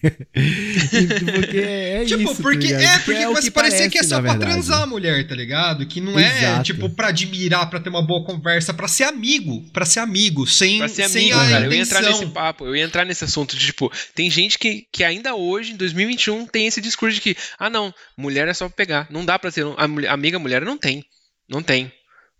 porque 1.34 1.58
é 1.58 2.04
tipo, 2.06 2.32
isso. 2.32 2.42
Porque, 2.42 2.68
tá 2.68 2.82
é, 2.82 3.00
porque 3.00 3.22
é 3.22 3.30
mas 3.30 3.50
parecer 3.50 3.90
que 3.90 3.98
é 3.98 4.04
só 4.04 4.22
pra 4.22 4.38
transar 4.38 4.82
a 4.82 4.86
mulher, 4.86 5.26
tá 5.26 5.34
ligado? 5.34 5.86
Que 5.86 6.02
não 6.02 6.20
é, 6.20 6.38
Exato. 6.38 6.64
tipo, 6.64 6.90
pra 6.90 7.08
admirar, 7.08 7.70
pra 7.70 7.80
ter 7.80 7.88
uma 7.88 8.02
boa 8.02 8.26
conversa, 8.26 8.74
pra 8.74 8.88
ser 8.90 9.06
amigo, 9.06 9.64
pra 9.72 9.86
ser 9.86 10.02
amigo, 10.02 10.46
sem, 10.46 10.80
pra 10.80 10.90
ser 10.90 11.08
sem 11.08 11.32
amigo, 11.32 11.48
a 11.48 11.50
cara. 11.52 11.66
Eu 11.66 11.74
ia 11.74 11.82
entrar 11.82 12.02
nesse 12.02 12.26
papo, 12.28 12.66
eu 12.66 12.76
ia 12.76 12.84
entrar 12.84 13.06
nesse 13.06 13.24
assunto 13.24 13.56
de, 13.56 13.66
tipo, 13.66 13.90
tem 14.14 14.30
gente 14.30 14.60
que, 14.60 14.86
que 14.92 15.04
ainda 15.04 15.36
hoje, 15.36 15.72
em 15.72 15.78
2021, 15.78 16.46
tem 16.48 16.68
esse 16.68 16.82
discurso 16.82 17.16
de 17.16 17.22
que, 17.22 17.38
ah, 17.58 17.70
não, 17.70 17.94
mulher 18.18 18.48
é 18.50 18.54
só 18.54 18.68
pegar, 18.68 19.08
não 19.10 19.24
dá 19.24 19.40
pra 19.40 19.50
ser, 19.52 19.66
a 19.78 19.88
mulher, 19.88 20.10
amiga 20.10 20.38
mulher 20.38 20.66
não 20.66 20.78
tem, 20.78 21.02
não 21.48 21.64
tem, 21.64 21.90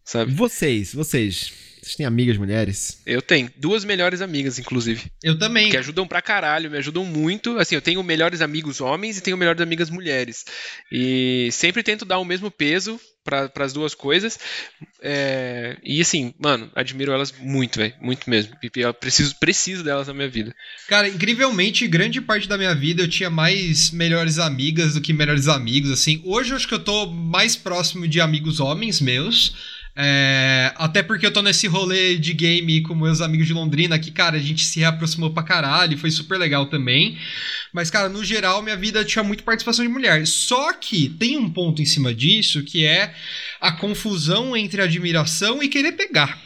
sabe? 0.04 0.34
Vocês, 0.34 0.94
vocês 0.94 1.54
vocês 1.86 1.96
têm 1.96 2.06
amigas 2.08 2.36
mulheres? 2.36 3.00
Eu 3.06 3.22
tenho. 3.22 3.48
Duas 3.58 3.86
melhores 3.86 4.20
amigas, 4.20 4.58
inclusive. 4.58 5.04
Eu 5.24 5.38
também. 5.38 5.70
Que 5.70 5.78
ajudam 5.78 6.08
pra 6.08 6.20
caralho, 6.20 6.72
me 6.72 6.80
ajudam 6.80 7.06
muito. 7.06 7.60
Assim, 7.60 7.76
eu 7.76 7.82
tenho 7.82 8.02
melhores 8.02 8.42
amigos 8.42 8.82
homens 8.82 9.20
e 9.20 9.22
tenho 9.22 9.38
melhores 9.38 9.62
amigas 9.62 9.92
mulheres. 9.92 10.46
E 10.92 11.48
sempre 11.52 11.84
tento 11.84 12.04
dar 12.04 12.18
o 12.18 12.26
mesmo 12.26 12.50
peso 12.50 13.00
para 13.24 13.52
as 13.58 13.72
duas 13.72 13.94
coisas. 13.94 14.40
É, 15.00 15.78
e 15.84 16.02
assim, 16.02 16.34
mano, 16.40 16.72
admiro 16.74 17.12
elas 17.12 17.32
muito, 17.32 17.78
velho. 17.78 17.94
Muito 18.02 18.28
mesmo. 18.28 18.56
Eu 18.76 18.92
preciso, 18.92 19.36
preciso 19.40 19.84
delas 19.84 20.08
na 20.08 20.14
minha 20.16 20.28
vida. 20.28 20.56
Cara, 20.88 21.08
incrivelmente, 21.08 21.88
grande 21.88 22.20
parte 22.20 22.48
da 22.48 22.58
minha 22.58 22.74
vida 22.74 23.04
eu 23.04 23.08
tinha 23.08 23.30
mais 23.30 23.92
melhores 23.92 24.40
amigas 24.40 24.96
do 24.96 25.02
que 25.02 25.14
melhores 25.14 25.48
amigos, 25.48 25.92
assim. 25.92 26.20
Hoje 26.26 26.50
eu 26.50 26.58
acho 26.58 26.68
que 26.68 26.74
eu 26.74 26.84
tô 26.84 27.06
mais 27.06 27.56
próximo 27.56 28.08
de 28.08 28.20
amigos 28.20 28.60
homens 28.60 29.00
meus. 29.00 29.54
É, 29.98 30.74
até 30.76 31.02
porque 31.02 31.26
eu 31.26 31.32
tô 31.32 31.42
nesse 31.42 31.68
rolê 31.68 32.18
de 32.18 32.34
game 32.34 32.82
com 32.82 32.94
meus 32.94 33.22
amigos 33.22 33.48
de 33.48 33.54
Londrina, 33.54 33.98
que, 33.98 34.12
cara, 34.12 34.36
a 34.36 34.42
gente 34.42 34.66
se 34.66 34.80
reaproximou 34.80 35.32
pra 35.32 35.42
caralho, 35.42 35.98
foi 35.98 36.12
super 36.12 36.38
legal 36.38 36.66
também. 36.66 37.18
Mas, 37.72 37.90
cara, 37.90 38.10
no 38.10 38.24
geral, 38.24 38.62
minha 38.62 38.76
vida 38.76 39.06
tinha 39.06 39.24
muita 39.24 39.44
participação 39.44 39.86
de 39.86 39.92
mulher. 39.92 40.28
Só 40.28 40.74
que 40.74 41.10
tem 41.10 41.38
um 41.38 41.50
ponto 41.50 41.82
em 41.82 41.86
cima 41.86 42.14
disso 42.14 42.64
que 42.64 42.86
é 42.86 43.14
a 43.62 43.72
confusão 43.72 44.56
entre 44.56 44.82
admiração 44.82 45.64
e 45.64 45.70
querer 45.70 45.94
pegar. 45.94 46.42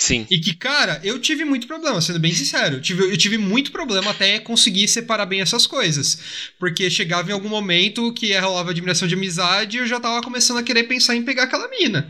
Sim. 0.00 0.26
E 0.30 0.38
que, 0.38 0.54
cara, 0.54 1.00
eu 1.02 1.18
tive 1.18 1.44
muito 1.44 1.66
problema, 1.66 2.00
sendo 2.00 2.20
bem 2.20 2.32
sincero. 2.32 2.76
Eu 2.76 2.80
tive, 2.80 3.02
eu 3.02 3.16
tive 3.16 3.36
muito 3.36 3.72
problema 3.72 4.12
até 4.12 4.38
conseguir 4.38 4.86
separar 4.86 5.26
bem 5.26 5.40
essas 5.40 5.66
coisas. 5.66 6.52
Porque 6.58 6.88
chegava 6.88 7.30
em 7.30 7.32
algum 7.32 7.48
momento 7.48 8.12
que 8.12 8.36
rolava 8.38 8.70
admiração 8.70 9.08
de 9.08 9.14
amizade 9.14 9.76
e 9.76 9.80
eu 9.80 9.86
já 9.86 9.98
tava 9.98 10.22
começando 10.22 10.58
a 10.58 10.62
querer 10.62 10.84
pensar 10.84 11.16
em 11.16 11.24
pegar 11.24 11.44
aquela 11.44 11.68
mina. 11.68 12.08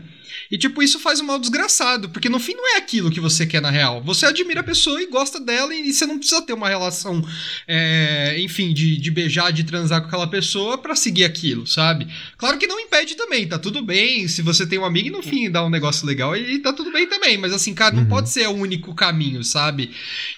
E, 0.51 0.57
tipo, 0.57 0.81
isso 0.81 0.99
faz 0.99 1.19
um 1.19 1.25
mal 1.25 1.39
desgraçado, 1.39 2.09
porque 2.09 2.29
no 2.29 2.39
fim 2.39 2.53
não 2.53 2.75
é 2.75 2.77
aquilo 2.77 3.11
que 3.11 3.19
você 3.19 3.45
quer 3.45 3.61
na 3.61 3.69
real. 3.69 4.01
Você 4.03 4.25
admira 4.25 4.61
a 4.61 4.63
pessoa 4.63 5.01
e 5.01 5.07
gosta 5.07 5.39
dela 5.39 5.73
e 5.73 5.91
você 5.91 6.05
não 6.05 6.17
precisa 6.17 6.41
ter 6.41 6.53
uma 6.53 6.69
relação, 6.69 7.23
é, 7.67 8.37
enfim, 8.39 8.73
de, 8.73 8.97
de 8.97 9.11
beijar, 9.11 9.51
de 9.51 9.63
transar 9.63 10.01
com 10.01 10.07
aquela 10.07 10.27
pessoa 10.27 10.77
para 10.77 10.95
seguir 10.95 11.23
aquilo, 11.23 11.65
sabe? 11.65 12.07
Claro 12.37 12.57
que 12.57 12.67
não 12.67 12.79
impede 12.79 13.15
também, 13.15 13.47
tá 13.47 13.59
tudo 13.59 13.81
bem. 13.81 14.27
Se 14.27 14.41
você 14.41 14.65
tem 14.65 14.79
um 14.79 14.85
amigo 14.85 15.07
e 15.07 15.11
no 15.11 15.21
fim 15.21 15.49
dá 15.49 15.63
um 15.65 15.69
negócio 15.69 16.05
legal, 16.05 16.35
e 16.35 16.59
tá 16.59 16.73
tudo 16.73 16.91
bem 16.91 17.07
também. 17.07 17.37
Mas 17.37 17.53
assim, 17.53 17.73
cara, 17.73 17.95
não 17.95 18.03
uhum. 18.03 18.09
pode 18.09 18.29
ser 18.29 18.47
o 18.47 18.53
único 18.53 18.93
caminho, 18.93 19.43
sabe? 19.43 19.91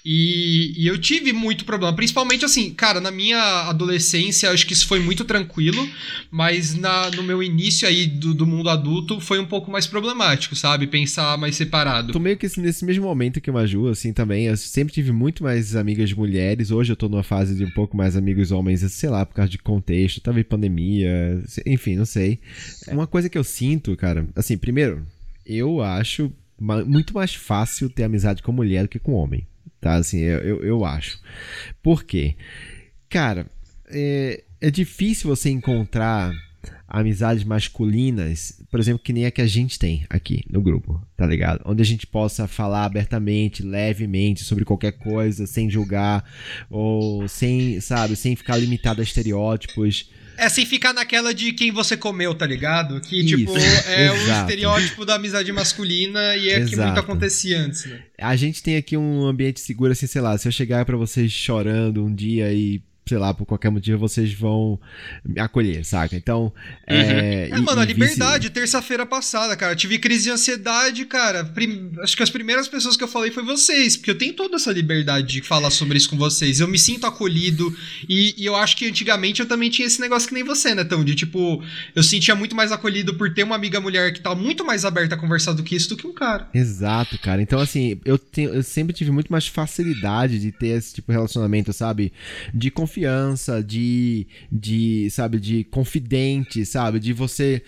E, 0.05 0.73
e 0.77 0.87
eu 0.87 0.97
tive 0.97 1.33
muito 1.33 1.65
problema, 1.65 1.95
principalmente 1.95 2.45
assim, 2.45 2.73
cara, 2.73 2.99
na 2.99 3.11
minha 3.11 3.69
adolescência, 3.69 4.51
acho 4.51 4.65
que 4.65 4.73
isso 4.73 4.87
foi 4.87 4.99
muito 4.99 5.25
tranquilo, 5.25 5.87
mas 6.29 6.75
na, 6.75 7.09
no 7.11 7.23
meu 7.23 7.41
início 7.41 7.87
aí 7.87 8.07
do, 8.07 8.33
do 8.33 8.45
mundo 8.45 8.69
adulto 8.69 9.19
foi 9.19 9.39
um 9.39 9.45
pouco 9.45 9.71
mais 9.71 9.80
problemático, 9.89 10.55
sabe? 10.55 10.87
Pensar 10.87 11.37
mais 11.37 11.55
separado. 11.55 12.13
Tô 12.13 12.19
meio 12.19 12.37
que 12.37 12.47
nesse 12.59 12.85
mesmo 12.85 13.05
momento 13.05 13.41
que 13.41 13.49
o 13.49 13.53
Maju, 13.53 13.87
assim, 13.87 14.13
também. 14.13 14.45
Eu 14.45 14.57
sempre 14.57 14.93
tive 14.93 15.11
muito 15.11 15.43
mais 15.43 15.75
amigas 15.75 16.11
mulheres. 16.13 16.71
Hoje 16.71 16.91
eu 16.91 16.95
tô 16.95 17.07
numa 17.09 17.23
fase 17.23 17.55
de 17.55 17.63
um 17.63 17.71
pouco 17.71 17.95
mais 17.95 18.15
amigos 18.15 18.51
homens, 18.51 18.81
sei 18.91 19.09
lá, 19.09 19.25
por 19.25 19.35
causa 19.35 19.49
de 19.49 19.57
contexto, 19.57 20.21
talvez 20.21 20.45
pandemia, 20.45 21.43
enfim, 21.65 21.95
não 21.95 22.05
sei. 22.05 22.39
Uma 22.87 23.07
coisa 23.07 23.29
que 23.29 23.37
eu 23.37 23.43
sinto, 23.43 23.95
cara, 23.95 24.27
assim, 24.35 24.57
primeiro, 24.57 25.05
eu 25.45 25.81
acho 25.81 26.31
muito 26.59 27.13
mais 27.13 27.33
fácil 27.33 27.89
ter 27.89 28.03
amizade 28.03 28.43
com 28.43 28.51
mulher 28.51 28.83
do 28.83 28.89
que 28.89 28.99
com 28.99 29.13
homem. 29.13 29.47
Tá? 29.79 29.95
Assim, 29.95 30.19
eu, 30.19 30.39
eu, 30.39 30.63
eu 30.63 30.85
acho. 30.85 31.19
Por 31.81 32.03
quê? 32.03 32.35
Cara, 33.09 33.47
é, 33.89 34.43
é 34.61 34.69
difícil 34.69 35.27
você 35.27 35.49
encontrar 35.49 36.31
amizades 36.91 37.43
masculinas, 37.45 38.61
por 38.69 38.79
exemplo, 38.79 39.01
que 39.01 39.13
nem 39.13 39.25
a 39.25 39.31
que 39.31 39.41
a 39.41 39.47
gente 39.47 39.79
tem 39.79 40.05
aqui 40.09 40.43
no 40.49 40.61
grupo, 40.61 41.01
tá 41.15 41.25
ligado? 41.25 41.61
Onde 41.65 41.81
a 41.81 41.85
gente 41.85 42.05
possa 42.05 42.47
falar 42.47 42.83
abertamente, 42.83 43.63
levemente 43.63 44.43
sobre 44.43 44.65
qualquer 44.65 44.91
coisa, 44.91 45.47
sem 45.47 45.69
julgar, 45.69 46.29
ou 46.69 47.27
sem, 47.29 47.79
sabe, 47.79 48.15
sem 48.17 48.35
ficar 48.35 48.57
limitado 48.57 48.99
a 48.99 49.03
estereótipos. 49.03 50.09
É 50.37 50.49
sem 50.49 50.65
ficar 50.65 50.91
naquela 50.91 51.33
de 51.33 51.53
quem 51.53 51.71
você 51.71 51.95
comeu, 51.95 52.33
tá 52.33 52.45
ligado? 52.45 52.99
Que, 52.99 53.21
Isso, 53.21 53.37
tipo, 53.37 53.57
é 53.57 54.11
o 54.11 54.41
estereótipo 54.41 55.05
da 55.05 55.15
amizade 55.15 55.51
masculina 55.53 56.35
e 56.35 56.49
é 56.49 56.59
exato. 56.59 56.69
que 56.69 56.75
muito 56.75 56.99
acontecia 56.99 57.59
antes, 57.59 57.85
né? 57.85 58.01
A 58.19 58.35
gente 58.35 58.61
tem 58.61 58.75
aqui 58.75 58.97
um 58.97 59.25
ambiente 59.25 59.61
seguro, 59.61 59.93
assim, 59.93 60.07
sei 60.07 60.21
lá, 60.21 60.37
se 60.37 60.47
eu 60.47 60.51
chegar 60.51 60.83
para 60.83 60.97
vocês 60.97 61.31
chorando 61.31 62.03
um 62.03 62.13
dia 62.13 62.51
e 62.51 62.81
sei 63.05 63.17
lá, 63.17 63.33
por 63.33 63.45
qualquer 63.45 63.69
motivo, 63.69 63.97
vocês 63.97 64.33
vão 64.33 64.79
me 65.25 65.39
acolher, 65.39 65.83
saca? 65.83 66.15
Então. 66.15 66.43
Uhum. 66.89 66.95
É, 66.95 67.49
é, 67.49 67.57
mano, 67.57 67.81
a 67.81 67.85
liberdade, 67.85 68.49
terça-feira 68.49 69.05
passada, 69.05 69.55
cara. 69.57 69.75
Tive 69.75 69.99
crise 69.99 70.25
de 70.25 70.29
ansiedade, 70.29 71.03
cara. 71.05 71.43
Prim... 71.43 71.91
Acho 71.99 72.15
que 72.15 72.23
as 72.23 72.29
primeiras 72.29 72.67
pessoas 72.67 72.95
que 72.95 73.03
eu 73.03 73.07
falei 73.07 73.31
foi 73.31 73.43
vocês, 73.43 73.97
porque 73.97 74.11
eu 74.11 74.17
tenho 74.17 74.33
toda 74.33 74.55
essa 74.55 74.71
liberdade 74.71 75.27
de 75.27 75.41
falar 75.41 75.71
sobre 75.71 75.97
isso 75.97 76.09
com 76.09 76.17
vocês. 76.17 76.59
Eu 76.59 76.67
me 76.67 76.77
sinto 76.77 77.05
acolhido 77.05 77.75
e, 78.07 78.35
e 78.37 78.45
eu 78.45 78.55
acho 78.55 78.77
que 78.77 78.87
antigamente 78.87 79.41
eu 79.41 79.47
também 79.47 79.69
tinha 79.69 79.87
esse 79.87 79.99
negócio 79.99 80.27
que 80.27 80.33
nem 80.33 80.43
você, 80.43 80.73
né, 80.73 80.83
Tão? 80.83 81.03
De 81.03 81.15
tipo, 81.15 81.61
eu 81.95 82.03
sentia 82.03 82.35
muito 82.35 82.55
mais 82.55 82.71
acolhido 82.71 83.15
por 83.15 83.33
ter 83.33 83.43
uma 83.43 83.55
amiga 83.55 83.81
mulher 83.81 84.13
que 84.13 84.21
tá 84.21 84.33
muito 84.35 84.63
mais 84.63 84.85
aberta 84.85 85.15
a 85.15 85.17
conversar 85.17 85.53
do 85.53 85.63
que 85.63 85.75
isso 85.75 85.89
do 85.89 85.97
que 85.97 86.07
um 86.07 86.13
cara. 86.13 86.47
Exato, 86.53 87.17
cara. 87.19 87.41
Então, 87.41 87.59
assim, 87.59 87.99
eu, 88.05 88.17
tenho, 88.17 88.53
eu 88.53 88.63
sempre 88.63 88.93
tive 88.93 89.11
muito 89.11 89.31
mais 89.31 89.47
facilidade 89.47 90.39
de 90.39 90.51
ter 90.51 90.77
esse 90.77 90.93
tipo 90.93 91.11
de 91.11 91.17
relacionamento, 91.17 91.73
sabe? 91.73 92.13
De 92.53 92.69
confiança 92.71 92.90
confiança, 92.91 93.63
de, 93.63 94.27
de, 94.51 95.09
sabe, 95.09 95.39
de 95.39 95.63
confidente, 95.63 96.65
sabe, 96.65 96.99
de 96.99 97.13
você 97.13 97.63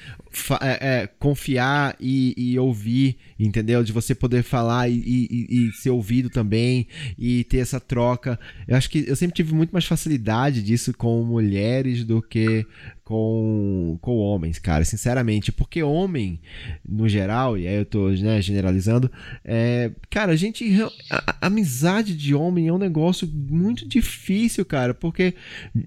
é, 0.62 1.02
é, 1.02 1.08
confiar 1.20 1.96
e, 2.00 2.34
e, 2.36 2.60
ouvir, 2.60 3.18
entendeu? 3.40 3.84
De 3.84 3.92
você 3.92 4.16
poder 4.16 4.44
falar 4.44 4.90
e, 4.90 4.96
e, 4.96 5.48
e, 5.50 5.72
ser 5.74 5.92
ouvido 5.92 6.30
também 6.30 6.88
e 7.18 7.44
ter 7.44 7.60
essa 7.60 7.80
troca. 7.80 8.40
Eu 8.68 8.76
acho 8.76 8.90
que 8.90 9.06
eu 9.08 9.16
sempre 9.16 9.36
tive 9.36 9.54
muito 9.54 9.72
mais 9.72 9.86
facilidade 9.86 10.64
disso 10.64 10.94
com 10.94 11.24
mulheres 11.24 12.04
do 12.04 12.22
que 12.22 12.66
com, 13.04 13.98
com 14.02 14.18
homens, 14.18 14.58
cara, 14.60 14.84
sinceramente. 14.86 15.52
Porque 15.52 15.84
homem, 15.84 16.40
no 16.88 17.08
geral, 17.08 17.58
e 17.58 17.68
aí 17.68 17.76
eu 17.76 17.86
tô 17.86 18.10
né, 18.10 18.42
generalizando, 18.42 19.12
é, 19.44 19.92
cara, 20.10 20.32
a 20.32 20.36
gente. 20.36 20.66
A, 21.10 21.36
a 21.42 21.48
amizade 21.48 22.16
de 22.16 22.34
homem 22.34 22.68
é 22.68 22.74
um 22.74 22.78
negócio 22.78 23.28
muito 23.28 23.88
difícil, 23.88 24.66
cara, 24.66 24.94
porque, 24.94 25.36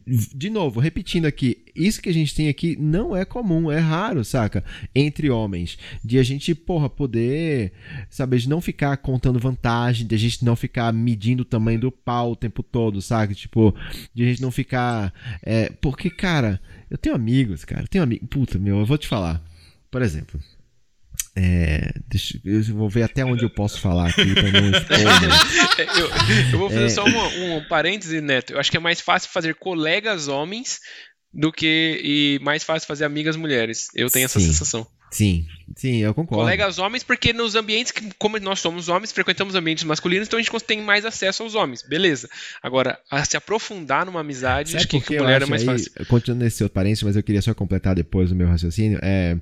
de 0.07 0.51
novo, 0.51 0.79
repetindo 0.79 1.27
aqui, 1.27 1.66
isso 1.77 2.01
que 2.01 2.09
a 2.09 2.13
gente 2.13 2.35
tem 2.35 2.49
aqui 2.49 2.77
não 2.77 3.15
é 3.15 3.25
comum, 3.25 3.71
é 3.71 3.79
raro, 3.79 4.25
saca? 4.25 4.65
Entre 4.95 5.31
homens. 5.31 5.79
De 6.05 6.19
a 6.19 6.23
gente, 6.23 6.55
porra, 6.55 6.89
poder, 6.89 7.73
sabe, 8.11 8.39
de 8.39 8.49
não 8.49 8.61
ficar 8.61 8.97
contando 8.97 9.39
vantagem, 9.39 10.07
de 10.07 10.15
a 10.15 10.19
gente 10.19 10.45
não 10.45 10.57
ficar 10.57 10.93
medindo 10.93 11.43
o 11.43 11.47
tamanho 11.47 11.81
do 11.81 11.93
pau 11.93 12.33
o 12.33 12.37
tempo 12.37 12.63
todo, 12.63 13.03
saca? 13.03 13.35
Tipo, 13.35 13.75
de 14.15 14.25
a 14.25 14.27
gente 14.27 14.43
não 14.43 14.51
ficar. 14.51 15.13
É, 15.43 15.71
porque, 15.81 16.11
cara. 16.11 16.61
Eu 16.89 16.97
tenho 16.97 17.17
amigos, 17.17 17.65
cara. 17.65 17.83
Eu 17.83 17.89
tenho 17.89 18.05
amigos. 18.05 18.29
Puta, 18.29 18.59
meu, 18.59 18.79
eu 18.79 18.87
vou 18.87 18.97
te 18.97 19.09
falar. 19.09 19.43
Por 19.91 20.03
exemplo. 20.03 20.41
É, 21.39 21.93
deixa, 22.09 22.41
eu 22.43 22.63
vou 22.75 22.89
ver 22.89 23.03
até 23.03 23.23
onde 23.23 23.45
eu 23.45 23.51
posso 23.51 23.79
falar 23.79 24.09
aqui 24.09 24.33
pra 24.33 24.51
não 24.51 24.71
expor. 24.71 24.97
eu, 25.99 26.53
eu, 26.53 26.59
vou 26.59 26.71
fazer 26.71 26.87
é, 26.87 26.89
só 26.89 27.05
um, 27.05 27.57
um 27.57 27.69
parêntese, 27.69 28.23
Neto. 28.23 28.55
Eu 28.55 28.59
acho 28.59 28.71
que 28.71 28.79
é 28.79 28.81
mais 28.81 29.03
fácil 29.03 29.31
fazer 29.31 29.55
colegas 29.55 30.29
homens 30.29 30.81
do 31.37 31.53
que 31.53 32.01
e 32.03 32.41
mais 32.43 32.65
fácil 32.65 32.89
fazer 32.89 33.05
amigas 33.05 33.37
mulheres. 33.37 33.91
Eu 33.95 34.09
tenho 34.09 34.25
essa 34.25 34.41
sensação. 34.41 34.87
Sim, 35.11 35.47
sim, 35.77 35.99
eu 35.99 36.13
concordo. 36.13 36.43
Colegas 36.43 36.79
homens, 36.79 37.05
porque 37.05 37.33
nos 37.33 37.55
ambientes 37.55 37.93
que, 37.93 38.11
como 38.19 38.39
nós 38.41 38.59
somos 38.59 38.89
homens, 38.89 39.13
frequentamos 39.13 39.55
ambientes 39.55 39.85
masculinos, 39.85 40.27
então 40.27 40.39
a 40.39 40.43
gente 40.43 40.65
tem 40.65 40.83
mais 40.83 41.05
acesso 41.05 41.43
aos 41.43 41.55
homens, 41.55 41.83
beleza. 41.83 42.29
Agora, 42.63 42.99
a 43.11 43.25
se 43.25 43.37
aprofundar 43.37 44.05
numa 44.05 44.21
amizade, 44.21 44.71
Sabe 44.71 44.79
acho 44.81 44.89
que 44.89 45.01
com 45.01 45.23
mulher 45.23 45.43
é 45.43 45.47
mais 45.47 45.63
aí, 45.63 45.67
fácil. 45.67 45.93
Continuando 46.07 46.45
nesse 46.45 46.57
seu 46.57 46.69
parênteses, 46.69 47.05
mas 47.05 47.17
eu 47.17 47.23
queria 47.23 47.41
só 47.41 47.55
completar 47.55 47.95
depois 47.95 48.33
o 48.33 48.35
meu 48.35 48.49
raciocínio. 48.49 48.99
É, 49.03 49.37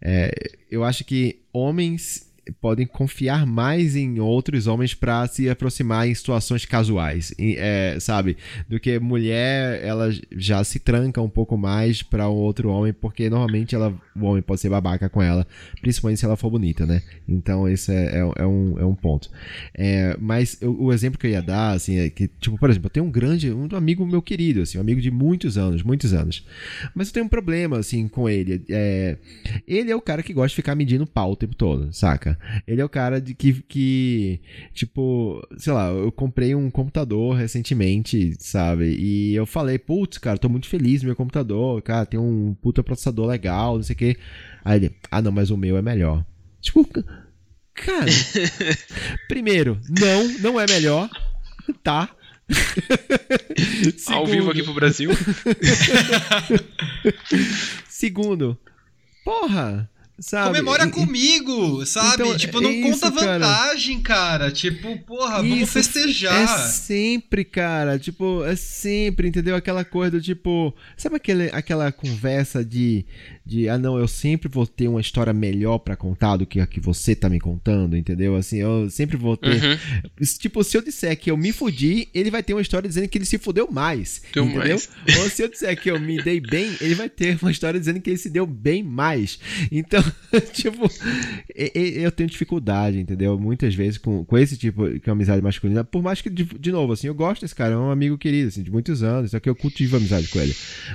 é, 0.00 0.32
eu 0.70 0.82
acho 0.82 1.04
que 1.04 1.40
homens 1.52 2.31
podem 2.60 2.86
confiar 2.86 3.46
mais 3.46 3.94
em 3.94 4.18
outros 4.18 4.66
homens 4.66 4.94
para 4.94 5.26
se 5.26 5.48
aproximar 5.48 6.08
em 6.08 6.14
situações 6.14 6.64
casuais, 6.64 7.32
é, 7.38 7.96
sabe? 8.00 8.36
Do 8.68 8.80
que 8.80 8.98
mulher, 8.98 9.82
ela 9.84 10.10
já 10.32 10.62
se 10.64 10.78
tranca 10.78 11.20
um 11.20 11.28
pouco 11.28 11.56
mais 11.56 12.02
para 12.02 12.28
um 12.28 12.34
outro 12.34 12.68
homem, 12.70 12.92
porque 12.92 13.30
normalmente 13.30 13.74
ela, 13.74 13.94
o 14.16 14.24
homem 14.24 14.42
pode 14.42 14.60
ser 14.60 14.68
babaca 14.68 15.08
com 15.08 15.22
ela, 15.22 15.46
principalmente 15.80 16.18
se 16.18 16.24
ela 16.24 16.36
for 16.36 16.50
bonita, 16.50 16.84
né? 16.84 17.02
Então 17.28 17.68
esse 17.68 17.92
é, 17.92 18.18
é, 18.18 18.42
é 18.42 18.46
um, 18.46 18.78
é 18.78 18.84
um 18.84 18.94
ponto. 18.94 19.30
É, 19.74 20.16
mas 20.20 20.60
eu, 20.60 20.76
o 20.80 20.92
exemplo 20.92 21.18
que 21.18 21.26
eu 21.26 21.30
ia 21.30 21.42
dar, 21.42 21.72
assim, 21.72 21.98
é 21.98 22.10
que, 22.10 22.28
tipo, 22.40 22.58
por 22.58 22.70
exemplo, 22.70 22.86
eu 22.86 22.92
tenho 22.92 23.06
um 23.06 23.10
grande, 23.10 23.52
um 23.52 23.68
amigo 23.76 24.06
meu 24.06 24.22
querido, 24.22 24.62
assim, 24.62 24.78
um 24.78 24.80
amigo 24.80 25.00
de 25.00 25.10
muitos 25.10 25.56
anos, 25.56 25.82
muitos 25.82 26.12
anos. 26.12 26.46
Mas 26.94 27.08
eu 27.08 27.14
tenho 27.14 27.26
um 27.26 27.28
problema, 27.28 27.78
assim, 27.78 28.08
com 28.08 28.28
ele. 28.28 28.64
É, 28.68 29.16
ele 29.66 29.90
é 29.90 29.96
o 29.96 30.00
cara 30.00 30.22
que 30.22 30.32
gosta 30.32 30.48
de 30.48 30.56
ficar 30.56 30.74
medindo 30.74 31.06
pau 31.06 31.32
o 31.32 31.36
tempo 31.36 31.54
todo, 31.54 31.92
saca? 31.92 32.31
Ele 32.66 32.80
é 32.80 32.84
o 32.84 32.88
cara 32.88 33.20
de 33.20 33.34
que, 33.34 33.62
que, 33.62 34.40
tipo, 34.72 35.46
sei 35.56 35.72
lá, 35.72 35.88
eu 35.88 36.10
comprei 36.12 36.54
um 36.54 36.70
computador 36.70 37.36
recentemente, 37.36 38.34
sabe? 38.38 38.96
E 38.98 39.34
eu 39.34 39.46
falei, 39.46 39.78
putz, 39.78 40.18
cara, 40.18 40.38
tô 40.38 40.48
muito 40.48 40.68
feliz 40.68 41.02
no 41.02 41.06
meu 41.06 41.16
computador, 41.16 41.80
cara, 41.82 42.06
tem 42.06 42.18
um 42.18 42.54
puta 42.60 42.82
processador 42.82 43.26
legal, 43.26 43.76
não 43.76 43.82
sei 43.82 43.94
o 43.94 43.98
quê. 43.98 44.16
Aí 44.64 44.78
ele, 44.78 44.94
ah, 45.10 45.22
não, 45.22 45.32
mas 45.32 45.50
o 45.50 45.56
meu 45.56 45.76
é 45.76 45.82
melhor. 45.82 46.24
Tipo, 46.60 46.86
cara, 47.74 48.06
primeiro, 49.28 49.80
não, 49.88 50.28
não 50.38 50.60
é 50.60 50.66
melhor, 50.66 51.10
tá? 51.82 52.08
Ao 54.08 54.26
vivo 54.26 54.50
aqui 54.50 54.62
pro 54.62 54.74
Brasil. 54.74 55.10
Segundo, 57.88 58.58
porra, 59.24 59.88
Sabe? 60.18 60.48
Comemora 60.48 60.86
e, 60.86 60.90
comigo, 60.90 61.84
sabe? 61.86 62.22
Então, 62.22 62.36
tipo, 62.36 62.60
não 62.60 62.70
é 62.70 62.82
conta 62.82 63.08
isso, 63.08 63.10
vantagem, 63.10 64.00
cara. 64.00 64.38
cara. 64.38 64.52
Tipo, 64.52 64.96
porra, 65.00 65.40
isso 65.40 65.48
vamos 65.48 65.70
festejar. 65.70 66.42
É 66.42 66.46
sempre, 66.68 67.44
cara. 67.44 67.98
Tipo, 67.98 68.44
é 68.44 68.54
sempre, 68.54 69.26
entendeu? 69.26 69.56
Aquela 69.56 69.84
coisa 69.84 70.12
do 70.12 70.20
tipo. 70.20 70.74
Sabe 70.96 71.16
aquele, 71.16 71.48
aquela 71.50 71.90
conversa 71.90 72.62
de, 72.62 73.06
de. 73.44 73.68
Ah, 73.68 73.78
não, 73.78 73.98
eu 73.98 74.06
sempre 74.06 74.48
vou 74.48 74.66
ter 74.66 74.86
uma 74.86 75.00
história 75.00 75.32
melhor 75.32 75.78
para 75.78 75.96
contar 75.96 76.36
do 76.36 76.46
que 76.46 76.60
a 76.60 76.66
que 76.66 76.78
você 76.78 77.16
tá 77.16 77.28
me 77.28 77.40
contando, 77.40 77.96
entendeu? 77.96 78.36
Assim, 78.36 78.58
eu 78.58 78.90
sempre 78.90 79.16
vou 79.16 79.36
ter. 79.36 79.64
Uhum. 79.64 79.78
Tipo, 80.38 80.62
se 80.62 80.76
eu 80.76 80.82
disser 80.82 81.18
que 81.18 81.30
eu 81.30 81.36
me 81.36 81.52
fudi, 81.52 82.08
ele 82.14 82.30
vai 82.30 82.42
ter 82.42 82.52
uma 82.52 82.62
história 82.62 82.88
dizendo 82.88 83.08
que 83.08 83.16
ele 83.16 83.24
se 83.24 83.38
fudeu 83.38 83.68
mais. 83.70 84.22
Deu 84.32 84.44
entendeu? 84.44 84.76
Mais. 84.76 85.18
Ou 85.18 85.30
se 85.30 85.42
eu 85.42 85.48
disser 85.48 85.80
que 85.80 85.90
eu 85.90 85.98
me 85.98 86.22
dei 86.22 86.38
bem, 86.38 86.70
ele 86.80 86.94
vai 86.94 87.08
ter 87.08 87.38
uma 87.40 87.50
história 87.50 87.80
dizendo 87.80 88.00
que 88.00 88.10
ele 88.10 88.18
se 88.18 88.28
deu 88.28 88.46
bem 88.46 88.82
mais. 88.82 89.38
Então. 89.72 90.01
tipo, 90.52 90.90
eu 91.54 92.10
tenho 92.10 92.28
dificuldade, 92.28 92.98
entendeu? 92.98 93.38
Muitas 93.38 93.74
vezes 93.74 93.98
com, 93.98 94.24
com 94.24 94.38
esse 94.38 94.56
tipo 94.56 94.88
de 94.98 95.10
amizade 95.10 95.42
masculina. 95.42 95.84
Por 95.84 96.02
mais 96.02 96.20
que, 96.20 96.30
de, 96.30 96.44
de, 96.44 96.72
novo, 96.72 96.92
assim, 96.92 97.06
eu 97.06 97.14
gosto 97.14 97.42
desse 97.42 97.54
cara, 97.54 97.74
é 97.74 97.76
um 97.76 97.90
amigo 97.90 98.16
querido, 98.16 98.48
assim, 98.48 98.62
de 98.62 98.70
muitos 98.70 99.02
anos, 99.02 99.32
só 99.32 99.40
que 99.40 99.48
eu 99.48 99.54
cultivo 99.54 99.96
amizade 99.96 100.28
com 100.28 100.40
ele. 100.40 100.54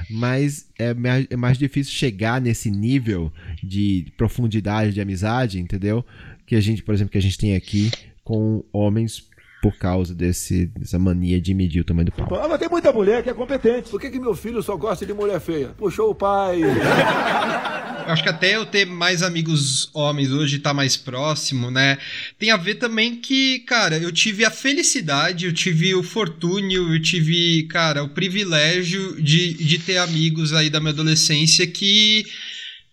Mas 0.10 0.68
é 0.78 0.94
mais, 0.94 1.28
é 1.30 1.36
mais 1.36 1.58
difícil 1.58 1.94
chegar 1.94 2.42
nesse 2.42 2.72
nível 2.72 3.32
de 3.64 4.08
profundidade 4.18 4.94
de 4.94 5.02
amizade, 5.02 5.60
entendeu? 5.60 6.06
Que 6.46 6.56
a 6.56 6.62
gente, 6.62 6.82
por 6.82 6.94
exemplo, 6.94 7.12
que 7.12 7.18
a 7.18 7.22
gente 7.22 7.38
tem 7.38 7.56
aqui 7.56 7.92
com 8.24 8.64
homens 8.74 9.27
por 9.62 9.76
causa 9.78 10.14
desse, 10.14 10.68
dessa 10.68 11.00
mania 11.00 11.42
de 11.42 11.54
medir 11.54 11.82
o 11.82 11.84
tamanho 11.84 12.06
do 12.06 12.12
pau. 12.12 12.28
Ah, 12.42 12.48
mas 12.48 12.60
tem 12.60 12.70
muita 12.70 12.92
mulher 12.92 13.24
que 13.24 13.30
é 13.30 13.34
competente. 13.34 13.90
Por 13.90 14.00
que, 14.00 14.10
que 14.10 14.20
meu 14.20 14.36
filho 14.36 14.62
só 14.62 14.76
gosta 14.76 15.06
de 15.06 15.14
mulher 15.14 15.40
feia? 15.40 15.70
Puxou 15.70 16.12
o 16.12 16.16
pai. 16.16 16.62
acho 18.12 18.24
que 18.24 18.30
até 18.30 18.56
eu 18.56 18.66
ter 18.66 18.86
mais 18.86 19.22
amigos 19.22 19.90
homens 19.94 20.32
hoje, 20.32 20.60
tá 20.60 20.74
mais 20.74 20.96
próximo, 20.96 21.70
né? 21.70 21.98
Tem 22.40 22.52
a 22.52 22.58
ver 22.58 22.76
também 22.76 23.16
que, 23.16 23.60
cara, 23.60 23.98
eu 23.98 24.12
tive 24.12 24.46
a 24.46 24.52
felicidade, 24.52 25.46
eu 25.46 25.54
tive 25.54 25.94
o 25.94 26.04
fortúnio, 26.04 26.94
eu 26.94 27.02
tive, 27.02 27.64
cara, 27.64 28.04
o 28.04 28.10
privilégio 28.10 29.22
de, 29.22 29.54
de 29.54 29.80
ter 29.80 29.98
amigos 29.98 30.54
aí 30.54 30.70
da 30.70 30.80
minha 30.80 30.94
adolescência 30.94 31.68
que 31.68 32.26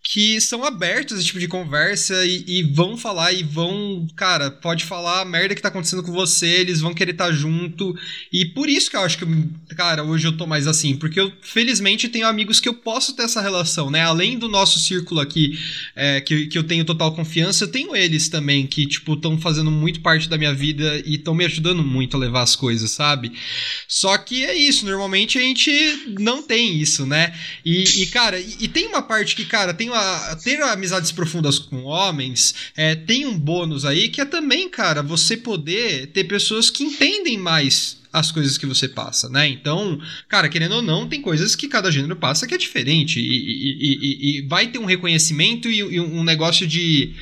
que 0.07 0.39
são 0.39 0.63
abertos 0.63 1.17
a 1.17 1.17
esse 1.17 1.27
tipo 1.27 1.41
de 1.41 1.49
conversa 1.49 2.27
e, 2.27 2.45
e, 2.47 2.63
vão 2.63 2.95
falar 2.95 3.33
e 3.33 3.43
vão, 3.43 4.07
cara, 4.15 4.51
pode 4.51 4.85
falar 4.85 5.23
a 5.23 5.25
merda 5.25 5.55
que 5.55 5.63
tá 5.63 5.69
acontecendo 5.69 6.03
com 6.03 6.13
você, 6.13 6.47
eles 6.47 6.83
vão 6.83 6.93
querer 6.93 7.13
estar 7.13 7.29
tá 7.29 7.33
junto. 7.33 7.97
E 8.31 8.45
por 8.45 8.69
isso 8.69 8.91
que 8.91 8.97
eu 8.97 9.01
acho 9.01 9.17
que, 9.17 9.25
cara, 9.75 10.05
hoje 10.05 10.27
eu 10.27 10.37
tô 10.37 10.47
mais 10.47 10.67
assim, 10.67 10.95
porque 10.95 11.19
eu 11.19 11.33
felizmente 11.41 12.07
tenho 12.11 12.27
amigos 12.27 12.61
que 12.61 12.69
eu 12.69 12.75
posso 12.75 13.17
ter 13.17 13.23
essa 13.23 13.41
relação, 13.41 13.91
né? 13.91 14.03
Além 14.03 14.39
do 14.39 14.47
nosso 14.47 14.79
círculo 14.79 15.21
aqui, 15.21 15.59
é, 15.97 16.21
que, 16.21 16.49
que 16.49 16.59
eu 16.59 16.65
tenho 16.65 16.85
total 16.85 17.15
confiança, 17.15 17.65
eu 17.65 17.69
tenho 17.69 17.97
eles 17.97 18.29
também, 18.29 18.67
que, 18.67 18.87
tipo, 18.87 19.15
estão 19.15 19.41
fazendo 19.41 19.71
muito 19.71 20.01
parte 20.01 20.29
da 20.29 20.37
minha 20.37 20.53
vida 20.53 21.03
e 21.07 21.15
estão 21.15 21.35
me 21.35 21.47
ajudando 21.47 21.83
muito 21.83 22.15
a 22.15 22.21
levar 22.21 22.43
as 22.43 22.55
coisas, 22.55 22.91
sabe? 22.91 23.33
Só 23.89 24.19
que 24.19 24.45
é 24.45 24.55
isso, 24.55 24.85
normalmente 24.85 25.39
a 25.39 25.41
gente 25.41 25.71
não 26.19 26.43
tem 26.43 26.77
isso, 26.77 27.07
né? 27.07 27.35
E, 27.65 28.03
e 28.03 28.07
cara, 28.09 28.39
e, 28.39 28.57
e 28.61 28.69
tem 28.69 28.87
uma 28.87 29.01
parte 29.01 29.35
que, 29.35 29.47
cara, 29.47 29.73
tem 29.73 29.94
uma, 29.95 30.37
ter 30.37 30.61
amizades 30.63 31.13
profundas 31.13 31.59
com 31.59 31.85
homens 31.85 32.55
é, 32.77 32.95
tem 32.95 33.27
um 33.27 33.39
bônus 33.39 33.85
aí 33.85 34.09
que 34.09 34.21
é 34.21 34.25
também, 34.25 34.69
cara, 34.69 35.03
você 35.03 35.37
poder 35.37 36.09
ter 36.09 36.25
pessoas 36.25 36.69
que 36.69 36.83
entendem 36.83 37.39
mais 37.39 38.03
as 38.15 38.31
coisas 38.31 38.57
que 38.57 38.65
você 38.65 38.87
passa, 38.87 39.29
né? 39.29 39.49
Então, 39.49 40.01
cara, 40.29 40.49
querendo 40.49 40.77
ou 40.77 40.83
não, 40.83 41.09
tem 41.09 41.21
coisas 41.21 41.57
que 41.57 41.67
cada 41.67 41.91
gênero 41.91 42.15
passa 42.15 42.47
que 42.47 42.55
é 42.55 42.57
diferente 42.57 43.19
e, 43.19 43.25
e, 43.25 43.99
e, 44.01 44.39
e 44.39 44.43
vai 44.43 44.69
ter 44.69 44.79
um 44.79 44.85
reconhecimento 44.85 45.69
e, 45.69 45.99
um 45.99 46.23
negócio 46.23 46.65
de, 46.65 47.13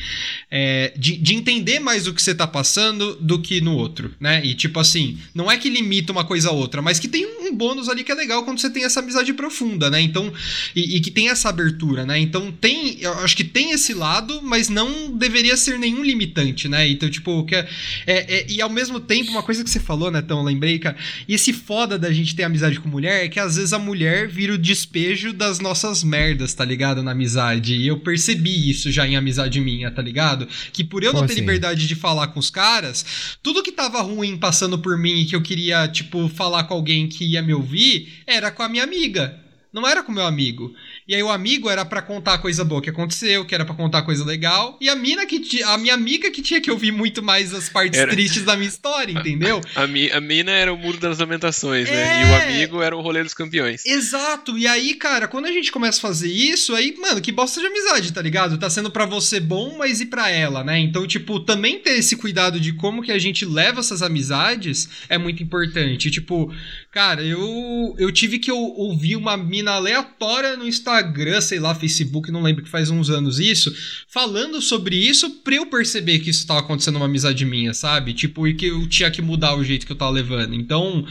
é, 0.50 0.92
de, 0.94 1.16
de, 1.16 1.34
entender 1.34 1.80
mais 1.80 2.06
o 2.06 2.12
que 2.12 2.20
você 2.20 2.34
tá 2.34 2.46
passando 2.46 3.16
do 3.16 3.40
que 3.40 3.62
no 3.62 3.74
outro, 3.74 4.14
né? 4.20 4.44
E 4.44 4.54
tipo 4.54 4.78
assim, 4.78 5.18
não 5.34 5.50
é 5.50 5.56
que 5.56 5.70
limita 5.70 6.12
uma 6.12 6.26
coisa 6.26 6.50
a 6.50 6.52
outra, 6.52 6.82
mas 6.82 6.98
que 6.98 7.08
tem 7.08 7.24
um 7.24 7.54
bônus 7.56 7.88
ali 7.88 8.04
que 8.04 8.12
é 8.12 8.14
legal 8.14 8.44
quando 8.44 8.60
você 8.60 8.68
tem 8.68 8.84
essa 8.84 9.00
amizade 9.00 9.32
profunda, 9.32 9.88
né? 9.88 9.98
Então, 9.98 10.30
e, 10.76 11.00
que 11.00 11.10
tem 11.10 11.30
essa 11.30 11.48
abertura, 11.48 12.04
né? 12.04 12.18
Então 12.18 12.52
tem, 12.52 13.00
eu 13.00 13.14
acho 13.20 13.34
que 13.34 13.44
tem 13.44 13.70
esse 13.72 13.94
lado, 13.94 14.42
mas 14.42 14.68
não 14.68 15.16
deveria 15.16 15.56
ser 15.56 15.78
nenhum 15.78 16.04
limitante, 16.04 16.68
né? 16.68 16.86
Então, 16.86 17.08
tipo, 17.08 17.44
que 17.46 17.54
é, 17.54 17.66
é, 18.06 18.34
é 18.34 18.46
e 18.50 18.60
ao 18.60 18.68
mesmo 18.68 19.00
tempo, 19.00 19.30
uma 19.30 19.42
coisa 19.42 19.64
que 19.64 19.70
você 19.70 19.80
falou, 19.80 20.10
né, 20.10 20.20
então, 20.22 20.42
lembrei 20.42 20.81
cara. 20.82 20.96
E 21.26 21.34
esse 21.34 21.52
foda 21.52 21.98
da 21.98 22.12
gente 22.12 22.34
ter 22.34 22.42
amizade 22.42 22.78
com 22.80 22.88
mulher 22.88 23.24
é 23.24 23.28
que 23.28 23.40
às 23.40 23.56
vezes 23.56 23.72
a 23.72 23.78
mulher 23.78 24.28
vira 24.28 24.54
o 24.54 24.58
despejo 24.58 25.32
das 25.32 25.60
nossas 25.60 26.02
merdas, 26.04 26.52
tá 26.52 26.64
ligado? 26.64 27.02
Na 27.02 27.12
amizade. 27.12 27.74
E 27.74 27.86
eu 27.86 27.98
percebi 28.00 28.70
isso 28.70 28.90
já 28.90 29.06
em 29.06 29.16
amizade 29.16 29.60
minha, 29.60 29.90
tá 29.90 30.02
ligado? 30.02 30.46
Que 30.72 30.84
por 30.84 31.02
eu 31.02 31.10
Como 31.10 31.22
não 31.22 31.26
ter 31.26 31.34
assim? 31.34 31.40
liberdade 31.40 31.86
de 31.86 31.94
falar 31.94 32.28
com 32.28 32.40
os 32.40 32.50
caras, 32.50 33.38
tudo 33.42 33.62
que 33.62 33.72
tava 33.72 34.00
ruim 34.02 34.36
passando 34.36 34.78
por 34.78 34.98
mim 34.98 35.20
e 35.20 35.24
que 35.26 35.36
eu 35.36 35.42
queria, 35.42 35.88
tipo, 35.88 36.28
falar 36.28 36.64
com 36.64 36.74
alguém 36.74 37.08
que 37.08 37.24
ia 37.24 37.42
me 37.42 37.54
ouvir, 37.54 38.22
era 38.26 38.50
com 38.50 38.62
a 38.62 38.68
minha 38.68 38.84
amiga. 38.84 39.38
Não 39.72 39.88
era 39.88 40.02
com 40.02 40.12
meu 40.12 40.26
amigo. 40.26 40.74
E 41.06 41.14
aí 41.14 41.22
o 41.22 41.30
amigo 41.30 41.68
era 41.68 41.84
para 41.84 42.00
contar 42.00 42.38
coisa 42.38 42.64
boa 42.64 42.80
que 42.80 42.90
aconteceu, 42.90 43.44
que 43.44 43.54
era 43.54 43.64
para 43.64 43.74
contar 43.74 44.02
coisa 44.02 44.24
legal. 44.24 44.78
E 44.80 44.88
a 44.88 44.94
mina 44.94 45.26
que 45.26 45.62
a 45.64 45.76
minha 45.76 45.94
amiga 45.94 46.30
que 46.30 46.40
tinha 46.40 46.60
que 46.60 46.70
ouvir 46.70 46.92
muito 46.92 47.22
mais 47.22 47.52
as 47.52 47.68
partes 47.68 47.98
era... 47.98 48.10
tristes 48.10 48.44
da 48.44 48.56
minha 48.56 48.68
história, 48.68 49.12
entendeu? 49.12 49.60
A, 49.74 49.82
a, 49.82 49.84
a, 49.84 50.20
mina 50.20 50.50
era 50.50 50.72
o 50.72 50.76
muro 50.76 50.98
das 50.98 51.18
lamentações, 51.18 51.88
é... 51.88 51.92
né? 51.92 52.22
E 52.22 52.24
o 52.24 52.34
amigo 52.34 52.82
era 52.82 52.96
o 52.96 53.00
rolê 53.00 53.22
dos 53.22 53.34
campeões. 53.34 53.84
Exato. 53.86 54.56
E 54.58 54.66
aí, 54.66 54.94
cara, 54.94 55.26
quando 55.26 55.46
a 55.46 55.52
gente 55.52 55.72
começa 55.72 55.98
a 55.98 56.02
fazer 56.02 56.30
isso, 56.30 56.74
aí, 56.74 56.94
mano, 56.98 57.20
que 57.20 57.32
bosta 57.32 57.60
de 57.60 57.66
amizade, 57.66 58.12
tá 58.12 58.20
ligado? 58.20 58.58
Tá 58.58 58.68
sendo 58.68 58.90
para 58.90 59.06
você 59.06 59.40
bom, 59.40 59.76
mas 59.78 60.00
e 60.00 60.06
para 60.06 60.30
ela, 60.30 60.62
né? 60.62 60.78
Então, 60.78 61.06
tipo, 61.06 61.40
também 61.40 61.78
ter 61.78 61.98
esse 61.98 62.16
cuidado 62.16 62.60
de 62.60 62.72
como 62.74 63.02
que 63.02 63.12
a 63.12 63.18
gente 63.18 63.44
leva 63.44 63.80
essas 63.80 64.02
amizades 64.02 64.88
é 65.08 65.16
muito 65.16 65.42
importante. 65.42 66.10
Tipo, 66.10 66.52
cara, 66.90 67.22
eu 67.22 67.94
eu 67.98 68.12
tive 68.12 68.38
que 68.38 68.52
ouvir 68.52 69.16
uma 69.16 69.36
mina 69.36 69.72
aleatória 69.72 70.56
no 70.56 70.66
Instagram 70.66 70.92
Instagram, 71.02 71.40
sei 71.40 71.58
lá, 71.58 71.74
Facebook, 71.74 72.30
não 72.30 72.42
lembro 72.42 72.62
que 72.62 72.70
faz 72.70 72.88
uns 72.90 73.10
anos 73.10 73.38
isso, 73.38 73.74
falando 74.08 74.60
sobre 74.60 74.96
isso 74.96 75.28
pra 75.42 75.56
eu 75.56 75.66
perceber 75.66 76.20
que 76.20 76.30
isso 76.30 76.46
tava 76.46 76.60
acontecendo 76.60 76.96
uma 76.96 77.06
amizade 77.06 77.44
minha, 77.44 77.74
sabe? 77.74 78.14
Tipo, 78.14 78.46
e 78.46 78.54
que 78.54 78.66
eu 78.66 78.88
tinha 78.88 79.10
que 79.10 79.20
mudar 79.20 79.54
o 79.54 79.64
jeito 79.64 79.84
que 79.84 79.92
eu 79.92 79.96
tava 79.96 80.12
levando. 80.12 80.54
Então, 80.54 81.04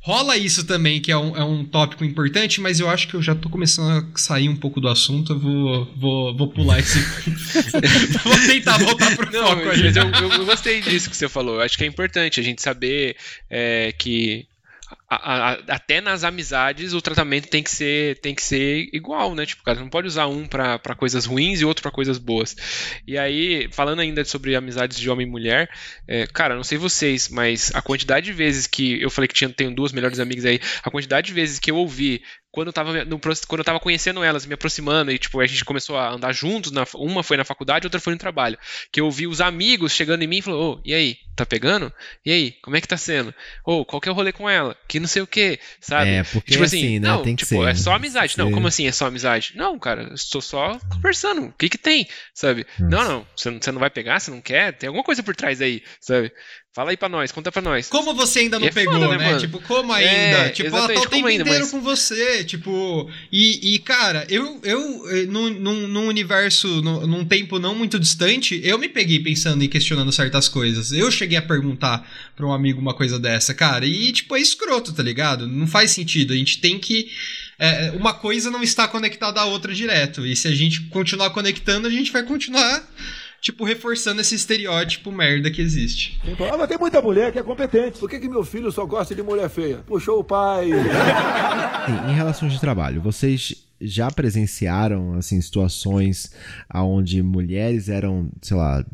rola 0.00 0.36
isso 0.36 0.66
também, 0.66 1.00
que 1.00 1.12
é 1.12 1.16
um, 1.16 1.36
é 1.36 1.44
um 1.44 1.64
tópico 1.64 2.04
importante, 2.04 2.60
mas 2.60 2.80
eu 2.80 2.90
acho 2.90 3.08
que 3.08 3.14
eu 3.14 3.22
já 3.22 3.34
tô 3.34 3.48
começando 3.48 4.04
a 4.14 4.18
sair 4.18 4.48
um 4.48 4.56
pouco 4.56 4.80
do 4.80 4.88
assunto, 4.88 5.32
eu 5.32 5.38
vou, 5.38 5.94
vou, 5.96 6.36
vou 6.36 6.48
pular 6.48 6.80
esse. 6.80 6.98
vou 8.24 8.38
tentar 8.46 8.78
voltar 8.78 9.16
pro 9.16 9.30
não, 9.32 9.48
foco 9.48 9.66
mas 9.66 9.96
eu, 9.96 10.04
eu, 10.04 10.44
gostei 10.44 10.80
disso 10.80 11.08
que 11.08 11.16
você 11.16 11.28
falou. 11.28 11.56
Eu 11.56 11.60
acho 11.62 11.78
que 11.78 11.84
é 11.84 11.86
importante 11.86 12.40
a 12.40 12.42
gente 12.42 12.60
saber 12.60 13.16
é, 13.48 13.92
que 13.96 14.46
a, 15.08 15.16
a, 15.16 15.52
até 15.68 16.00
nas 16.00 16.22
amizades 16.22 16.92
o 16.92 17.00
tratamento 17.00 17.48
tem 17.48 17.62
que 17.62 17.70
ser 17.70 18.20
tem 18.20 18.34
que 18.34 18.42
ser 18.42 18.88
igual, 18.92 19.34
né? 19.34 19.46
Tipo, 19.46 19.62
cara, 19.62 19.80
não 19.80 19.88
pode 19.88 20.06
usar 20.06 20.26
um 20.26 20.46
para 20.46 20.94
coisas 20.96 21.24
ruins 21.24 21.60
e 21.60 21.64
outro 21.64 21.82
para 21.82 21.90
coisas 21.90 22.18
boas. 22.18 22.54
E 23.06 23.16
aí, 23.16 23.68
falando 23.72 24.00
ainda 24.00 24.24
sobre 24.24 24.54
amizades 24.54 24.98
de 24.98 25.08
homem 25.08 25.26
e 25.26 25.30
mulher, 25.30 25.70
é, 26.06 26.26
cara, 26.26 26.54
não 26.54 26.64
sei 26.64 26.76
vocês, 26.76 27.28
mas 27.28 27.74
a 27.74 27.80
quantidade 27.80 28.26
de 28.26 28.32
vezes 28.32 28.66
que 28.66 29.00
eu 29.00 29.10
falei 29.10 29.28
que 29.28 29.34
tinha, 29.34 29.48
tenho 29.48 29.74
duas 29.74 29.92
melhores 29.92 30.20
amigas 30.20 30.44
aí, 30.44 30.60
a 30.82 30.90
quantidade 30.90 31.28
de 31.28 31.32
vezes 31.32 31.58
que 31.58 31.70
eu 31.70 31.76
ouvi 31.76 32.22
quando 32.50 32.68
eu 32.68 32.72
tava, 32.72 33.04
no, 33.04 33.20
quando 33.20 33.58
eu 33.60 33.64
tava 33.64 33.78
conhecendo 33.78 34.22
elas, 34.22 34.46
me 34.46 34.54
aproximando, 34.54 35.12
e 35.12 35.18
tipo, 35.18 35.38
a 35.40 35.46
gente 35.46 35.64
começou 35.64 35.96
a 35.96 36.10
andar 36.10 36.32
juntos, 36.32 36.72
na, 36.72 36.84
uma 36.94 37.22
foi 37.22 37.36
na 37.36 37.44
faculdade, 37.44 37.86
outra 37.86 38.00
foi 38.00 38.14
no 38.14 38.18
trabalho. 38.18 38.58
Que 38.90 39.00
eu 39.00 39.04
ouvi 39.04 39.26
os 39.26 39.40
amigos 39.40 39.92
chegando 39.92 40.22
em 40.22 40.26
mim 40.26 40.38
e 40.38 40.42
falou, 40.42 40.76
ô, 40.76 40.82
e 40.84 40.94
aí, 40.94 41.18
tá 41.36 41.44
pegando? 41.44 41.92
E 42.24 42.32
aí, 42.32 42.52
como 42.62 42.76
é 42.76 42.80
que 42.80 42.88
tá 42.88 42.96
sendo? 42.96 43.34
Ô, 43.64 43.84
qual 43.84 44.00
que 44.00 44.08
é 44.08 44.12
o 44.12 44.14
rolê 44.14 44.32
com 44.32 44.48
ela? 44.48 44.76
Que 44.88 44.97
não 45.00 45.08
sei 45.08 45.22
o 45.22 45.26
que, 45.26 45.58
sabe? 45.80 46.10
É, 46.10 46.22
porque 46.24 46.52
tipo 46.52 46.64
assim, 46.64 46.78
assim 46.78 46.98
né? 46.98 47.08
Não, 47.08 47.22
tem 47.22 47.34
tipo, 47.34 47.48
ser, 47.48 47.68
é 47.68 47.74
só 47.74 47.94
amizade. 47.94 48.36
Não, 48.38 48.50
como 48.50 48.66
assim 48.66 48.86
é 48.86 48.92
só 48.92 49.06
amizade? 49.06 49.52
Não, 49.56 49.78
cara, 49.78 50.12
estou 50.14 50.40
só 50.40 50.78
conversando. 50.90 51.46
O 51.46 51.52
que 51.52 51.68
que 51.68 51.78
tem, 51.78 52.06
sabe? 52.34 52.66
Nossa. 52.78 53.08
Não, 53.08 53.08
não, 53.08 53.26
você 53.60 53.72
não 53.72 53.80
vai 53.80 53.90
pegar, 53.90 54.20
você 54.20 54.30
não 54.30 54.40
quer? 54.40 54.72
Tem 54.76 54.88
alguma 54.88 55.04
coisa 55.04 55.22
por 55.22 55.34
trás 55.34 55.60
aí, 55.60 55.82
sabe? 56.00 56.32
Fala 56.78 56.90
aí 56.90 56.96
pra 56.96 57.08
nós, 57.08 57.32
conta 57.32 57.50
pra 57.50 57.60
nós. 57.60 57.88
Como 57.88 58.14
você 58.14 58.38
ainda 58.38 58.56
não 58.56 58.68
é 58.68 58.70
pegou, 58.70 58.94
foda, 58.94 59.18
né? 59.18 59.32
né? 59.32 59.38
Tipo, 59.40 59.60
como 59.62 59.92
ainda? 59.92 60.10
É, 60.12 60.48
tipo, 60.50 60.68
ela 60.68 60.86
tá 60.86 61.00
o 61.00 61.06
tempo 61.08 61.26
ainda, 61.26 61.42
inteiro 61.42 61.64
mas... 61.64 61.70
com 61.72 61.80
você, 61.80 62.44
tipo... 62.44 63.10
E, 63.32 63.74
e 63.74 63.78
cara, 63.80 64.24
eu, 64.30 64.60
eu 64.62 65.10
eh, 65.10 65.26
num, 65.26 65.50
num, 65.50 65.88
num 65.88 66.06
universo, 66.06 66.68
num, 66.80 67.04
num, 67.04 67.24
tempo 67.24 67.58
não 67.58 67.74
muito 67.74 67.98
distante, 67.98 68.60
eu 68.62 68.78
me 68.78 68.88
peguei 68.88 69.18
pensando 69.18 69.64
e 69.64 69.66
questionando 69.66 70.12
certas 70.12 70.48
coisas. 70.48 70.92
Eu 70.92 71.10
cheguei 71.10 71.36
a 71.36 71.42
perguntar 71.42 72.08
pra 72.36 72.46
um 72.46 72.52
amigo 72.52 72.80
uma 72.80 72.94
coisa 72.94 73.18
dessa, 73.18 73.52
cara, 73.52 73.84
e 73.84 74.12
tipo, 74.12 74.36
é 74.36 74.40
escroto, 74.40 74.92
tá 74.92 75.02
ligado? 75.02 75.48
Não 75.48 75.66
faz 75.66 75.90
sentido, 75.90 76.32
a 76.32 76.36
gente 76.36 76.60
tem 76.60 76.78
que... 76.78 77.10
É, 77.58 77.90
uma 77.96 78.14
coisa 78.14 78.52
não 78.52 78.62
está 78.62 78.86
conectada 78.86 79.40
à 79.40 79.46
outra 79.46 79.74
direto, 79.74 80.24
e 80.24 80.36
se 80.36 80.46
a 80.46 80.54
gente 80.54 80.82
continuar 80.82 81.30
conectando, 81.30 81.88
a 81.88 81.90
gente 81.90 82.12
vai 82.12 82.22
continuar 82.22 82.88
tipo, 83.40 83.64
reforçando 83.64 84.20
esse 84.20 84.34
estereótipo 84.34 85.12
merda 85.12 85.50
que 85.50 85.60
existe. 85.62 86.20
Ah, 86.52 86.56
mas 86.56 86.68
tem 86.68 86.78
muita 86.78 87.00
mulher 87.00 87.32
que 87.32 87.38
é 87.38 87.42
competente. 87.42 87.98
Por 87.98 88.08
que, 88.08 88.18
que 88.18 88.28
meu 88.28 88.44
filho 88.44 88.70
só 88.72 88.84
gosta 88.84 89.14
de 89.14 89.22
mulher 89.22 89.48
feia? 89.48 89.78
Puxou 89.86 90.20
o 90.20 90.24
pai. 90.24 90.70
em 92.08 92.14
relação 92.14 92.48
de 92.48 92.60
trabalho, 92.60 93.00
vocês 93.00 93.68
já 93.80 94.10
presenciaram 94.10 95.14
assim 95.14 95.40
situações 95.40 96.32
onde 96.74 97.22
mulheres 97.22 97.88
eram, 97.88 98.28
sei 98.42 98.56
lá, 98.56 98.84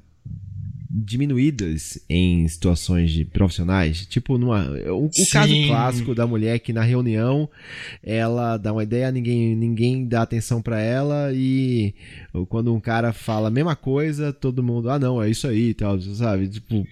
diminuídas 0.97 1.99
em 2.09 2.47
situações 2.47 3.11
de 3.11 3.25
profissionais. 3.25 4.07
Tipo, 4.07 4.39
numa, 4.39 4.71
o, 4.93 5.07
o 5.07 5.31
caso 5.33 5.53
clássico 5.67 6.15
da 6.15 6.25
mulher 6.25 6.61
que 6.61 6.73
na 6.73 6.83
reunião 6.83 7.49
ela 8.01 8.57
dá 8.57 8.73
uma 8.73 8.85
ideia, 8.85 9.11
ninguém, 9.11 9.57
ninguém 9.57 10.07
dá 10.07 10.23
atenção 10.23 10.63
para 10.63 10.81
ela 10.81 11.33
e 11.35 11.95
quando 12.49 12.73
um 12.73 12.79
cara 12.79 13.13
fala 13.13 13.49
a 13.49 13.51
mesma 13.51 13.75
coisa, 13.75 14.33
todo 14.33 14.63
mundo, 14.63 14.89
ah 14.89 14.99
não, 14.99 15.21
é 15.21 15.29
isso 15.29 15.49
aí 15.49 15.71
e 15.71 15.75
tal, 15.75 16.01
sabe? 16.01 16.49
Tipo, 16.49 16.87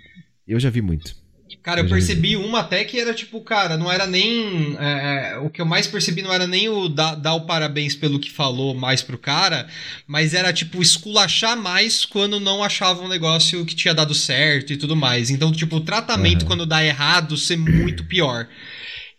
eu 0.48 0.58
já 0.58 0.68
vi 0.68 0.82
muito. 0.82 1.21
Cara, 1.62 1.80
eu 1.80 1.88
percebi 1.88 2.36
uma 2.36 2.58
até 2.58 2.84
que 2.84 2.98
era 2.98 3.14
tipo, 3.14 3.40
cara, 3.40 3.76
não 3.76 3.90
era 3.90 4.04
nem. 4.04 4.76
É, 4.80 5.34
é, 5.34 5.38
o 5.38 5.48
que 5.48 5.60
eu 5.60 5.66
mais 5.66 5.86
percebi 5.86 6.20
não 6.20 6.32
era 6.32 6.44
nem 6.44 6.68
o 6.68 6.88
dar, 6.88 7.14
dar 7.14 7.34
o 7.34 7.42
parabéns 7.42 7.94
pelo 7.94 8.18
que 8.18 8.32
falou 8.32 8.74
mais 8.74 9.00
pro 9.00 9.16
cara, 9.16 9.68
mas 10.04 10.34
era 10.34 10.52
tipo 10.52 10.82
esculachar 10.82 11.56
mais 11.56 12.04
quando 12.04 12.40
não 12.40 12.64
achava 12.64 13.04
um 13.04 13.08
negócio 13.08 13.64
que 13.64 13.76
tinha 13.76 13.94
dado 13.94 14.12
certo 14.12 14.72
e 14.72 14.76
tudo 14.76 14.96
mais. 14.96 15.30
Então, 15.30 15.52
tipo, 15.52 15.76
o 15.76 15.80
tratamento 15.80 16.42
uhum. 16.42 16.48
quando 16.48 16.66
dá 16.66 16.84
errado 16.84 17.36
ser 17.36 17.56
muito 17.56 18.02
pior. 18.04 18.48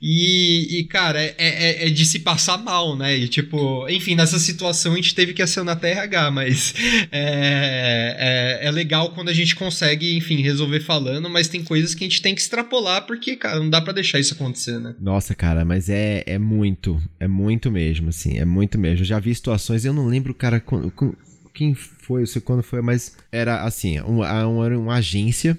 E, 0.05 0.79
e 0.79 0.83
cara, 0.83 1.23
é, 1.23 1.33
é, 1.37 1.87
é, 1.87 1.89
de 1.89 2.05
se 2.05 2.19
passar 2.19 2.57
mal, 2.57 2.93
né? 2.93 3.15
E, 3.15 3.29
tipo, 3.29 3.87
enfim, 3.87 4.15
nessa 4.15 4.37
situação 4.37 4.91
a 4.91 4.95
gente 4.97 5.15
teve 5.15 5.31
que 5.31 5.41
acionar 5.41 5.77
até 5.77 5.91
RH, 5.91 6.29
mas 6.29 6.73
é, 7.09 8.59
é, 8.61 8.67
é, 8.67 8.71
legal 8.71 9.11
quando 9.11 9.29
a 9.29 9.33
gente 9.33 9.55
consegue, 9.55 10.17
enfim, 10.17 10.41
resolver 10.41 10.81
falando, 10.81 11.29
mas 11.29 11.47
tem 11.47 11.63
coisas 11.63 11.95
que 11.95 12.03
a 12.03 12.07
gente 12.09 12.21
tem 12.21 12.35
que 12.35 12.41
extrapolar, 12.41 13.07
porque, 13.07 13.37
cara, 13.37 13.59
não 13.59 13.69
dá 13.69 13.79
para 13.79 13.93
deixar 13.93 14.19
isso 14.19 14.33
acontecer, 14.33 14.77
né? 14.77 14.93
Nossa, 14.99 15.33
cara, 15.33 15.63
mas 15.63 15.87
é, 15.87 16.21
é 16.25 16.37
muito, 16.37 17.01
é 17.17 17.27
muito 17.27 17.71
mesmo, 17.71 18.09
assim, 18.09 18.37
é 18.37 18.43
muito 18.43 18.77
mesmo. 18.77 18.99
Eu 18.99 19.05
já 19.05 19.19
vi 19.19 19.33
situações, 19.33 19.85
eu 19.85 19.93
não 19.93 20.07
lembro, 20.07 20.33
cara, 20.33 20.61
quem 21.53 21.73
foi, 21.73 22.23
eu 22.23 22.27
sei 22.27 22.41
quando 22.41 22.61
foi, 22.61 22.81
mas 22.81 23.15
era 23.31 23.63
assim, 23.63 24.01
uma, 24.01 24.45
uma 24.45 24.95
agência 24.95 25.57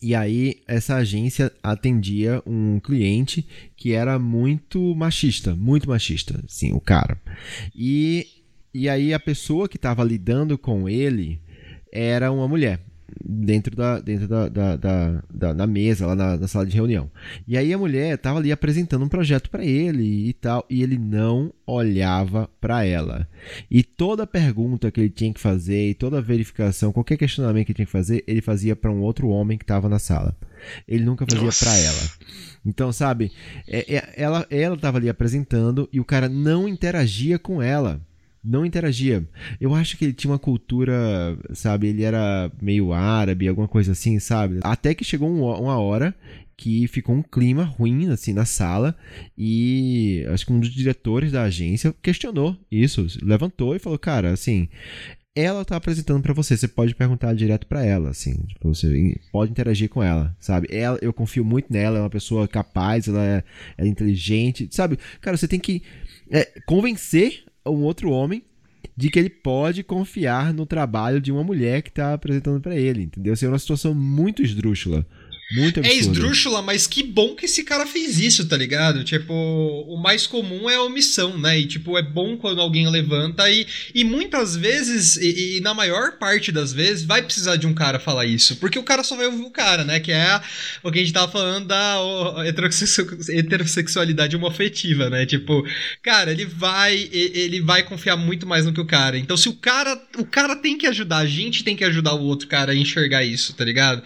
e 0.00 0.14
aí, 0.14 0.60
essa 0.66 0.96
agência 0.96 1.52
atendia 1.62 2.40
um 2.46 2.78
cliente 2.78 3.44
que 3.76 3.92
era 3.92 4.18
muito 4.18 4.94
machista, 4.94 5.56
muito 5.56 5.88
machista, 5.88 6.40
sim, 6.46 6.72
o 6.72 6.80
cara. 6.80 7.20
E, 7.74 8.26
e 8.72 8.88
aí, 8.88 9.12
a 9.12 9.18
pessoa 9.18 9.68
que 9.68 9.76
estava 9.76 10.04
lidando 10.04 10.56
com 10.56 10.88
ele 10.88 11.40
era 11.92 12.30
uma 12.30 12.46
mulher 12.46 12.80
dentro 13.24 13.74
da, 13.74 14.00
dentro 14.00 14.28
da, 14.28 14.48
da, 14.48 14.76
da, 14.76 15.22
da, 15.32 15.52
da 15.52 15.66
mesa, 15.66 16.06
lá 16.06 16.14
na, 16.14 16.36
na, 16.36 16.48
sala 16.48 16.66
de 16.66 16.74
reunião. 16.74 17.10
E 17.46 17.56
aí 17.56 17.72
a 17.72 17.78
mulher 17.78 18.14
estava 18.14 18.38
ali 18.38 18.52
apresentando 18.52 19.04
um 19.04 19.08
projeto 19.08 19.50
para 19.50 19.64
ele 19.64 20.28
e 20.28 20.32
tal, 20.32 20.64
e 20.68 20.82
ele 20.82 20.98
não 20.98 21.52
olhava 21.66 22.48
para 22.60 22.84
ela. 22.84 23.28
E 23.70 23.82
toda 23.82 24.26
pergunta 24.26 24.90
que 24.90 25.00
ele 25.00 25.10
tinha 25.10 25.32
que 25.32 25.40
fazer, 25.40 25.90
e 25.90 25.94
toda 25.94 26.20
verificação, 26.20 26.92
qualquer 26.92 27.16
questionamento 27.16 27.66
que 27.66 27.72
ele 27.72 27.76
tinha 27.76 27.86
que 27.86 27.92
fazer, 27.92 28.24
ele 28.26 28.40
fazia 28.40 28.76
para 28.76 28.90
um 28.90 29.00
outro 29.00 29.28
homem 29.28 29.56
que 29.56 29.64
estava 29.64 29.88
na 29.88 29.98
sala. 29.98 30.36
Ele 30.86 31.04
nunca 31.04 31.24
fazia 31.28 31.50
para 31.58 31.76
ela. 31.76 32.10
Então, 32.66 32.92
sabe, 32.92 33.32
é, 33.66 33.96
é, 33.96 34.14
ela 34.16 34.46
ela 34.50 34.74
estava 34.74 34.98
ali 34.98 35.08
apresentando 35.08 35.88
e 35.92 36.00
o 36.00 36.04
cara 36.04 36.28
não 36.28 36.68
interagia 36.68 37.38
com 37.38 37.62
ela 37.62 38.00
não 38.48 38.64
interagia. 38.64 39.28
Eu 39.60 39.74
acho 39.74 39.96
que 39.96 40.06
ele 40.06 40.14
tinha 40.14 40.30
uma 40.30 40.38
cultura, 40.38 40.94
sabe? 41.52 41.88
Ele 41.88 42.02
era 42.02 42.50
meio 42.60 42.92
árabe, 42.92 43.46
alguma 43.46 43.68
coisa 43.68 43.92
assim, 43.92 44.18
sabe? 44.18 44.60
Até 44.62 44.94
que 44.94 45.04
chegou 45.04 45.28
um, 45.28 45.44
uma 45.44 45.78
hora 45.78 46.14
que 46.56 46.88
ficou 46.88 47.14
um 47.14 47.22
clima 47.22 47.62
ruim 47.62 48.08
assim 48.08 48.32
na 48.32 48.44
sala 48.44 48.96
e 49.36 50.26
acho 50.32 50.44
que 50.44 50.52
um 50.52 50.58
dos 50.58 50.70
diretores 50.70 51.30
da 51.30 51.44
agência 51.44 51.94
questionou 52.02 52.56
isso, 52.70 53.06
levantou 53.22 53.76
e 53.76 53.78
falou, 53.78 53.96
cara, 53.96 54.32
assim, 54.32 54.68
ela 55.36 55.64
tá 55.64 55.76
apresentando 55.76 56.20
para 56.20 56.34
você, 56.34 56.56
você 56.56 56.66
pode 56.66 56.96
perguntar 56.96 57.32
direto 57.32 57.64
para 57.68 57.84
ela, 57.84 58.10
assim, 58.10 58.34
tipo, 58.48 58.74
você 58.74 59.20
pode 59.30 59.52
interagir 59.52 59.88
com 59.88 60.02
ela, 60.02 60.36
sabe? 60.40 60.66
Ela, 60.68 60.98
eu 61.00 61.12
confio 61.12 61.44
muito 61.44 61.72
nela, 61.72 61.98
é 61.98 62.02
uma 62.02 62.10
pessoa 62.10 62.48
capaz, 62.48 63.06
ela 63.06 63.24
é, 63.24 63.44
é 63.76 63.86
inteligente, 63.86 64.68
sabe? 64.72 64.98
Cara, 65.20 65.36
você 65.36 65.46
tem 65.46 65.60
que 65.60 65.80
é, 66.28 66.44
convencer 66.66 67.44
um 67.68 67.82
outro 67.82 68.10
homem 68.10 68.42
de 68.96 69.10
que 69.10 69.18
ele 69.18 69.30
pode 69.30 69.82
confiar 69.82 70.52
no 70.52 70.66
trabalho 70.66 71.20
de 71.20 71.30
uma 71.30 71.44
mulher 71.44 71.82
que 71.82 71.88
está 71.88 72.14
apresentando 72.14 72.60
para 72.60 72.76
ele, 72.76 73.02
entendeu? 73.02 73.34
Isso 73.34 73.44
é 73.44 73.48
uma 73.48 73.58
situação 73.58 73.94
muito 73.94 74.42
esdrúxula. 74.42 75.06
Muito 75.50 75.80
é 75.80 75.80
absurdo. 75.80 75.86
É 75.86 75.96
esdrúxula, 75.96 76.62
mas 76.62 76.86
que 76.86 77.02
bom 77.02 77.34
que 77.34 77.46
esse 77.46 77.64
cara 77.64 77.86
fez 77.86 78.18
isso, 78.18 78.46
tá 78.46 78.56
ligado? 78.56 79.02
Tipo, 79.02 79.32
o 79.32 79.96
mais 79.96 80.26
comum 80.26 80.68
é 80.68 80.76
a 80.76 80.82
omissão, 80.82 81.38
né? 81.38 81.58
E, 81.58 81.66
tipo, 81.66 81.96
é 81.96 82.02
bom 82.02 82.36
quando 82.36 82.60
alguém 82.60 82.88
levanta 82.88 83.50
e, 83.50 83.66
e 83.94 84.04
muitas 84.04 84.54
vezes, 84.54 85.16
e, 85.16 85.56
e 85.56 85.60
na 85.60 85.72
maior 85.72 86.18
parte 86.18 86.52
das 86.52 86.72
vezes, 86.72 87.04
vai 87.04 87.22
precisar 87.22 87.56
de 87.56 87.66
um 87.66 87.72
cara 87.72 87.98
falar 87.98 88.26
isso. 88.26 88.56
Porque 88.56 88.78
o 88.78 88.82
cara 88.82 89.02
só 89.02 89.16
vai 89.16 89.26
ouvir 89.26 89.42
o 89.42 89.50
cara, 89.50 89.84
né? 89.84 90.00
Que 90.00 90.12
é 90.12 90.22
a, 90.22 90.42
o 90.82 90.92
que 90.92 90.98
a 90.98 91.02
gente 91.02 91.14
tava 91.14 91.32
falando 91.32 91.66
da 91.66 91.98
o, 92.02 92.42
heterossexualidade 92.42 94.36
homofetiva, 94.36 95.08
né? 95.08 95.24
Tipo, 95.24 95.66
cara, 96.02 96.30
ele 96.30 96.44
vai, 96.44 97.08
ele 97.10 97.62
vai 97.62 97.82
confiar 97.82 98.16
muito 98.16 98.46
mais 98.46 98.66
no 98.66 98.72
que 98.72 98.80
o 98.80 98.86
cara. 98.86 99.16
Então, 99.16 99.36
se 99.36 99.48
o 99.48 99.54
cara, 99.54 99.98
o 100.18 100.26
cara 100.26 100.56
tem 100.56 100.76
que 100.76 100.86
ajudar, 100.86 101.18
a 101.18 101.26
gente 101.26 101.64
tem 101.64 101.74
que 101.74 101.84
ajudar 101.84 102.12
o 102.12 102.22
outro 102.22 102.46
cara 102.46 102.72
a 102.72 102.76
enxergar 102.76 103.24
isso, 103.24 103.54
tá 103.54 103.64
ligado? 103.64 104.02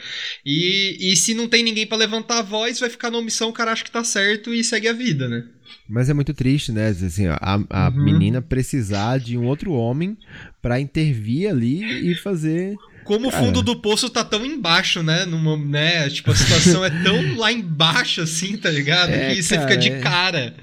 E, 0.46 1.12
e 1.12 1.16
se 1.16 1.31
não 1.34 1.48
tem 1.48 1.62
ninguém 1.62 1.86
para 1.86 1.98
levantar 1.98 2.38
a 2.38 2.42
voz, 2.42 2.80
vai 2.80 2.90
ficar 2.90 3.10
na 3.10 3.18
omissão, 3.18 3.50
o 3.50 3.52
cara 3.52 3.72
acha 3.72 3.84
que 3.84 3.90
tá 3.90 4.04
certo 4.04 4.52
e 4.52 4.62
segue 4.62 4.88
a 4.88 4.92
vida, 4.92 5.28
né? 5.28 5.44
Mas 5.88 6.08
é 6.08 6.14
muito 6.14 6.32
triste, 6.32 6.72
né? 6.72 6.88
Assim, 6.88 7.26
a, 7.26 7.38
a 7.68 7.88
uhum. 7.88 8.04
menina 8.04 8.40
precisar 8.40 9.18
de 9.18 9.36
um 9.36 9.44
outro 9.44 9.72
homem 9.72 10.16
para 10.60 10.80
intervir 10.80 11.50
ali 11.50 12.10
e 12.10 12.14
fazer. 12.14 12.76
Como 13.04 13.30
Cara. 13.30 13.42
o 13.42 13.46
fundo 13.46 13.62
do 13.62 13.76
poço 13.76 14.08
tá 14.08 14.24
tão 14.24 14.46
embaixo, 14.46 15.02
né? 15.02 15.24
Numa, 15.26 15.56
né? 15.56 16.08
Tipo, 16.08 16.30
a 16.30 16.36
situação 16.36 16.84
é 16.84 16.90
tão 17.02 17.36
lá 17.36 17.52
embaixo 17.52 18.20
assim, 18.20 18.56
tá 18.56 18.70
ligado? 18.70 19.10
É, 19.10 19.34
que 19.34 19.42
você 19.42 19.58
fica 19.58 19.76
de 19.76 19.90
é... 19.90 20.00
cara. 20.00 20.54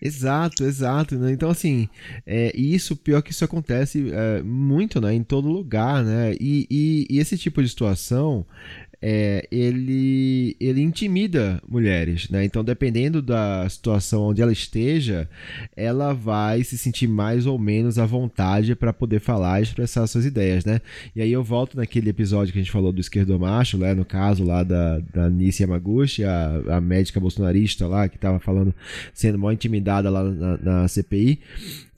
Exato, 0.00 0.64
exato. 0.64 1.16
Né? 1.16 1.32
Então, 1.32 1.50
assim, 1.50 1.88
é, 2.26 2.52
isso, 2.56 2.96
pior 2.96 3.20
que 3.20 3.32
isso 3.32 3.44
acontece 3.44 4.10
é, 4.12 4.42
muito, 4.42 5.00
né? 5.00 5.14
Em 5.14 5.24
todo 5.24 5.48
lugar, 5.48 6.04
né? 6.04 6.34
E, 6.40 6.66
e, 6.70 7.06
e, 7.10 7.18
esse 7.18 7.36
tipo 7.36 7.62
de 7.62 7.68
situação 7.68 8.46
é, 9.00 9.46
ele, 9.50 10.56
ele 10.60 10.82
intimida 10.82 11.62
mulheres, 11.68 12.28
né? 12.28 12.44
Então, 12.44 12.64
dependendo 12.64 13.22
da 13.22 13.68
situação 13.68 14.24
onde 14.24 14.42
ela 14.42 14.52
esteja, 14.52 15.28
ela 15.76 16.12
vai 16.12 16.64
se 16.64 16.76
sentir 16.76 17.06
mais 17.06 17.46
ou 17.46 17.58
menos 17.58 17.98
à 17.98 18.04
vontade 18.04 18.74
para 18.74 18.92
poder 18.92 19.20
falar 19.20 19.60
e 19.60 19.62
expressar 19.62 20.06
suas 20.06 20.24
ideias, 20.24 20.64
né? 20.64 20.80
E 21.14 21.22
aí 21.22 21.32
eu 21.32 21.44
volto 21.44 21.76
naquele 21.76 22.10
episódio 22.10 22.52
que 22.52 22.58
a 22.58 22.62
gente 22.62 22.72
falou 22.72 22.92
do 22.92 23.00
esquerdo 23.00 23.38
macho, 23.38 23.78
né? 23.78 23.94
No 23.94 24.04
caso 24.04 24.44
lá 24.44 24.64
da, 24.64 24.98
da 25.12 25.30
Nice 25.30 25.62
Yamaguchi, 25.62 26.24
a, 26.24 26.62
a 26.76 26.80
médica 26.80 27.20
bolsonarista 27.20 27.86
lá, 27.86 28.08
que 28.08 28.16
estava 28.16 28.40
falando, 28.40 28.74
sendo 29.14 29.38
mal 29.38 29.52
intimidada 29.52 30.10
lá 30.10 30.24
na, 30.24 30.56
na 30.58 30.88
CPI 30.88 31.38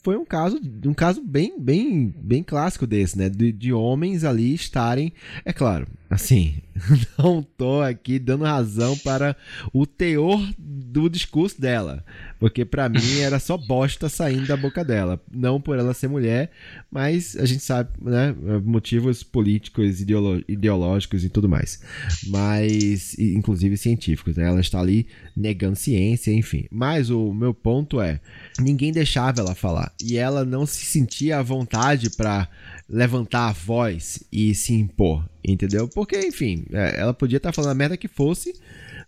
foi 0.01 0.17
um 0.17 0.25
caso, 0.25 0.59
um 0.85 0.93
caso 0.93 1.21
bem, 1.21 1.59
bem, 1.59 2.13
bem 2.17 2.43
clássico 2.43 2.87
desse, 2.87 3.17
né? 3.17 3.29
De, 3.29 3.51
de 3.51 3.71
homens 3.71 4.23
ali 4.23 4.53
estarem, 4.53 5.13
é 5.45 5.53
claro, 5.53 5.87
assim, 6.09 6.55
não 7.17 7.43
tô 7.43 7.81
aqui 7.81 8.17
dando 8.17 8.43
razão 8.43 8.97
para 8.97 9.35
o 9.71 9.85
teor 9.85 10.41
do 10.57 11.07
discurso 11.07 11.61
dela, 11.61 12.03
porque 12.41 12.65
para 12.65 12.89
mim 12.89 13.19
era 13.19 13.37
só 13.37 13.55
bosta 13.55 14.09
saindo 14.09 14.47
da 14.47 14.57
boca 14.57 14.83
dela, 14.83 15.21
não 15.31 15.61
por 15.61 15.77
ela 15.77 15.93
ser 15.93 16.07
mulher, 16.07 16.49
mas 16.89 17.37
a 17.37 17.45
gente 17.45 17.63
sabe, 17.63 17.91
né, 18.01 18.35
motivos 18.65 19.21
políticos, 19.21 20.01
ideológicos 20.47 21.23
e 21.23 21.29
tudo 21.29 21.47
mais, 21.47 21.79
mas 22.25 23.13
inclusive 23.19 23.77
científicos, 23.77 24.37
né? 24.37 24.47
Ela 24.47 24.59
está 24.59 24.79
ali 24.79 25.05
negando 25.37 25.75
ciência, 25.75 26.33
enfim. 26.33 26.65
Mas 26.71 27.11
o 27.11 27.31
meu 27.31 27.53
ponto 27.53 28.01
é, 28.01 28.19
ninguém 28.59 28.91
deixava 28.91 29.41
ela 29.41 29.53
falar 29.53 29.93
e 30.03 30.17
ela 30.17 30.43
não 30.43 30.65
se 30.65 30.83
sentia 30.83 31.37
à 31.37 31.43
vontade 31.43 32.09
para 32.09 32.49
levantar 32.89 33.49
a 33.49 33.53
voz 33.53 34.23
e 34.31 34.55
se 34.55 34.73
impor, 34.73 35.23
entendeu? 35.45 35.87
Porque, 35.87 36.19
enfim, 36.19 36.65
é, 36.71 36.99
ela 37.01 37.13
podia 37.13 37.37
estar 37.37 37.53
falando 37.53 37.71
a 37.73 37.75
merda 37.75 37.95
que 37.95 38.07
fosse, 38.07 38.59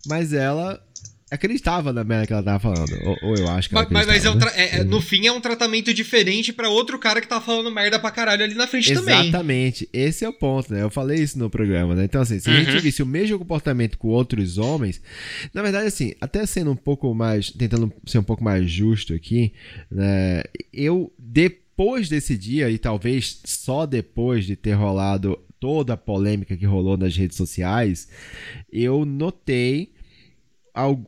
mas 0.06 0.32
ela 0.32 0.80
acreditava 1.34 1.92
na 1.92 2.04
merda 2.04 2.26
que 2.26 2.32
ela 2.32 2.42
tava 2.42 2.60
falando. 2.60 2.92
Ou, 3.04 3.30
ou 3.30 3.36
eu 3.36 3.48
acho 3.50 3.68
que 3.68 3.74
ela 3.74 3.86
Mas, 3.90 4.06
mas 4.06 4.24
é, 4.24 4.30
um 4.30 4.34
né? 4.34 4.46
é, 4.54 4.76
é 4.78 4.84
no 4.84 5.00
fim 5.00 5.26
é 5.26 5.32
um 5.32 5.40
tratamento 5.40 5.92
diferente 5.92 6.52
para 6.52 6.68
outro 6.68 6.98
cara 6.98 7.20
que 7.20 7.28
tá 7.28 7.40
falando 7.40 7.70
merda 7.70 7.98
pra 7.98 8.10
caralho 8.10 8.44
ali 8.44 8.54
na 8.54 8.66
frente 8.66 8.92
Exatamente. 8.92 9.32
também. 9.32 9.66
Exatamente. 9.66 9.88
Esse 9.92 10.24
é 10.24 10.28
o 10.28 10.32
ponto, 10.32 10.72
né? 10.72 10.82
Eu 10.82 10.90
falei 10.90 11.18
isso 11.18 11.38
no 11.38 11.50
programa, 11.50 11.94
né? 11.94 12.04
Então, 12.04 12.22
assim, 12.22 12.38
se 12.38 12.48
uhum. 12.48 12.56
a 12.56 12.58
gente 12.60 12.76
uhum. 12.76 12.80
visse 12.80 13.02
o 13.02 13.06
mesmo 13.06 13.38
comportamento 13.38 13.98
com 13.98 14.08
outros 14.08 14.58
homens, 14.58 15.00
na 15.52 15.62
verdade, 15.62 15.86
assim, 15.86 16.14
até 16.20 16.46
sendo 16.46 16.70
um 16.70 16.76
pouco 16.76 17.12
mais. 17.14 17.50
tentando 17.50 17.92
ser 18.06 18.18
um 18.18 18.24
pouco 18.24 18.42
mais 18.42 18.70
justo 18.70 19.14
aqui, 19.14 19.52
né? 19.90 20.42
Eu, 20.72 21.12
depois 21.18 22.08
desse 22.08 22.36
dia, 22.36 22.70
e 22.70 22.78
talvez 22.78 23.40
só 23.44 23.86
depois 23.86 24.46
de 24.46 24.56
ter 24.56 24.72
rolado 24.72 25.38
toda 25.64 25.94
a 25.94 25.96
polêmica 25.96 26.56
que 26.56 26.66
rolou 26.66 26.96
nas 26.96 27.16
redes 27.16 27.38
sociais, 27.38 28.06
eu 28.70 29.04
notei 29.06 29.94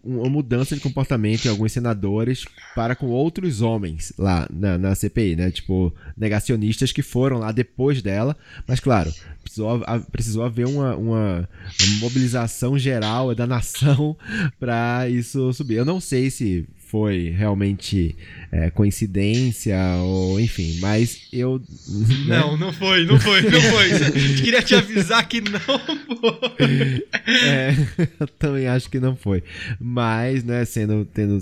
uma 0.04 0.30
mudança 0.30 0.76
de 0.76 0.80
comportamento 0.80 1.44
em 1.44 1.48
alguns 1.48 1.72
senadores 1.72 2.44
para 2.74 2.94
com 2.94 3.06
outros 3.06 3.60
homens 3.60 4.12
lá 4.16 4.46
na, 4.48 4.78
na, 4.78 4.94
CPI, 4.94 5.34
né? 5.34 5.50
Tipo, 5.50 5.92
negacionistas 6.16 6.92
que 6.92 7.02
foram 7.02 7.38
lá 7.38 7.50
depois 7.50 8.00
dela. 8.00 8.36
Mas, 8.66 8.78
claro, 8.78 9.12
precisou, 9.42 9.80
precisou 10.12 10.44
haver 10.44 10.66
uma, 10.66 10.94
uma, 10.94 11.48
mobilização 11.98 12.78
geral 12.78 13.34
da 13.34 13.46
nação 13.46 14.16
para 14.60 15.08
isso 15.08 15.52
subir. 15.52 15.76
Eu 15.76 15.84
não 15.84 16.00
sei 16.00 16.30
se 16.30 16.64
foi 16.76 17.30
realmente 17.30 18.16
é, 18.50 18.70
coincidência 18.70 19.76
ou 19.98 20.40
enfim, 20.40 20.78
mas 20.80 21.28
eu. 21.32 21.60
Né? 22.26 22.38
Não, 22.38 22.56
não 22.56 22.72
foi, 22.72 23.04
não 23.04 23.18
foi, 23.18 23.42
não 23.42 23.60
foi. 23.60 23.88
Queria 24.42 24.62
te 24.62 24.74
avisar 24.74 25.26
que 25.28 25.40
não 25.40 25.60
foi. 25.60 27.06
É, 27.26 27.74
eu 28.20 28.26
também 28.38 28.66
acho 28.66 28.88
que 28.90 29.00
não 29.00 29.16
foi. 29.16 29.42
Mas, 29.80 30.44
né, 30.44 30.64
sendo, 30.64 31.04
tendo, 31.04 31.38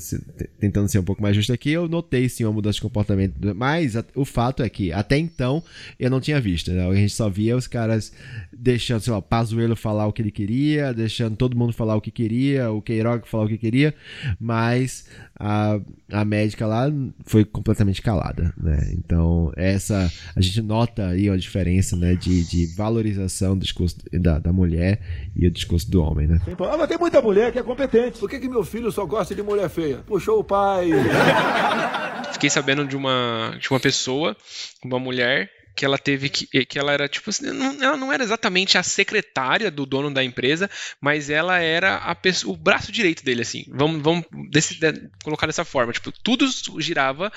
tentando 0.58 0.88
ser 0.88 0.98
um 0.98 1.04
pouco 1.04 1.22
mais 1.22 1.36
justo 1.36 1.52
aqui, 1.52 1.70
eu 1.70 1.88
notei 1.88 2.28
sim 2.28 2.44
uma 2.44 2.52
mudança 2.52 2.76
de 2.76 2.82
comportamento. 2.82 3.34
Mas 3.54 3.96
a, 3.96 4.04
o 4.14 4.24
fato 4.24 4.62
é 4.62 4.68
que 4.68 4.92
até 4.92 5.18
então 5.18 5.62
eu 5.98 6.10
não 6.10 6.20
tinha 6.20 6.40
visto, 6.40 6.70
né? 6.70 6.88
A 6.88 6.94
gente 6.94 7.12
só 7.12 7.28
via 7.28 7.56
os 7.56 7.66
caras 7.66 8.12
deixando, 8.52 9.00
sei 9.00 9.12
lá, 9.12 9.18
o 9.18 9.22
Pazuello 9.22 9.76
falar 9.76 10.06
o 10.06 10.12
que 10.12 10.22
ele 10.22 10.30
queria, 10.30 10.92
deixando 10.92 11.36
todo 11.36 11.56
mundo 11.56 11.72
falar 11.72 11.96
o 11.96 12.00
que 12.00 12.10
queria, 12.10 12.70
o 12.70 12.80
Queiroga 12.80 13.26
falar 13.26 13.44
o 13.44 13.48
que 13.48 13.58
queria, 13.58 13.94
mas 14.40 15.06
a, 15.38 15.80
a 16.10 16.24
médica 16.24 16.66
lá 16.66 16.88
foi 17.24 17.44
completamente 17.44 18.02
calada, 18.02 18.52
né? 18.56 18.92
Então, 18.92 19.52
essa 19.56 20.10
a 20.34 20.40
gente 20.40 20.60
nota 20.62 21.08
aí 21.08 21.28
a 21.28 21.36
diferença, 21.36 21.96
né, 21.96 22.14
de, 22.14 22.44
de 22.44 22.66
valorização 22.74 23.56
do 23.56 23.62
discurso 23.62 23.96
da, 24.12 24.38
da 24.38 24.52
mulher 24.52 25.00
e 25.34 25.46
o 25.46 25.50
discurso 25.50 25.90
do 25.90 26.02
homem, 26.02 26.26
né? 26.26 26.40
Ah, 26.46 26.76
mas 26.76 26.88
tem 26.88 26.98
muita 26.98 27.20
mulher 27.20 27.52
que 27.52 27.58
é 27.58 27.62
competente. 27.62 28.18
Por 28.18 28.28
que, 28.28 28.38
que 28.38 28.48
meu 28.48 28.64
filho 28.64 28.90
só 28.90 29.04
gosta 29.04 29.34
de 29.34 29.42
mulher 29.42 29.68
feia? 29.68 29.98
Puxou 29.98 30.40
o 30.40 30.44
pai. 30.44 30.90
Fiquei 32.32 32.50
sabendo 32.50 32.86
de 32.86 32.96
uma, 32.96 33.56
de 33.60 33.70
uma 33.70 33.80
pessoa, 33.80 34.36
uma 34.84 34.98
mulher, 34.98 35.50
que 35.74 35.84
ela 35.84 35.98
teve 35.98 36.28
que. 36.28 36.64
que 36.64 36.78
ela 36.78 36.92
era, 36.92 37.08
tipo 37.08 37.30
assim, 37.30 37.46
não, 37.46 37.82
ela 37.82 37.96
não 37.96 38.12
era 38.12 38.22
exatamente 38.22 38.78
a 38.78 38.82
secretária 38.82 39.70
do 39.70 39.84
dono 39.84 40.12
da 40.12 40.22
empresa, 40.22 40.70
mas 41.00 41.28
ela 41.30 41.58
era 41.58 41.96
a 41.96 42.16
o 42.46 42.56
braço 42.56 42.92
direito 42.92 43.24
dele, 43.24 43.42
assim. 43.42 43.64
Vamos, 43.68 44.02
vamos 44.02 44.24
desse, 44.50 44.78
de, 44.78 45.10
colocar 45.22 45.46
dessa 45.46 45.64
forma. 45.64 45.92
Tipo, 45.92 46.12
tudo 46.12 46.46
girava 46.80 47.32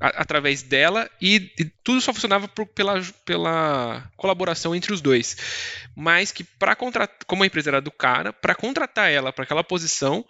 a, 0.00 0.08
através 0.08 0.62
dela 0.62 1.10
e, 1.20 1.50
e, 1.58 1.64
tudo 1.82 2.00
só 2.00 2.12
funcionava 2.12 2.46
por, 2.48 2.66
pela, 2.66 3.00
pela 3.24 4.10
colaboração 4.16 4.74
entre 4.74 4.92
os 4.92 5.00
dois. 5.00 5.36
Mas 5.96 6.30
que 6.30 6.44
para 6.44 6.76
contratar, 6.76 7.16
como 7.26 7.42
a 7.42 7.46
empresa 7.46 7.70
era 7.70 7.80
do 7.80 7.90
cara, 7.90 8.32
para 8.32 8.54
contratar 8.54 9.10
ela 9.10 9.32
para 9.32 9.44
aquela 9.44 9.64
posição, 9.64 10.24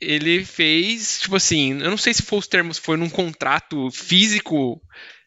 ele 0.00 0.44
fez, 0.44 1.20
tipo 1.20 1.36
assim, 1.36 1.80
eu 1.80 1.90
não 1.90 1.96
sei 1.96 2.12
se 2.12 2.22
foi 2.22 2.38
os 2.38 2.48
termos, 2.48 2.76
foi 2.76 2.96
num 2.96 3.08
contrato 3.08 3.88
físico 3.90 4.82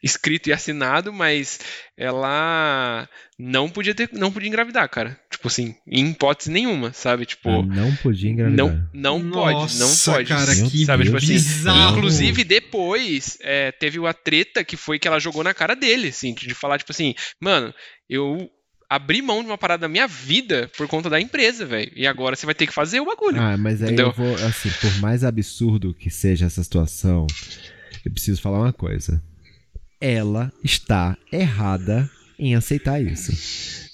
escrito 0.06 0.48
e 0.48 0.52
assinado, 0.52 1.12
mas 1.12 1.58
ela 1.96 3.08
não 3.38 3.68
podia 3.68 3.94
ter, 3.94 4.08
não 4.12 4.32
podia 4.32 4.48
engravidar, 4.48 4.88
cara. 4.88 5.18
Tipo 5.30 5.48
assim, 5.48 5.74
em 5.86 6.10
hipótese 6.10 6.50
nenhuma, 6.50 6.92
sabe? 6.92 7.26
Tipo, 7.26 7.50
ah, 7.50 7.62
não 7.62 7.94
podia 7.96 8.30
engravidar. 8.30 8.66
Não, 8.66 8.88
não 8.94 9.18
Nossa, 9.18 9.78
pode, 9.78 9.78
não 9.78 9.96
pode. 10.14 10.28
Cara, 10.28 10.70
que 10.70 10.84
sabe, 10.86 11.04
tipo 11.04 11.16
assim, 11.16 11.32
bizarro. 11.34 11.96
inclusive 11.98 12.44
depois 12.44 13.36
é, 13.42 13.72
teve 13.72 13.98
uma 13.98 14.14
treta 14.14 14.64
que 14.64 14.76
foi 14.76 14.98
que 14.98 15.06
ela 15.06 15.20
jogou 15.20 15.44
na 15.44 15.52
cara 15.52 15.74
dele, 15.74 16.08
assim, 16.08 16.32
de 16.32 16.54
falar 16.54 16.78
tipo 16.78 16.92
assim, 16.92 17.14
mano, 17.40 17.74
eu 18.08 18.50
abri 18.88 19.20
mão 19.20 19.42
de 19.42 19.48
uma 19.48 19.58
parada 19.58 19.82
da 19.82 19.88
minha 19.88 20.06
vida 20.06 20.70
por 20.76 20.86
conta 20.86 21.10
da 21.10 21.20
empresa, 21.20 21.66
velho. 21.66 21.92
E 21.94 22.06
agora 22.06 22.36
você 22.36 22.46
vai 22.46 22.54
ter 22.54 22.66
que 22.66 22.72
fazer 22.72 23.00
o 23.00 23.04
bagulho. 23.04 23.40
Ah, 23.40 23.56
mas 23.56 23.82
aí 23.82 23.88
entendeu? 23.88 24.06
eu 24.06 24.12
vou, 24.12 24.34
assim, 24.46 24.70
por 24.80 25.00
mais 25.00 25.24
absurdo 25.24 25.92
que 25.92 26.08
seja 26.08 26.46
essa 26.46 26.62
situação, 26.62 27.26
eu 28.04 28.12
preciso 28.12 28.40
falar 28.40 28.60
uma 28.60 28.72
coisa 28.72 29.22
ela 30.00 30.52
está 30.62 31.16
errada 31.32 32.10
em 32.38 32.54
aceitar 32.54 33.02
isso. 33.02 33.32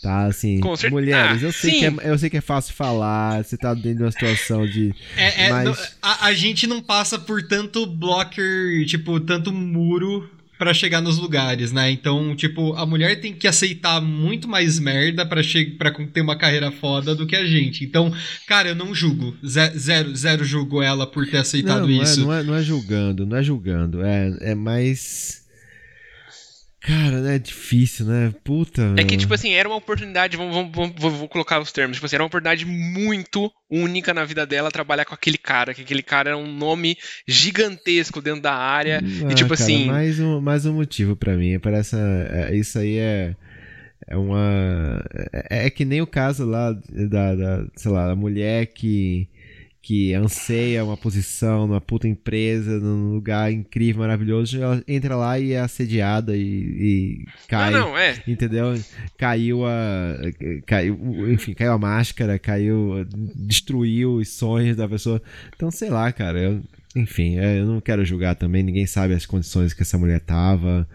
Tá, 0.03 0.27
assim, 0.27 0.61
mulheres, 0.91 1.45
eu 1.45 1.53
sei, 1.53 1.79
que 1.79 1.87
é, 1.87 1.95
eu 2.03 2.19
sei 2.19 2.29
que 2.29 2.37
é 2.37 2.41
fácil 2.41 2.75
falar, 2.75 3.45
você 3.45 3.57
tá 3.57 3.73
dentro 3.73 3.99
de 3.99 4.03
uma 4.03 4.11
situação 4.11 4.67
de. 4.67 4.93
É, 5.17 5.45
é 5.45 5.51
mas... 5.51 5.97
a, 6.03 6.27
a, 6.27 6.35
gente 6.35 6.67
não 6.67 6.83
passa 6.83 7.21
por 7.21 7.41
tanto 7.47 7.87
blocker, 7.87 8.85
tipo, 8.85 9.21
tanto 9.21 9.53
muro 9.53 10.29
para 10.59 10.75
chegar 10.75 11.01
nos 11.01 11.19
lugares, 11.19 11.71
né? 11.71 11.91
Então, 11.93 12.35
tipo, 12.35 12.73
a 12.75 12.85
mulher 12.85 13.21
tem 13.21 13.33
que 13.33 13.47
aceitar 13.47 14.01
muito 14.01 14.49
mais 14.49 14.79
merda 14.81 15.25
para 15.25 15.41
para 15.79 15.93
ter 16.07 16.21
uma 16.21 16.37
carreira 16.37 16.73
foda 16.73 17.15
do 17.15 17.25
que 17.25 17.37
a 17.37 17.47
gente. 17.47 17.85
Então, 17.85 18.13
cara, 18.49 18.71
eu 18.71 18.75
não 18.75 18.93
julgo. 18.93 19.37
Zero, 19.45 20.17
zero 20.17 20.45
julgo 20.45 20.83
ela 20.83 21.07
por 21.07 21.29
ter 21.29 21.39
aceitado 21.39 21.83
não, 21.83 21.89
não 21.89 22.01
é, 22.01 22.05
isso. 22.05 22.21
É, 22.21 22.25
não, 22.25 22.33
é, 22.33 22.43
não 22.43 22.55
é 22.57 22.63
julgando, 22.63 23.25
não 23.25 23.37
é 23.37 23.43
julgando. 23.43 24.05
É, 24.05 24.37
é 24.41 24.55
mais 24.55 25.42
Cara, 26.83 27.21
né? 27.21 27.37
É 27.37 27.39
difícil, 27.39 28.07
né? 28.07 28.35
Puta. 28.43 28.95
É 28.97 29.05
que, 29.05 29.17
tipo 29.17 29.33
assim, 29.33 29.53
era 29.53 29.69
uma 29.69 29.77
oportunidade, 29.77 30.37
vamos, 30.37 30.53
vamos, 30.53 30.73
vamos 30.75 31.19
vou, 31.19 31.29
colocar 31.29 31.61
os 31.61 31.71
termos, 31.71 31.97
tipo 31.97 32.07
assim, 32.07 32.17
era 32.17 32.25
uma 32.25 32.27
oportunidade 32.27 32.67
muito 32.67 33.51
única 33.71 34.13
na 34.13 34.25
vida 34.25 34.45
dela 34.45 34.71
trabalhar 34.71 35.05
com 35.05 35.15
aquele 35.15 35.39
cara, 35.39 35.73
que 35.73 35.83
aquele 35.83 36.03
cara 36.03 36.31
era 36.31 36.37
um 36.37 36.53
nome 36.53 36.99
gigantesco 37.27 38.21
dentro 38.21 38.43
da 38.43 38.55
área. 38.55 39.01
Ah, 39.01 39.31
e, 39.31 39.35
tipo 39.35 39.51
cara, 39.51 39.63
assim. 39.63 39.87
Mais 39.87 40.19
um, 40.19 40.41
mais 40.41 40.67
um 40.67 40.75
motivo 40.75 41.15
para 41.15 41.37
mim. 41.37 41.57
Parece. 41.61 41.95
É, 41.97 42.55
isso 42.55 42.79
aí 42.79 42.99
é. 42.99 43.37
É 44.09 44.17
uma. 44.17 45.05
É, 45.33 45.67
é, 45.67 45.71
que 45.71 45.85
nem 45.85 46.03
o 46.03 46.07
caso 46.07 46.45
lá 46.45 46.73
da, 46.73 47.35
da 47.37 47.67
sei 47.77 47.93
lá, 47.93 48.09
da 48.09 48.17
mulher 48.17 48.67
que 48.67 49.29
que 49.83 50.15
anseia 50.15 50.85
uma 50.85 50.97
posição 50.97 51.67
numa 51.67 51.81
puta 51.81 52.07
empresa, 52.07 52.79
num 52.79 53.15
lugar 53.15 53.53
incrível, 53.53 54.03
maravilhoso, 54.03 54.63
ela 54.63 54.83
entra 54.87 55.17
lá 55.17 55.41
e 55.41 55.53
é 55.53 55.59
assediada 55.61 56.37
e, 56.37 56.41
e 56.41 57.27
cai. 57.49 57.73
Não, 57.73 57.89
não, 57.89 57.99
é. 57.99 58.23
Entendeu? 58.27 58.81
Caiu 59.19 59.67
a. 59.67 60.17
Caiu, 60.65 61.33
enfim, 61.33 61.53
caiu 61.53 61.73
a 61.73 61.79
máscara, 61.79 62.39
caiu. 62.39 63.05
destruiu 63.35 64.15
os 64.15 64.29
sonhos 64.29 64.77
da 64.77 64.89
pessoa. 64.89 65.21
Então, 65.55 65.69
sei 65.73 65.91
lá, 65.91 66.13
cara. 66.13 66.39
Eu, 66.39 66.63
enfim, 66.95 67.39
é, 67.39 67.59
eu 67.59 67.67
não 67.67 67.81
quero 67.81 68.05
julgar 68.05 68.37
também, 68.37 68.63
ninguém 68.63 68.87
sabe 68.87 69.15
as 69.15 69.27
condições 69.27 69.75
que 69.75 69.83
essa 69.83 69.99
mulher 69.99 70.21
tava 70.21 70.87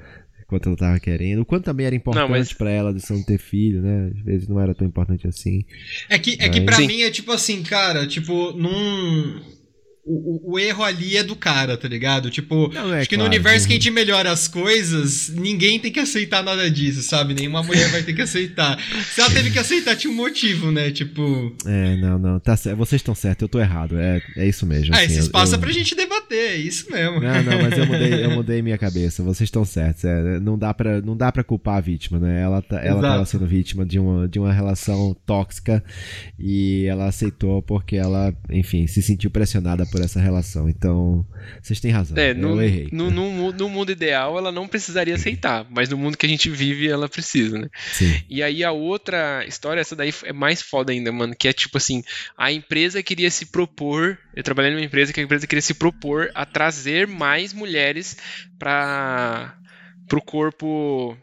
quanto 0.48 0.70
ela 0.70 0.78
tava 0.78 1.00
querendo. 1.00 1.42
O 1.42 1.46
quanto 1.46 1.66
também 1.66 1.86
era 1.86 1.96
importante 1.96 2.30
mas... 2.30 2.54
para 2.54 2.72
ela 2.72 2.94
de 2.94 3.04
não 3.10 3.22
ter 3.22 3.38
filho, 3.38 3.82
né? 3.82 4.12
Às 4.16 4.22
vezes 4.24 4.48
não 4.48 4.60
era 4.60 4.74
tão 4.74 4.88
importante 4.88 5.28
assim. 5.28 5.64
É 6.10 6.18
que, 6.18 6.38
é 6.40 6.48
mas... 6.48 6.50
que 6.50 6.62
pra 6.62 6.76
Sim. 6.76 6.88
mim 6.88 7.02
é 7.02 7.12
tipo 7.12 7.32
assim, 7.32 7.62
cara, 7.64 8.08
tipo, 8.08 8.54
num 8.54 9.42
o, 10.08 10.54
o, 10.54 10.60
erro 10.60 10.84
ali 10.84 11.18
é 11.18 11.24
do 11.24 11.36
cara, 11.36 11.76
tá 11.76 11.88
ligado? 11.88 12.30
Tipo, 12.30 12.72
não, 12.74 12.94
é 12.94 13.00
acho 13.00 13.10
que 13.10 13.16
claro, 13.16 13.30
no 13.30 13.36
universo 13.36 13.68
que 13.68 13.74
a 13.74 13.76
gente 13.76 13.92
melhora 13.92 14.32
as 14.32 14.48
coisas, 14.48 15.30
ninguém 15.30 15.80
tem 15.80 15.92
que 15.92 16.00
aceitar 16.00 16.42
nada 16.42 16.72
disso, 16.72 17.04
sabe? 17.04 17.34
Nenhuma 17.34 17.62
mulher 17.62 17.90
vai 17.90 18.02
ter 18.02 18.14
que 18.14 18.22
aceitar. 18.22 18.80
Se 19.14 19.20
ela 19.20 19.30
teve 19.30 19.52
que 19.52 19.60
aceitar, 19.60 19.98
tinha 19.98 20.12
um 20.12 20.16
motivo, 20.16 20.72
né? 20.72 20.92
Tipo. 20.92 21.54
É, 21.66 21.98
não, 21.98 22.18
não. 22.18 22.40
Tá 22.40 22.56
certo. 22.56 22.78
Vocês 22.78 23.02
estão 23.02 23.14
certos, 23.14 23.42
eu 23.42 23.50
tô 23.50 23.60
errado. 23.60 24.00
É, 24.00 24.22
é 24.38 24.48
isso 24.48 24.66
mesmo. 24.66 24.96
Ah, 24.96 25.00
assim, 25.00 25.08
esse 25.08 25.20
espaço 25.20 25.54
eu... 25.54 25.58
é 25.58 25.62
pra 25.62 25.72
gente 25.72 25.94
debater, 25.94 26.52
é 26.52 26.56
isso 26.56 26.90
mesmo. 26.90 27.20
Não, 27.20 27.44
não, 27.44 27.62
mas 27.62 27.78
eu 27.78 27.86
mudei, 27.88 28.26
eu 28.26 28.32
mudei 28.32 28.62
minha 28.62 28.78
cabeça. 28.78 29.22
Vocês 29.22 29.48
estão 29.48 29.66
certos. 29.66 30.06
É, 30.06 30.40
não, 30.40 30.58
dá 30.58 30.74
pra, 30.74 31.02
não 31.02 31.18
dá 31.18 31.32
pra 31.32 31.44
culpar 31.44 31.78
a 31.78 31.82
vítima, 31.82 32.18
né? 32.18 32.42
Ela, 32.42 32.62
tá, 32.62 32.80
ela 32.80 33.02
tava 33.02 33.26
sendo 33.26 33.46
vítima 33.46 33.86
de 33.86 34.00
uma, 34.00 34.28
de 34.28 34.40
uma 34.40 34.54
relação 34.54 35.16
tóxica 35.26 35.84
e 36.40 36.86
ela 36.86 37.08
aceitou 37.08 37.62
porque 37.62 37.98
ela, 37.98 38.34
enfim, 38.50 38.88
se 38.88 39.02
sentiu 39.02 39.30
pressionada 39.30 39.86
por 39.86 39.97
por 39.98 40.06
essa 40.06 40.20
relação. 40.20 40.70
Então, 40.70 41.26
vocês 41.62 41.80
têm 41.80 41.92
razão. 41.92 42.18
É, 42.18 42.34
no, 42.34 42.50
eu 42.50 42.62
errei. 42.62 42.90
No, 42.92 43.10
no, 43.10 43.52
no, 43.52 43.70
mundo 43.70 43.92
ideal, 43.92 44.38
ela 44.38 44.52
não 44.52 44.68
precisaria 44.68 45.16
aceitar, 45.16 45.66
mas 45.70 45.90
no 45.90 45.98
mundo 45.98 46.18
que 46.18 46.26
a 46.26 46.30
gente 46.30 46.50
vive, 46.50 46.88
ela 46.88 47.10
precisa, 47.10 47.58
né? 47.58 47.68
Sim. 47.94 48.22
E 48.30 48.44
aí 48.44 48.64
a 48.64 48.72
outra 48.72 49.46
história, 49.46 49.82
essa 49.82 49.96
daí 49.96 50.14
é 50.24 50.34
mais 50.34 50.62
foda 50.62 50.92
ainda, 50.92 51.12
mano, 51.12 51.36
que 51.36 51.48
é 51.48 51.54
tipo 51.54 51.78
assim, 51.78 52.04
a 52.38 52.52
empresa 52.52 53.02
queria 53.02 53.30
se 53.32 53.48
propor, 53.48 54.18
eu 54.36 54.44
trabalhei 54.44 54.72
numa 54.72 54.84
empresa 54.84 55.12
que 55.12 55.20
a 55.20 55.24
empresa 55.24 55.48
queria 55.48 55.62
se 55.62 55.74
propor 55.74 56.30
a 56.34 56.46
trazer 56.46 57.08
mais 57.08 57.54
mulheres 57.54 58.18
para 58.58 59.56
pro 60.08 60.22
corpo 60.22 61.18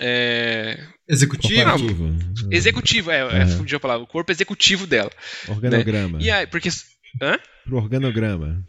é... 0.00 0.78
Executivo? 1.06 1.64
Não, 1.64 2.18
executivo, 2.50 3.10
é, 3.10 3.42
é, 3.42 3.46
fugiu 3.46 3.76
a 3.76 3.80
palavra. 3.80 4.04
O 4.04 4.06
corpo 4.06 4.32
executivo 4.32 4.86
dela. 4.86 5.10
Organograma. 5.48 6.18
Né? 6.18 6.24
E 6.24 6.30
aí, 6.30 6.46
porque 6.46 6.70
Hã? 7.20 7.38
Pro 7.64 7.76
organograma. 7.76 8.64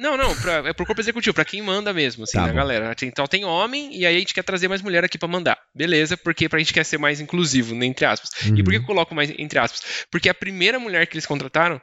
Não, 0.00 0.16
não, 0.16 0.34
pra, 0.34 0.66
é 0.66 0.72
pro 0.72 0.86
corpo 0.86 1.02
executivo, 1.02 1.34
pra 1.34 1.44
quem 1.44 1.60
manda 1.60 1.92
mesmo, 1.92 2.24
assim, 2.24 2.38
tá 2.38 2.46
né, 2.46 2.54
galera? 2.54 2.96
Então 3.02 3.26
tem 3.26 3.44
homem 3.44 3.94
e 3.94 4.06
aí 4.06 4.16
a 4.16 4.18
gente 4.18 4.32
quer 4.32 4.42
trazer 4.42 4.66
mais 4.66 4.80
mulher 4.80 5.04
aqui 5.04 5.18
para 5.18 5.28
mandar. 5.28 5.58
Beleza, 5.74 6.16
porque 6.16 6.48
pra 6.48 6.58
gente 6.58 6.72
quer 6.72 6.84
ser 6.84 6.96
mais 6.96 7.20
inclusivo, 7.20 7.74
né, 7.74 7.84
entre 7.84 8.06
aspas. 8.06 8.30
Uhum. 8.46 8.56
E 8.56 8.62
por 8.62 8.70
que 8.70 8.78
eu 8.78 8.84
coloco 8.84 9.14
mais 9.14 9.30
entre 9.38 9.58
aspas? 9.58 10.06
Porque 10.10 10.30
a 10.30 10.34
primeira 10.34 10.78
mulher 10.78 11.06
que 11.06 11.14
eles 11.14 11.26
contrataram, 11.26 11.78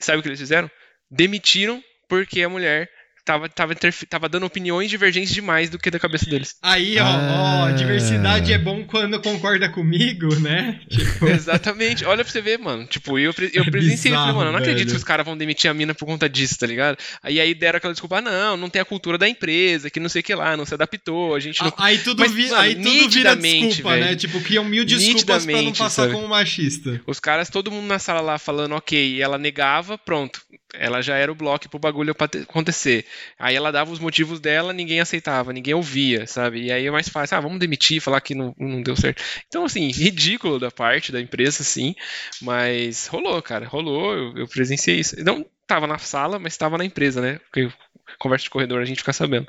sabe 0.00 0.18
o 0.18 0.22
que 0.22 0.28
eles 0.28 0.40
fizeram? 0.40 0.68
Demitiram 1.08 1.80
porque 2.08 2.42
a 2.42 2.48
mulher 2.48 2.90
tava, 3.24 3.48
tava, 3.48 3.74
tava 4.08 4.28
dando 4.28 4.46
opiniões 4.46 4.90
divergentes 4.90 5.32
demais 5.32 5.70
do 5.70 5.78
que 5.78 5.90
da 5.90 5.98
cabeça 5.98 6.28
deles. 6.28 6.56
Aí, 6.62 6.98
ó, 6.98 7.04
ah. 7.04 7.68
ó, 7.68 7.70
diversidade 7.70 8.52
é 8.52 8.58
bom 8.58 8.84
quando 8.84 9.20
concorda 9.20 9.68
comigo, 9.68 10.34
né? 10.40 10.80
Tipo... 10.88 11.28
Exatamente. 11.28 12.04
Olha 12.04 12.24
pra 12.24 12.32
você 12.32 12.40
ver, 12.40 12.58
mano. 12.58 12.86
Tipo, 12.86 13.18
eu, 13.18 13.32
eu 13.52 13.64
presenciei, 13.66 14.12
falei, 14.14 14.34
mano, 14.34 14.48
eu 14.48 14.52
não 14.52 14.58
acredito 14.58 14.90
que 14.90 14.96
os 14.96 15.04
caras 15.04 15.24
vão 15.24 15.36
demitir 15.36 15.70
a 15.70 15.74
mina 15.74 15.94
por 15.94 16.06
conta 16.06 16.28
disso, 16.28 16.58
tá 16.58 16.66
ligado? 16.66 16.98
Aí 17.22 17.40
aí 17.40 17.54
deram 17.54 17.76
aquela 17.76 17.92
desculpa, 17.92 18.18
ah, 18.18 18.20
não, 18.20 18.56
não 18.56 18.70
tem 18.70 18.82
a 18.82 18.84
cultura 18.84 19.16
da 19.16 19.28
empresa, 19.28 19.90
que 19.90 20.00
não 20.00 20.08
sei 20.08 20.20
o 20.20 20.24
que 20.24 20.34
lá, 20.34 20.56
não 20.56 20.66
se 20.66 20.74
adaptou, 20.74 21.34
a 21.34 21.40
gente 21.40 21.62
não... 21.62 21.72
Aí 21.78 21.98
tudo, 21.98 22.20
Mas, 22.20 22.32
vi, 22.32 22.48
mano, 22.48 22.56
aí 22.56 22.74
tudo 22.74 23.10
vira 23.10 23.36
desculpa, 23.36 23.90
véio, 23.90 24.04
né? 24.04 24.16
Tipo, 24.16 24.40
criam 24.40 24.64
mil 24.64 24.84
desculpas 24.84 25.44
pra 25.44 25.62
não 25.62 25.72
passar 25.72 26.02
sabe? 26.02 26.14
como 26.14 26.28
machista. 26.28 27.00
Os 27.06 27.20
caras, 27.20 27.48
todo 27.48 27.70
mundo 27.70 27.86
na 27.86 27.98
sala 27.98 28.20
lá 28.20 28.38
falando, 28.38 28.74
ok, 28.74 29.20
ela 29.20 29.38
negava, 29.38 29.96
pronto. 29.96 30.40
Ela 30.74 31.02
já 31.02 31.16
era 31.16 31.30
o 31.30 31.34
bloco 31.34 31.68
pro 31.68 31.78
bagulho 31.78 32.14
acontecer. 32.42 33.04
Aí 33.38 33.54
ela 33.54 33.70
dava 33.70 33.92
os 33.92 33.98
motivos 33.98 34.40
dela, 34.40 34.72
ninguém 34.72 35.00
aceitava, 35.00 35.52
ninguém 35.52 35.74
ouvia, 35.74 36.26
sabe? 36.26 36.64
E 36.64 36.72
aí 36.72 36.86
é 36.86 36.90
mais 36.90 37.08
fácil, 37.08 37.36
ah, 37.36 37.40
vamos 37.40 37.58
demitir, 37.58 38.00
falar 38.00 38.20
que 38.20 38.34
não, 38.34 38.54
não 38.58 38.82
deu 38.82 38.96
certo. 38.96 39.22
Então, 39.48 39.64
assim, 39.64 39.88
ridículo 39.92 40.58
da 40.58 40.70
parte 40.70 41.12
da 41.12 41.20
empresa, 41.20 41.62
sim, 41.62 41.94
mas 42.40 43.06
rolou, 43.06 43.40
cara, 43.42 43.66
rolou, 43.66 44.14
eu, 44.14 44.38
eu 44.38 44.48
presenciei 44.48 45.00
isso. 45.00 45.22
Não 45.22 45.44
tava 45.66 45.86
na 45.86 45.98
sala, 45.98 46.38
mas 46.38 46.56
tava 46.56 46.78
na 46.78 46.84
empresa, 46.84 47.20
né? 47.20 47.38
Porque 47.50 47.70
conversa 48.18 48.44
de 48.44 48.50
corredor 48.50 48.80
a 48.80 48.84
gente 48.84 48.98
fica 48.98 49.12
sabendo. 49.12 49.48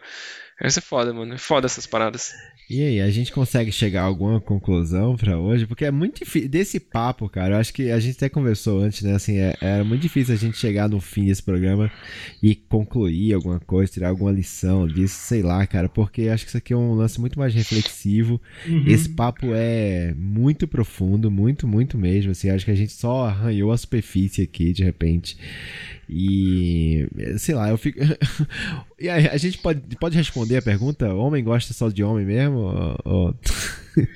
Essa 0.60 0.80
é 0.80 0.82
foda, 0.82 1.14
mano. 1.14 1.34
É 1.34 1.38
foda 1.38 1.66
essas 1.66 1.86
paradas. 1.86 2.34
E 2.74 2.84
aí, 2.84 3.02
a 3.02 3.12
gente 3.12 3.32
consegue 3.32 3.72
chegar 3.72 4.02
a 4.02 4.06
alguma 4.06 4.42
conclusão 4.42 5.16
para 5.16 5.38
hoje? 5.38 5.68
Porque 5.68 5.86
é 5.86 5.92
muito 5.92 6.26
difícil. 6.26 6.50
Desse 6.50 6.80
papo, 6.80 7.30
cara, 7.30 7.54
eu 7.54 7.60
acho 7.60 7.72
que 7.72 7.92
a 7.92 8.00
gente 8.00 8.16
até 8.16 8.28
conversou 8.28 8.80
antes, 8.80 9.04
né? 9.04 9.14
Assim, 9.14 9.38
é, 9.38 9.56
era 9.62 9.84
muito 9.84 10.02
difícil 10.02 10.34
a 10.34 10.38
gente 10.38 10.58
chegar 10.58 10.90
no 10.90 11.00
fim 11.00 11.26
desse 11.26 11.44
programa 11.44 11.92
e 12.42 12.56
concluir 12.56 13.32
alguma 13.32 13.60
coisa, 13.60 13.92
tirar 13.92 14.10
alguma 14.10 14.32
lição 14.32 14.88
disso, 14.88 15.14
sei 15.20 15.44
lá, 15.44 15.68
cara. 15.68 15.88
Porque 15.88 16.30
acho 16.30 16.46
que 16.46 16.50
isso 16.50 16.58
aqui 16.58 16.74
é 16.74 16.76
um 16.76 16.96
lance 16.96 17.22
muito 17.22 17.38
mais 17.38 17.54
reflexivo. 17.54 18.42
Uhum. 18.68 18.86
Esse 18.88 19.08
papo 19.08 19.50
é 19.54 20.16
muito 20.18 20.68
profundo, 20.68 21.30
muito, 21.30 21.68
muito 21.68 21.96
mesmo. 21.96 22.32
Assim, 22.32 22.50
acho 22.50 22.66
que 22.66 22.72
a 22.72 22.76
gente 22.76 22.94
só 22.94 23.28
arranhou 23.28 23.72
a 23.72 23.78
superfície 23.78 24.42
aqui, 24.42 24.74
de 24.74 24.84
repente. 24.84 25.38
E 26.10 27.08
sei 27.38 27.56
lá, 27.56 27.70
eu 27.70 27.78
fico. 27.78 28.00
e 29.00 29.10
aí, 29.10 29.28
a 29.28 29.38
gente 29.38 29.58
pode, 29.58 29.82
pode 30.00 30.18
responder 30.18 30.58
a 30.58 30.62
pergunta: 30.62 31.14
homem 31.14 31.44
gosta 31.44 31.74
só 31.74 31.90
de 31.90 32.04
homem 32.04 32.26
mesmo? 32.26 32.98
Ou... 33.04 33.36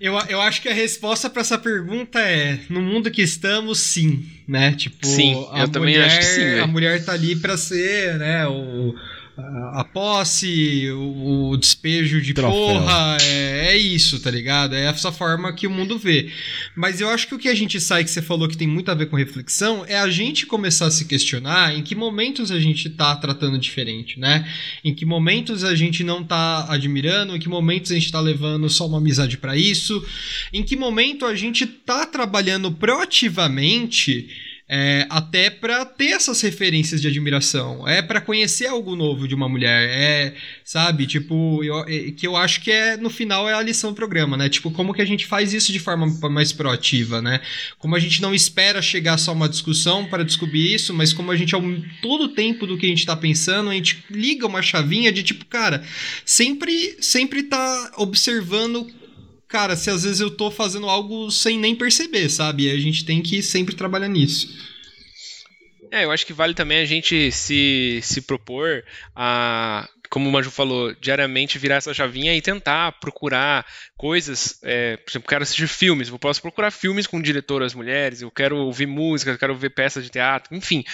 Eu, 0.00 0.14
eu 0.28 0.40
acho 0.40 0.60
que 0.60 0.68
a 0.68 0.74
resposta 0.74 1.30
para 1.30 1.40
essa 1.40 1.56
pergunta 1.56 2.18
é: 2.20 2.58
no 2.68 2.80
mundo 2.80 3.10
que 3.10 3.22
estamos, 3.22 3.78
sim, 3.78 4.26
né? 4.46 4.72
Tipo, 4.72 5.06
sim, 5.06 5.34
eu 5.56 5.68
também 5.68 5.96
acho 5.98 6.18
que 6.18 6.24
sim. 6.24 6.58
A 6.58 6.66
mulher 6.66 7.04
tá 7.04 7.12
ali 7.12 7.36
para 7.36 7.56
ser, 7.56 8.18
né, 8.18 8.46
o, 8.46 8.94
a 9.36 9.82
posse, 9.82 10.90
o, 10.90 11.50
o 11.50 11.56
despejo 11.56 12.20
de 12.20 12.34
Troféu. 12.34 12.52
porra, 12.52 13.16
é, 13.22 13.72
é, 13.72 13.76
isso, 13.76 14.20
tá 14.20 14.30
ligado? 14.30 14.74
É 14.74 14.84
essa 14.84 15.10
forma 15.10 15.52
que 15.54 15.66
o 15.66 15.70
mundo 15.70 15.98
vê. 15.98 16.30
Mas 16.76 17.00
eu 17.00 17.08
acho 17.08 17.26
que 17.26 17.34
o 17.34 17.38
que 17.38 17.48
a 17.48 17.54
gente 17.54 17.80
sai, 17.80 18.04
que 18.04 18.10
você 18.10 18.20
falou 18.20 18.46
que 18.46 18.56
tem 18.56 18.68
muito 18.68 18.90
a 18.90 18.94
ver 18.94 19.06
com 19.06 19.16
reflexão, 19.16 19.84
é 19.88 19.98
a 19.98 20.10
gente 20.10 20.44
começar 20.44 20.86
a 20.86 20.90
se 20.90 21.06
questionar 21.06 21.74
em 21.74 21.82
que 21.82 21.94
momentos 21.94 22.50
a 22.50 22.60
gente 22.60 22.90
tá 22.90 23.16
tratando 23.16 23.58
diferente, 23.58 24.20
né? 24.20 24.46
Em 24.84 24.94
que 24.94 25.06
momentos 25.06 25.64
a 25.64 25.74
gente 25.74 26.04
não 26.04 26.22
tá 26.22 26.66
admirando, 26.68 27.34
em 27.34 27.40
que 27.40 27.48
momentos 27.48 27.90
a 27.90 27.94
gente 27.94 28.12
tá 28.12 28.20
levando 28.20 28.68
só 28.68 28.86
uma 28.86 28.98
amizade 28.98 29.38
para 29.38 29.56
isso, 29.56 30.04
em 30.52 30.62
que 30.62 30.76
momento 30.76 31.24
a 31.24 31.34
gente 31.34 31.66
tá 31.66 32.04
trabalhando 32.04 32.70
proativamente 32.70 34.28
é, 34.74 35.06
até 35.10 35.50
para 35.50 35.84
ter 35.84 36.12
essas 36.12 36.40
referências 36.40 37.02
de 37.02 37.06
admiração, 37.06 37.86
é 37.86 38.00
para 38.00 38.22
conhecer 38.22 38.66
algo 38.66 38.96
novo 38.96 39.28
de 39.28 39.34
uma 39.34 39.46
mulher, 39.46 39.86
é, 39.90 40.34
sabe, 40.64 41.06
tipo, 41.06 41.62
eu, 41.62 41.80
é, 41.80 42.10
que 42.12 42.26
eu 42.26 42.34
acho 42.34 42.62
que 42.62 42.70
é 42.70 42.96
no 42.96 43.10
final 43.10 43.46
é 43.46 43.52
a 43.52 43.60
lição 43.60 43.90
do 43.90 43.96
programa, 43.96 44.34
né? 44.34 44.48
Tipo, 44.48 44.70
como 44.70 44.94
que 44.94 45.02
a 45.02 45.04
gente 45.04 45.26
faz 45.26 45.52
isso 45.52 45.70
de 45.70 45.78
forma 45.78 46.06
mais 46.30 46.52
proativa, 46.52 47.20
né? 47.20 47.42
Como 47.78 47.94
a 47.94 47.98
gente 47.98 48.22
não 48.22 48.34
espera 48.34 48.80
chegar 48.80 49.18
só 49.18 49.34
uma 49.34 49.46
discussão 49.46 50.06
para 50.06 50.24
descobrir 50.24 50.72
isso, 50.72 50.94
mas 50.94 51.12
como 51.12 51.30
a 51.30 51.36
gente 51.36 51.54
ao 51.54 51.62
todo 52.00 52.28
tempo 52.28 52.66
do 52.66 52.78
que 52.78 52.86
a 52.86 52.88
gente 52.88 53.04
tá 53.04 53.14
pensando, 53.14 53.68
a 53.68 53.74
gente 53.74 54.02
liga 54.08 54.46
uma 54.46 54.62
chavinha 54.62 55.12
de 55.12 55.22
tipo, 55.22 55.44
cara, 55.44 55.84
sempre 56.24 56.96
sempre 56.98 57.42
tá 57.42 57.92
observando 57.98 58.90
cara, 59.52 59.76
se 59.76 59.90
às 59.90 60.02
vezes 60.02 60.20
eu 60.20 60.30
tô 60.30 60.50
fazendo 60.50 60.88
algo 60.88 61.30
sem 61.30 61.58
nem 61.58 61.76
perceber, 61.76 62.30
sabe? 62.30 62.70
A 62.70 62.78
gente 62.78 63.04
tem 63.04 63.20
que 63.20 63.42
sempre 63.42 63.76
trabalhar 63.76 64.08
nisso. 64.08 64.48
É, 65.90 66.06
eu 66.06 66.10
acho 66.10 66.24
que 66.24 66.32
vale 66.32 66.54
também 66.54 66.78
a 66.78 66.86
gente 66.86 67.30
se, 67.30 68.00
se 68.02 68.22
propor 68.22 68.82
a 69.14 69.86
como 70.08 70.28
o 70.28 70.32
Maju 70.32 70.50
falou, 70.50 70.94
diariamente 71.00 71.58
virar 71.58 71.76
essa 71.76 71.94
chavinha 71.94 72.36
e 72.36 72.42
tentar 72.42 72.92
procurar 73.00 73.64
coisas. 73.96 74.58
É, 74.62 74.98
por 74.98 75.10
exemplo, 75.10 75.26
quero 75.26 75.42
assistir 75.42 75.66
filmes, 75.66 76.08
eu 76.08 76.18
posso 76.18 76.42
procurar 76.42 76.70
filmes 76.70 77.06
com 77.06 77.20
diretoras 77.20 77.72
mulheres, 77.72 78.20
eu 78.20 78.30
quero 78.30 78.58
ouvir 78.58 78.86
música, 78.86 79.30
eu 79.30 79.38
quero 79.38 79.56
ver 79.56 79.70
peças 79.70 80.04
de 80.04 80.10
teatro, 80.10 80.54
enfim, 80.54 80.84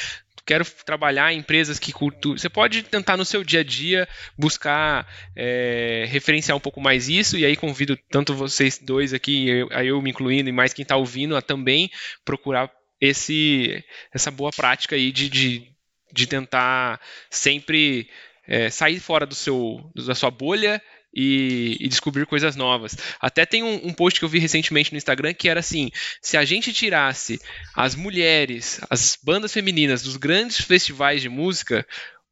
quero 0.48 0.64
trabalhar 0.64 1.30
em 1.30 1.40
empresas 1.40 1.78
que 1.78 1.92
cultuam. 1.92 2.38
Você 2.38 2.48
pode 2.48 2.82
tentar 2.82 3.18
no 3.18 3.24
seu 3.24 3.44
dia 3.44 3.60
a 3.60 3.62
dia 3.62 4.08
buscar 4.36 5.06
é, 5.36 6.06
referenciar 6.08 6.56
um 6.56 6.60
pouco 6.60 6.80
mais 6.80 7.06
isso, 7.06 7.36
e 7.36 7.44
aí 7.44 7.54
convido 7.54 7.98
tanto 8.10 8.34
vocês 8.34 8.78
dois 8.78 9.12
aqui, 9.12 9.46
eu, 9.46 9.68
eu 9.68 10.00
me 10.00 10.08
incluindo, 10.08 10.48
e 10.48 10.52
mais 10.52 10.72
quem 10.72 10.84
está 10.84 10.96
ouvindo, 10.96 11.36
a 11.36 11.42
também 11.42 11.90
procurar 12.24 12.72
esse, 12.98 13.84
essa 14.10 14.30
boa 14.30 14.50
prática 14.50 14.96
aí 14.96 15.12
de, 15.12 15.28
de, 15.28 15.70
de 16.14 16.26
tentar 16.26 16.98
sempre 17.28 18.08
é, 18.46 18.70
sair 18.70 19.00
fora 19.00 19.26
do 19.26 19.34
seu, 19.34 19.92
da 19.94 20.14
sua 20.14 20.30
bolha 20.30 20.80
e, 21.14 21.76
e, 21.80 21.88
descobrir 21.88 22.26
coisas 22.26 22.54
novas. 22.56 22.96
Até 23.20 23.46
tem 23.46 23.62
um, 23.62 23.88
um, 23.88 23.92
post 23.92 24.18
que 24.18 24.24
eu 24.24 24.28
vi 24.28 24.38
recentemente 24.38 24.92
no 24.92 24.98
Instagram 24.98 25.34
que 25.34 25.48
era 25.48 25.60
assim: 25.60 25.90
se 26.20 26.36
a 26.36 26.44
gente 26.44 26.72
tirasse 26.72 27.40
as 27.74 27.94
mulheres, 27.94 28.80
as 28.90 29.16
bandas 29.22 29.52
femininas 29.52 30.02
dos 30.02 30.16
grandes 30.16 30.60
festivais 30.60 31.22
de 31.22 31.28
música, 31.28 31.86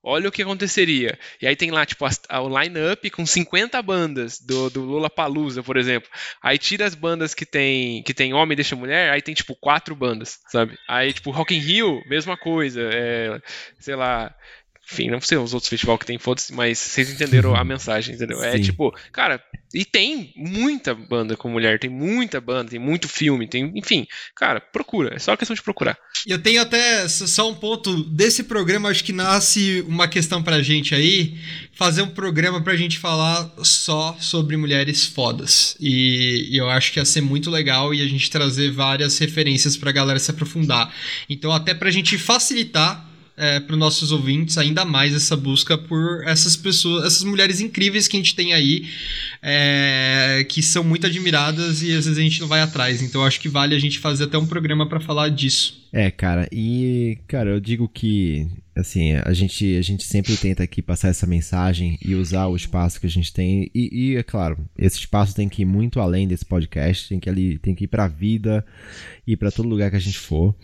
olha 0.07 0.29
o 0.29 0.33
que 0.33 0.43
aconteceria. 0.43 1.19
E 1.43 1.49
aí 1.49 1.57
tem 1.57 1.73
lá, 1.73 1.85
tipo, 1.85 2.07
a, 2.07 2.11
a, 2.29 2.41
o 2.41 2.63
line-up 2.63 3.11
com 3.11 3.27
50 3.27 3.83
bandas 3.83 4.39
do, 4.39 4.71
do 4.71 4.83
Lula 4.83 5.11
Palusa, 5.11 5.65
por 5.65 5.77
exemplo. 5.77 6.09
Aí 6.41 6.57
tira 6.57 6.87
as 6.87 6.95
bandas 6.95 7.35
que 7.35 7.45
tem, 7.45 8.05
que 8.05 8.15
tem 8.15 8.33
homem 8.33 8.53
e 8.53 8.57
deixa 8.57 8.77
mulher, 8.77 9.11
aí 9.11 9.21
tem, 9.21 9.35
tipo, 9.35 9.57
quatro 9.57 9.97
bandas, 9.97 10.39
sabe? 10.49 10.79
Aí, 10.89 11.13
tipo, 11.13 11.33
Rock 11.33 11.55
in 11.57 11.59
Rio, 11.59 12.01
mesma 12.07 12.37
coisa. 12.37 12.89
É, 12.93 13.41
sei 13.81 13.97
lá, 13.97 14.33
enfim, 14.91 15.11
não 15.11 15.21
sei 15.21 15.37
os 15.37 15.53
outros 15.53 15.69
festivais 15.69 15.99
que 15.99 16.07
tem, 16.07 16.19
foda-se, 16.19 16.53
mas 16.53 16.79
vocês 16.79 17.11
entenderam 17.11 17.57
a 17.57 17.63
mensagem, 17.65 18.15
entendeu? 18.15 18.43
É 18.43 18.53
Sim. 18.53 18.59
É 18.59 18.61
tipo, 18.61 18.95
cara, 19.13 19.43
e 19.75 19.85
tem 19.85 20.33
muita 20.37 20.95
banda 20.95 21.37
com 21.37 21.51
mulher, 21.51 21.79
tem 21.79 21.91
muita 21.91 22.41
banda, 22.41 22.71
tem 22.71 22.79
muito 22.79 23.09
filme, 23.09 23.49
tem, 23.49 23.73
enfim, 23.75 24.07
cara, 24.35 24.61
procura, 24.61 25.15
é 25.15 25.19
só 25.19 25.37
questão 25.37 25.57
de 25.57 25.63
procurar. 25.63 25.99
Eu 26.27 26.41
tenho 26.41 26.63
até 26.63 27.07
só 27.09 27.51
um 27.51 27.55
ponto 27.55 28.05
desse 28.05 28.45
programa, 28.45 28.89
acho 28.89 29.03
que 29.03 29.13
nasce 29.13 29.85
uma 29.89 30.07
questão 30.07 30.43
pra 30.43 30.63
gente 30.63 30.95
aí, 30.95 31.37
fazer 31.73 32.03
um 32.03 32.09
programa 32.09 32.63
pra 32.63 32.77
gente 32.77 32.99
falar 32.99 33.53
só 33.65 34.17
sobre 34.21 34.57
mulheres 34.57 35.05
fodas. 35.05 35.77
E, 35.81 36.49
e 36.51 36.57
eu 36.57 36.71
acho 36.71 36.93
que 36.93 37.01
ia 37.01 37.05
ser 37.05 37.21
muito 37.21 37.51
legal 37.51 37.93
e 37.93 38.01
a 38.01 38.07
gente 38.07 38.31
trazer 38.31 38.71
várias 38.71 39.19
referências 39.19 39.77
pra 39.77 39.93
galera 39.93 40.19
se 40.19 40.31
aprofundar. 40.31 40.95
Então, 41.29 41.53
até 41.53 41.75
pra 41.75 41.91
gente 41.91 42.17
facilitar 42.17 43.06
é, 43.37 43.61
para 43.61 43.75
os 43.75 43.79
nossos 43.79 44.13
ouvintes 44.13 44.57
ainda 44.57 44.85
mais 44.85 45.15
essa 45.15 45.37
busca 45.37 45.77
por 45.77 46.25
essas 46.25 46.57
pessoas, 46.57 47.05
essas 47.05 47.23
mulheres 47.23 47.61
incríveis 47.61 48.09
que 48.09 48.17
a 48.17 48.21
gente 48.21 48.35
tem 48.35 48.55
aí, 48.55 48.89
é, 49.43 50.47
que 50.49 50.63
são 50.63 50.83
muito 50.83 51.07
admiradas 51.07 51.83
e 51.83 51.93
às 51.93 52.07
vezes 52.07 52.19
a 52.19 52.23
gente 52.23 52.41
não 52.41 52.49
vai 52.49 52.61
atrás. 52.61 53.03
Então 53.03 53.25
acho 53.25 53.41
que 53.41 53.49
vale 53.49 53.75
a 53.75 53.79
gente 53.79 53.99
fazer 53.99 54.25
até 54.25 54.39
um 54.39 54.47
programa 54.47 54.87
para 54.87 55.01
falar 55.01 55.29
disso. 55.29 55.86
É, 55.93 56.11
cara, 56.11 56.49
e 56.53 57.19
cara, 57.27 57.51
eu 57.51 57.61
digo 57.61 57.89
que 57.89 58.47
assim, 58.77 59.13
a 59.13 59.33
gente, 59.33 59.77
a 59.77 59.83
gente 59.83 60.05
sempre 60.05 60.37
tenta 60.37 60.63
aqui 60.63 60.83
passar 60.83 61.09
essa 61.09 61.27
mensagem 61.27 61.99
e 62.05 62.15
usar 62.15 62.47
o 62.47 62.55
espaço 62.55 63.01
que 63.01 63.07
a 63.07 63.11
gente 63.11 63.33
tem. 63.33 63.71
E, 63.75 64.13
e 64.13 64.17
é 64.17 64.23
claro, 64.23 64.59
esse 64.79 64.99
espaço 64.99 65.35
tem 65.35 65.49
que 65.49 65.63
ir 65.63 65.65
muito 65.65 65.99
além 65.99 66.29
desse 66.29 66.45
podcast, 66.45 67.09
tem 67.09 67.19
que, 67.19 67.31
ali, 67.31 67.59
tem 67.59 67.75
que 67.75 67.85
ir 67.85 67.89
pra 67.89 68.07
vida 68.07 68.65
e 69.27 69.35
para 69.35 69.51
todo 69.51 69.69
lugar 69.69 69.91
que 69.91 69.97
a 69.97 70.01
gente 70.01 70.19
for. 70.19 70.55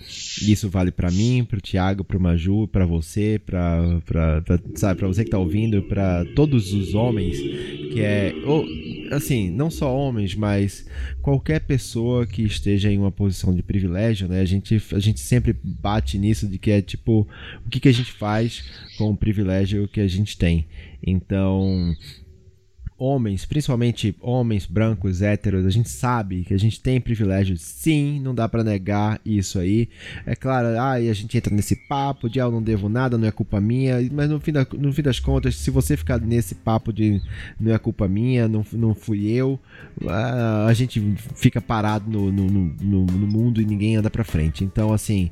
Isso 0.42 0.68
vale 0.68 0.92
para 0.92 1.10
mim, 1.10 1.44
pro 1.48 1.60
Thiago, 1.60 2.04
pro 2.04 2.20
Maju, 2.20 2.68
para 2.68 2.84
você, 2.84 3.40
pra, 3.44 4.00
pra, 4.04 4.42
pra, 4.42 4.60
sabe, 4.74 4.98
pra 4.98 5.08
você 5.08 5.24
que 5.24 5.30
tá 5.30 5.38
ouvindo, 5.38 5.82
para 5.82 6.24
todos 6.36 6.74
os 6.74 6.94
homens, 6.94 7.38
que 7.38 8.00
é, 8.00 8.34
ou, 8.44 8.64
assim, 9.10 9.50
não 9.50 9.70
só 9.70 9.94
homens, 9.94 10.34
mas 10.34 10.86
qualquer 11.22 11.60
pessoa 11.60 12.26
que 12.26 12.42
esteja 12.42 12.92
em 12.92 12.98
uma 12.98 13.10
posição 13.10 13.54
de 13.54 13.62
privilégio, 13.62 14.28
né? 14.28 14.40
A 14.40 14.44
gente, 14.44 14.80
a 14.92 14.98
gente 14.98 15.11
sempre 15.20 15.56
bate 15.62 16.18
nisso 16.18 16.46
de 16.46 16.58
que 16.58 16.70
é 16.70 16.82
tipo, 16.82 17.26
o 17.64 17.68
que, 17.68 17.80
que 17.80 17.88
a 17.88 17.92
gente 17.92 18.12
faz 18.12 18.64
com 18.96 19.10
o 19.10 19.16
privilégio 19.16 19.88
que 19.88 20.00
a 20.00 20.08
gente 20.08 20.36
tem. 20.36 20.66
Então, 21.04 21.96
homens, 23.02 23.44
principalmente 23.44 24.14
homens 24.20 24.64
brancos, 24.64 25.22
héteros, 25.22 25.66
a 25.66 25.70
gente 25.70 25.88
sabe 25.88 26.44
que 26.44 26.54
a 26.54 26.58
gente 26.58 26.80
tem 26.80 27.00
privilégios, 27.00 27.60
sim, 27.60 28.20
não 28.20 28.32
dá 28.32 28.48
para 28.48 28.62
negar 28.62 29.20
isso 29.26 29.58
aí. 29.58 29.88
É 30.24 30.36
claro, 30.36 30.80
aí 30.80 31.10
a 31.10 31.12
gente 31.12 31.36
entra 31.36 31.52
nesse 31.52 31.74
papo 31.74 32.30
de 32.30 32.40
ah, 32.40 32.44
eu 32.44 32.52
não 32.52 32.62
devo 32.62 32.88
nada, 32.88 33.18
não 33.18 33.26
é 33.26 33.32
culpa 33.32 33.60
minha, 33.60 33.96
mas 34.12 34.30
no 34.30 34.38
fim, 34.38 34.52
da, 34.52 34.64
no 34.78 34.92
fim 34.92 35.02
das 35.02 35.18
contas, 35.18 35.56
se 35.56 35.68
você 35.68 35.96
ficar 35.96 36.20
nesse 36.20 36.54
papo 36.54 36.92
de 36.92 37.20
não 37.58 37.74
é 37.74 37.78
culpa 37.78 38.06
minha, 38.06 38.46
não, 38.46 38.64
não 38.72 38.94
fui 38.94 39.28
eu, 39.28 39.58
a, 40.08 40.72
gente 40.72 41.00
fica 41.34 41.60
parado 41.60 42.08
no, 42.08 42.30
no, 42.30 42.48
no, 42.48 43.06
no 43.06 43.26
mundo 43.26 43.60
e 43.60 43.66
ninguém 43.66 43.96
anda 43.96 44.10
pra 44.10 44.22
frente. 44.22 44.62
Então, 44.62 44.92
assim, 44.92 45.28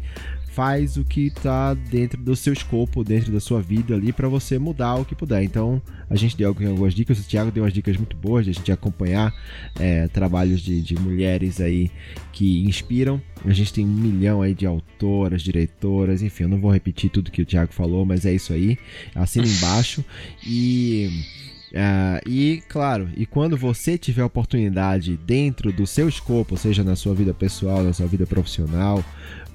faz 0.52 0.96
o 0.96 1.04
que 1.04 1.30
tá 1.30 1.74
dentro 1.74 2.20
do 2.20 2.34
seu 2.34 2.52
escopo, 2.52 3.04
dentro 3.04 3.32
da 3.32 3.40
sua 3.40 3.62
vida 3.62 3.94
ali, 3.94 4.12
para 4.12 4.28
você 4.28 4.58
mudar 4.58 4.96
o 4.96 5.04
que 5.04 5.14
puder. 5.14 5.42
Então, 5.42 5.80
a 6.08 6.16
gente 6.16 6.36
deu 6.36 6.48
algumas 6.48 6.92
dicas, 6.92 7.18
o 7.20 7.22
Thiago 7.22 7.50
deu 7.50 7.62
umas 7.62 7.72
dicas 7.72 7.96
muito 7.96 8.16
boas 8.16 8.44
de 8.44 8.50
a 8.50 8.54
gente 8.54 8.72
acompanhar 8.72 9.32
é, 9.78 10.08
trabalhos 10.08 10.60
de, 10.60 10.82
de 10.82 10.96
mulheres 10.96 11.60
aí 11.60 11.90
que 12.32 12.62
inspiram. 12.64 13.22
A 13.44 13.52
gente 13.52 13.72
tem 13.72 13.86
um 13.86 13.88
milhão 13.88 14.42
aí 14.42 14.54
de 14.54 14.66
autoras, 14.66 15.42
diretoras, 15.42 16.20
enfim, 16.20 16.44
eu 16.44 16.48
não 16.48 16.60
vou 16.60 16.72
repetir 16.72 17.10
tudo 17.10 17.30
que 17.30 17.42
o 17.42 17.46
Thiago 17.46 17.72
falou, 17.72 18.04
mas 18.04 18.26
é 18.26 18.32
isso 18.32 18.52
aí. 18.52 18.76
Assina 19.14 19.46
embaixo 19.48 20.04
e. 20.44 21.24
Uh, 21.70 22.28
e 22.28 22.62
claro, 22.68 23.08
e 23.16 23.24
quando 23.24 23.56
você 23.56 23.96
tiver 23.96 24.24
oportunidade 24.24 25.16
dentro 25.16 25.72
do 25.72 25.86
seu 25.86 26.08
escopo, 26.08 26.56
seja 26.56 26.82
na 26.82 26.96
sua 26.96 27.14
vida 27.14 27.32
pessoal, 27.32 27.84
na 27.84 27.92
sua 27.92 28.08
vida 28.08 28.26
profissional, 28.26 29.04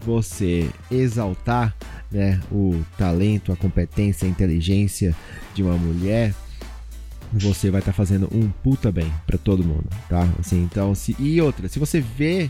você 0.06 0.70
exaltar 0.92 1.76
né, 2.12 2.40
o 2.52 2.80
talento, 2.98 3.52
a 3.52 3.56
competência, 3.56 4.28
a 4.28 4.30
inteligência 4.30 5.16
de 5.54 5.64
uma 5.64 5.78
mulher, 5.78 6.34
você 7.34 7.72
vai 7.72 7.82
estar 7.82 7.92
tá 7.92 7.96
fazendo 7.96 8.30
um 8.32 8.50
puta 8.50 8.92
bem 8.92 9.12
para 9.26 9.38
todo 9.38 9.64
mundo, 9.64 9.88
tá? 10.08 10.28
Assim, 10.40 10.64
então, 10.64 10.94
se 10.94 11.16
e 11.20 11.42
outra, 11.42 11.68
se 11.68 11.80
você 11.80 12.00
vê 12.00 12.50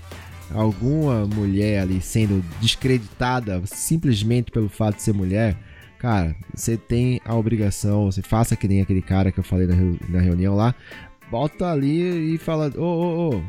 alguma 0.54 1.26
mulher 1.26 1.80
ali 1.82 2.00
sendo 2.02 2.44
descreditada 2.62 3.62
simplesmente 3.66 4.52
pelo 4.52 4.70
fato 4.70 4.98
de 4.98 5.02
ser 5.02 5.14
mulher, 5.14 5.58
cara, 5.98 6.36
você 6.54 6.78
tem 6.78 7.20
a 7.26 7.34
obrigação, 7.34 8.12
você 8.12 8.22
faça 8.22 8.56
que 8.56 8.68
nem 8.68 8.82
aquele 8.82 9.02
cara 9.02 9.32
que 9.32 9.40
eu 9.40 9.44
falei 9.44 9.66
na, 9.66 9.76
na 10.10 10.20
reunião 10.20 10.56
lá, 10.56 10.76
bota 11.32 11.72
ali 11.72 12.36
e 12.36 12.38
fala, 12.38 12.72
ô, 12.78 12.84
ô, 12.84 13.36
ô, 13.36 13.42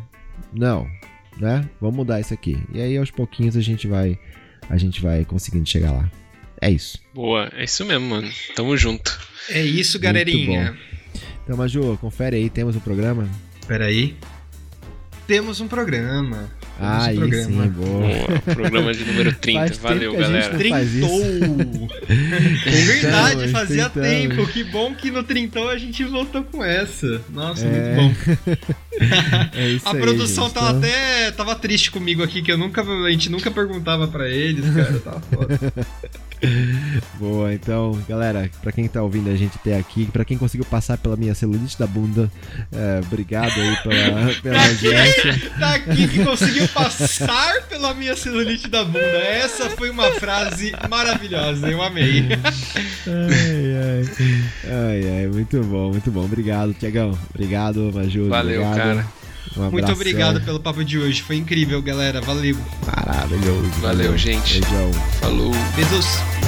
não, 0.54 0.86
né? 1.36 1.68
Vamos 1.80 1.96
mudar 1.96 2.20
isso 2.20 2.34
aqui. 2.34 2.58
E 2.72 2.80
aí 2.80 2.96
aos 2.96 3.10
pouquinhos 3.10 3.56
a 3.56 3.60
gente 3.60 3.86
vai 3.86 4.18
a 4.68 4.76
gente 4.76 5.00
vai 5.00 5.24
conseguindo 5.24 5.68
chegar 5.68 5.92
lá. 5.92 6.10
É 6.60 6.70
isso. 6.70 6.98
Boa, 7.14 7.50
é 7.54 7.64
isso 7.64 7.84
mesmo, 7.84 8.06
mano. 8.06 8.30
Tamo 8.54 8.76
junto. 8.76 9.18
É 9.48 9.62
isso, 9.62 9.98
galerinha. 9.98 10.76
Então, 11.44 11.56
Maju, 11.56 11.96
confere 12.00 12.36
aí, 12.36 12.50
temos 12.50 12.74
um 12.74 12.80
programa? 12.80 13.28
Espera 13.60 13.84
aí. 13.84 14.16
Temos 15.26 15.60
um 15.60 15.68
programa. 15.68 16.50
Ah, 16.78 17.06
aí 17.06 17.16
programa. 17.16 17.64
sim, 17.64 17.70
boa. 17.70 18.54
programa 18.54 18.94
de 18.94 19.04
número 19.04 19.34
30. 19.34 19.60
Faz 19.60 19.78
Valeu, 19.78 20.12
galera. 20.14 20.58
Trintou! 20.58 21.88
Verdade, 22.66 23.48
fazia 23.48 23.88
tentamos. 23.88 24.08
tempo. 24.08 24.46
Que 24.48 24.64
bom 24.64 24.94
que 24.94 25.10
no 25.10 25.22
Trintão 25.22 25.68
a 25.68 25.78
gente 25.78 26.04
voltou 26.04 26.42
com 26.44 26.62
essa. 26.62 27.22
Nossa, 27.30 27.64
é... 27.64 27.96
muito 27.96 28.18
bom. 28.24 28.36
é 29.56 29.68
isso 29.68 29.88
a 29.88 29.92
aí, 29.92 30.00
produção 30.00 30.44
gente, 30.44 30.54
tava 30.54 30.76
então... 30.76 30.78
até 30.78 31.30
tava 31.30 31.54
triste 31.54 31.90
comigo 31.90 32.22
aqui, 32.22 32.42
que 32.42 32.52
eu 32.52 32.58
nunca, 32.58 32.82
a 32.82 33.10
gente 33.10 33.30
nunca 33.30 33.50
perguntava 33.50 34.06
para 34.06 34.28
eles, 34.28 34.64
cara. 34.74 34.98
Tava 35.00 35.20
foda. 35.20 35.58
Boa, 37.18 37.52
então, 37.54 37.98
galera, 38.08 38.50
para 38.60 38.70
quem 38.70 38.86
tá 38.86 39.02
ouvindo 39.02 39.30
a 39.30 39.36
gente 39.36 39.56
até 39.56 39.78
aqui, 39.78 40.06
para 40.06 40.24
quem 40.24 40.36
conseguiu 40.36 40.66
passar 40.66 40.98
pela 40.98 41.16
minha 41.16 41.34
celulite 41.34 41.78
da 41.78 41.86
bunda, 41.86 42.30
é, 42.70 43.00
obrigado 43.04 43.58
aí 43.58 43.76
pela, 43.82 44.34
pela 44.42 44.66
audiência. 44.66 45.50
Tá 45.58 45.74
aqui 45.74 46.08
que 46.08 46.24
conseguiu 46.24 46.65
passar 46.68 47.62
pela 47.68 47.94
minha 47.94 48.16
celulite 48.16 48.68
da 48.68 48.84
bunda. 48.84 48.98
Essa 48.98 49.70
foi 49.70 49.90
uma 49.90 50.10
frase 50.12 50.72
maravilhosa, 50.88 51.68
eu 51.68 51.82
amei. 51.82 52.26
Ai, 53.06 53.76
ai, 53.82 55.02
ai, 55.04 55.18
ai 55.20 55.26
muito 55.28 55.62
bom, 55.62 55.90
muito 55.90 56.10
bom. 56.10 56.24
Obrigado, 56.24 56.74
Tiagão. 56.74 57.16
Obrigado, 57.34 57.90
Maju. 57.94 58.28
Valeu, 58.28 58.62
obrigado. 58.62 58.76
cara. 58.76 59.06
Um 59.56 59.70
Muito 59.70 59.90
obrigado 59.90 60.40
pelo 60.42 60.60
papo 60.60 60.84
de 60.84 60.98
hoje. 60.98 61.22
Foi 61.22 61.36
incrível, 61.36 61.80
galera. 61.80 62.20
Valeu. 62.20 62.56
Maravilhoso. 62.86 63.70
Valeu, 63.80 64.16
gente. 64.16 64.60
Beijão. 64.60 64.92
Falou. 65.20 65.52
Beijos. 65.74 66.45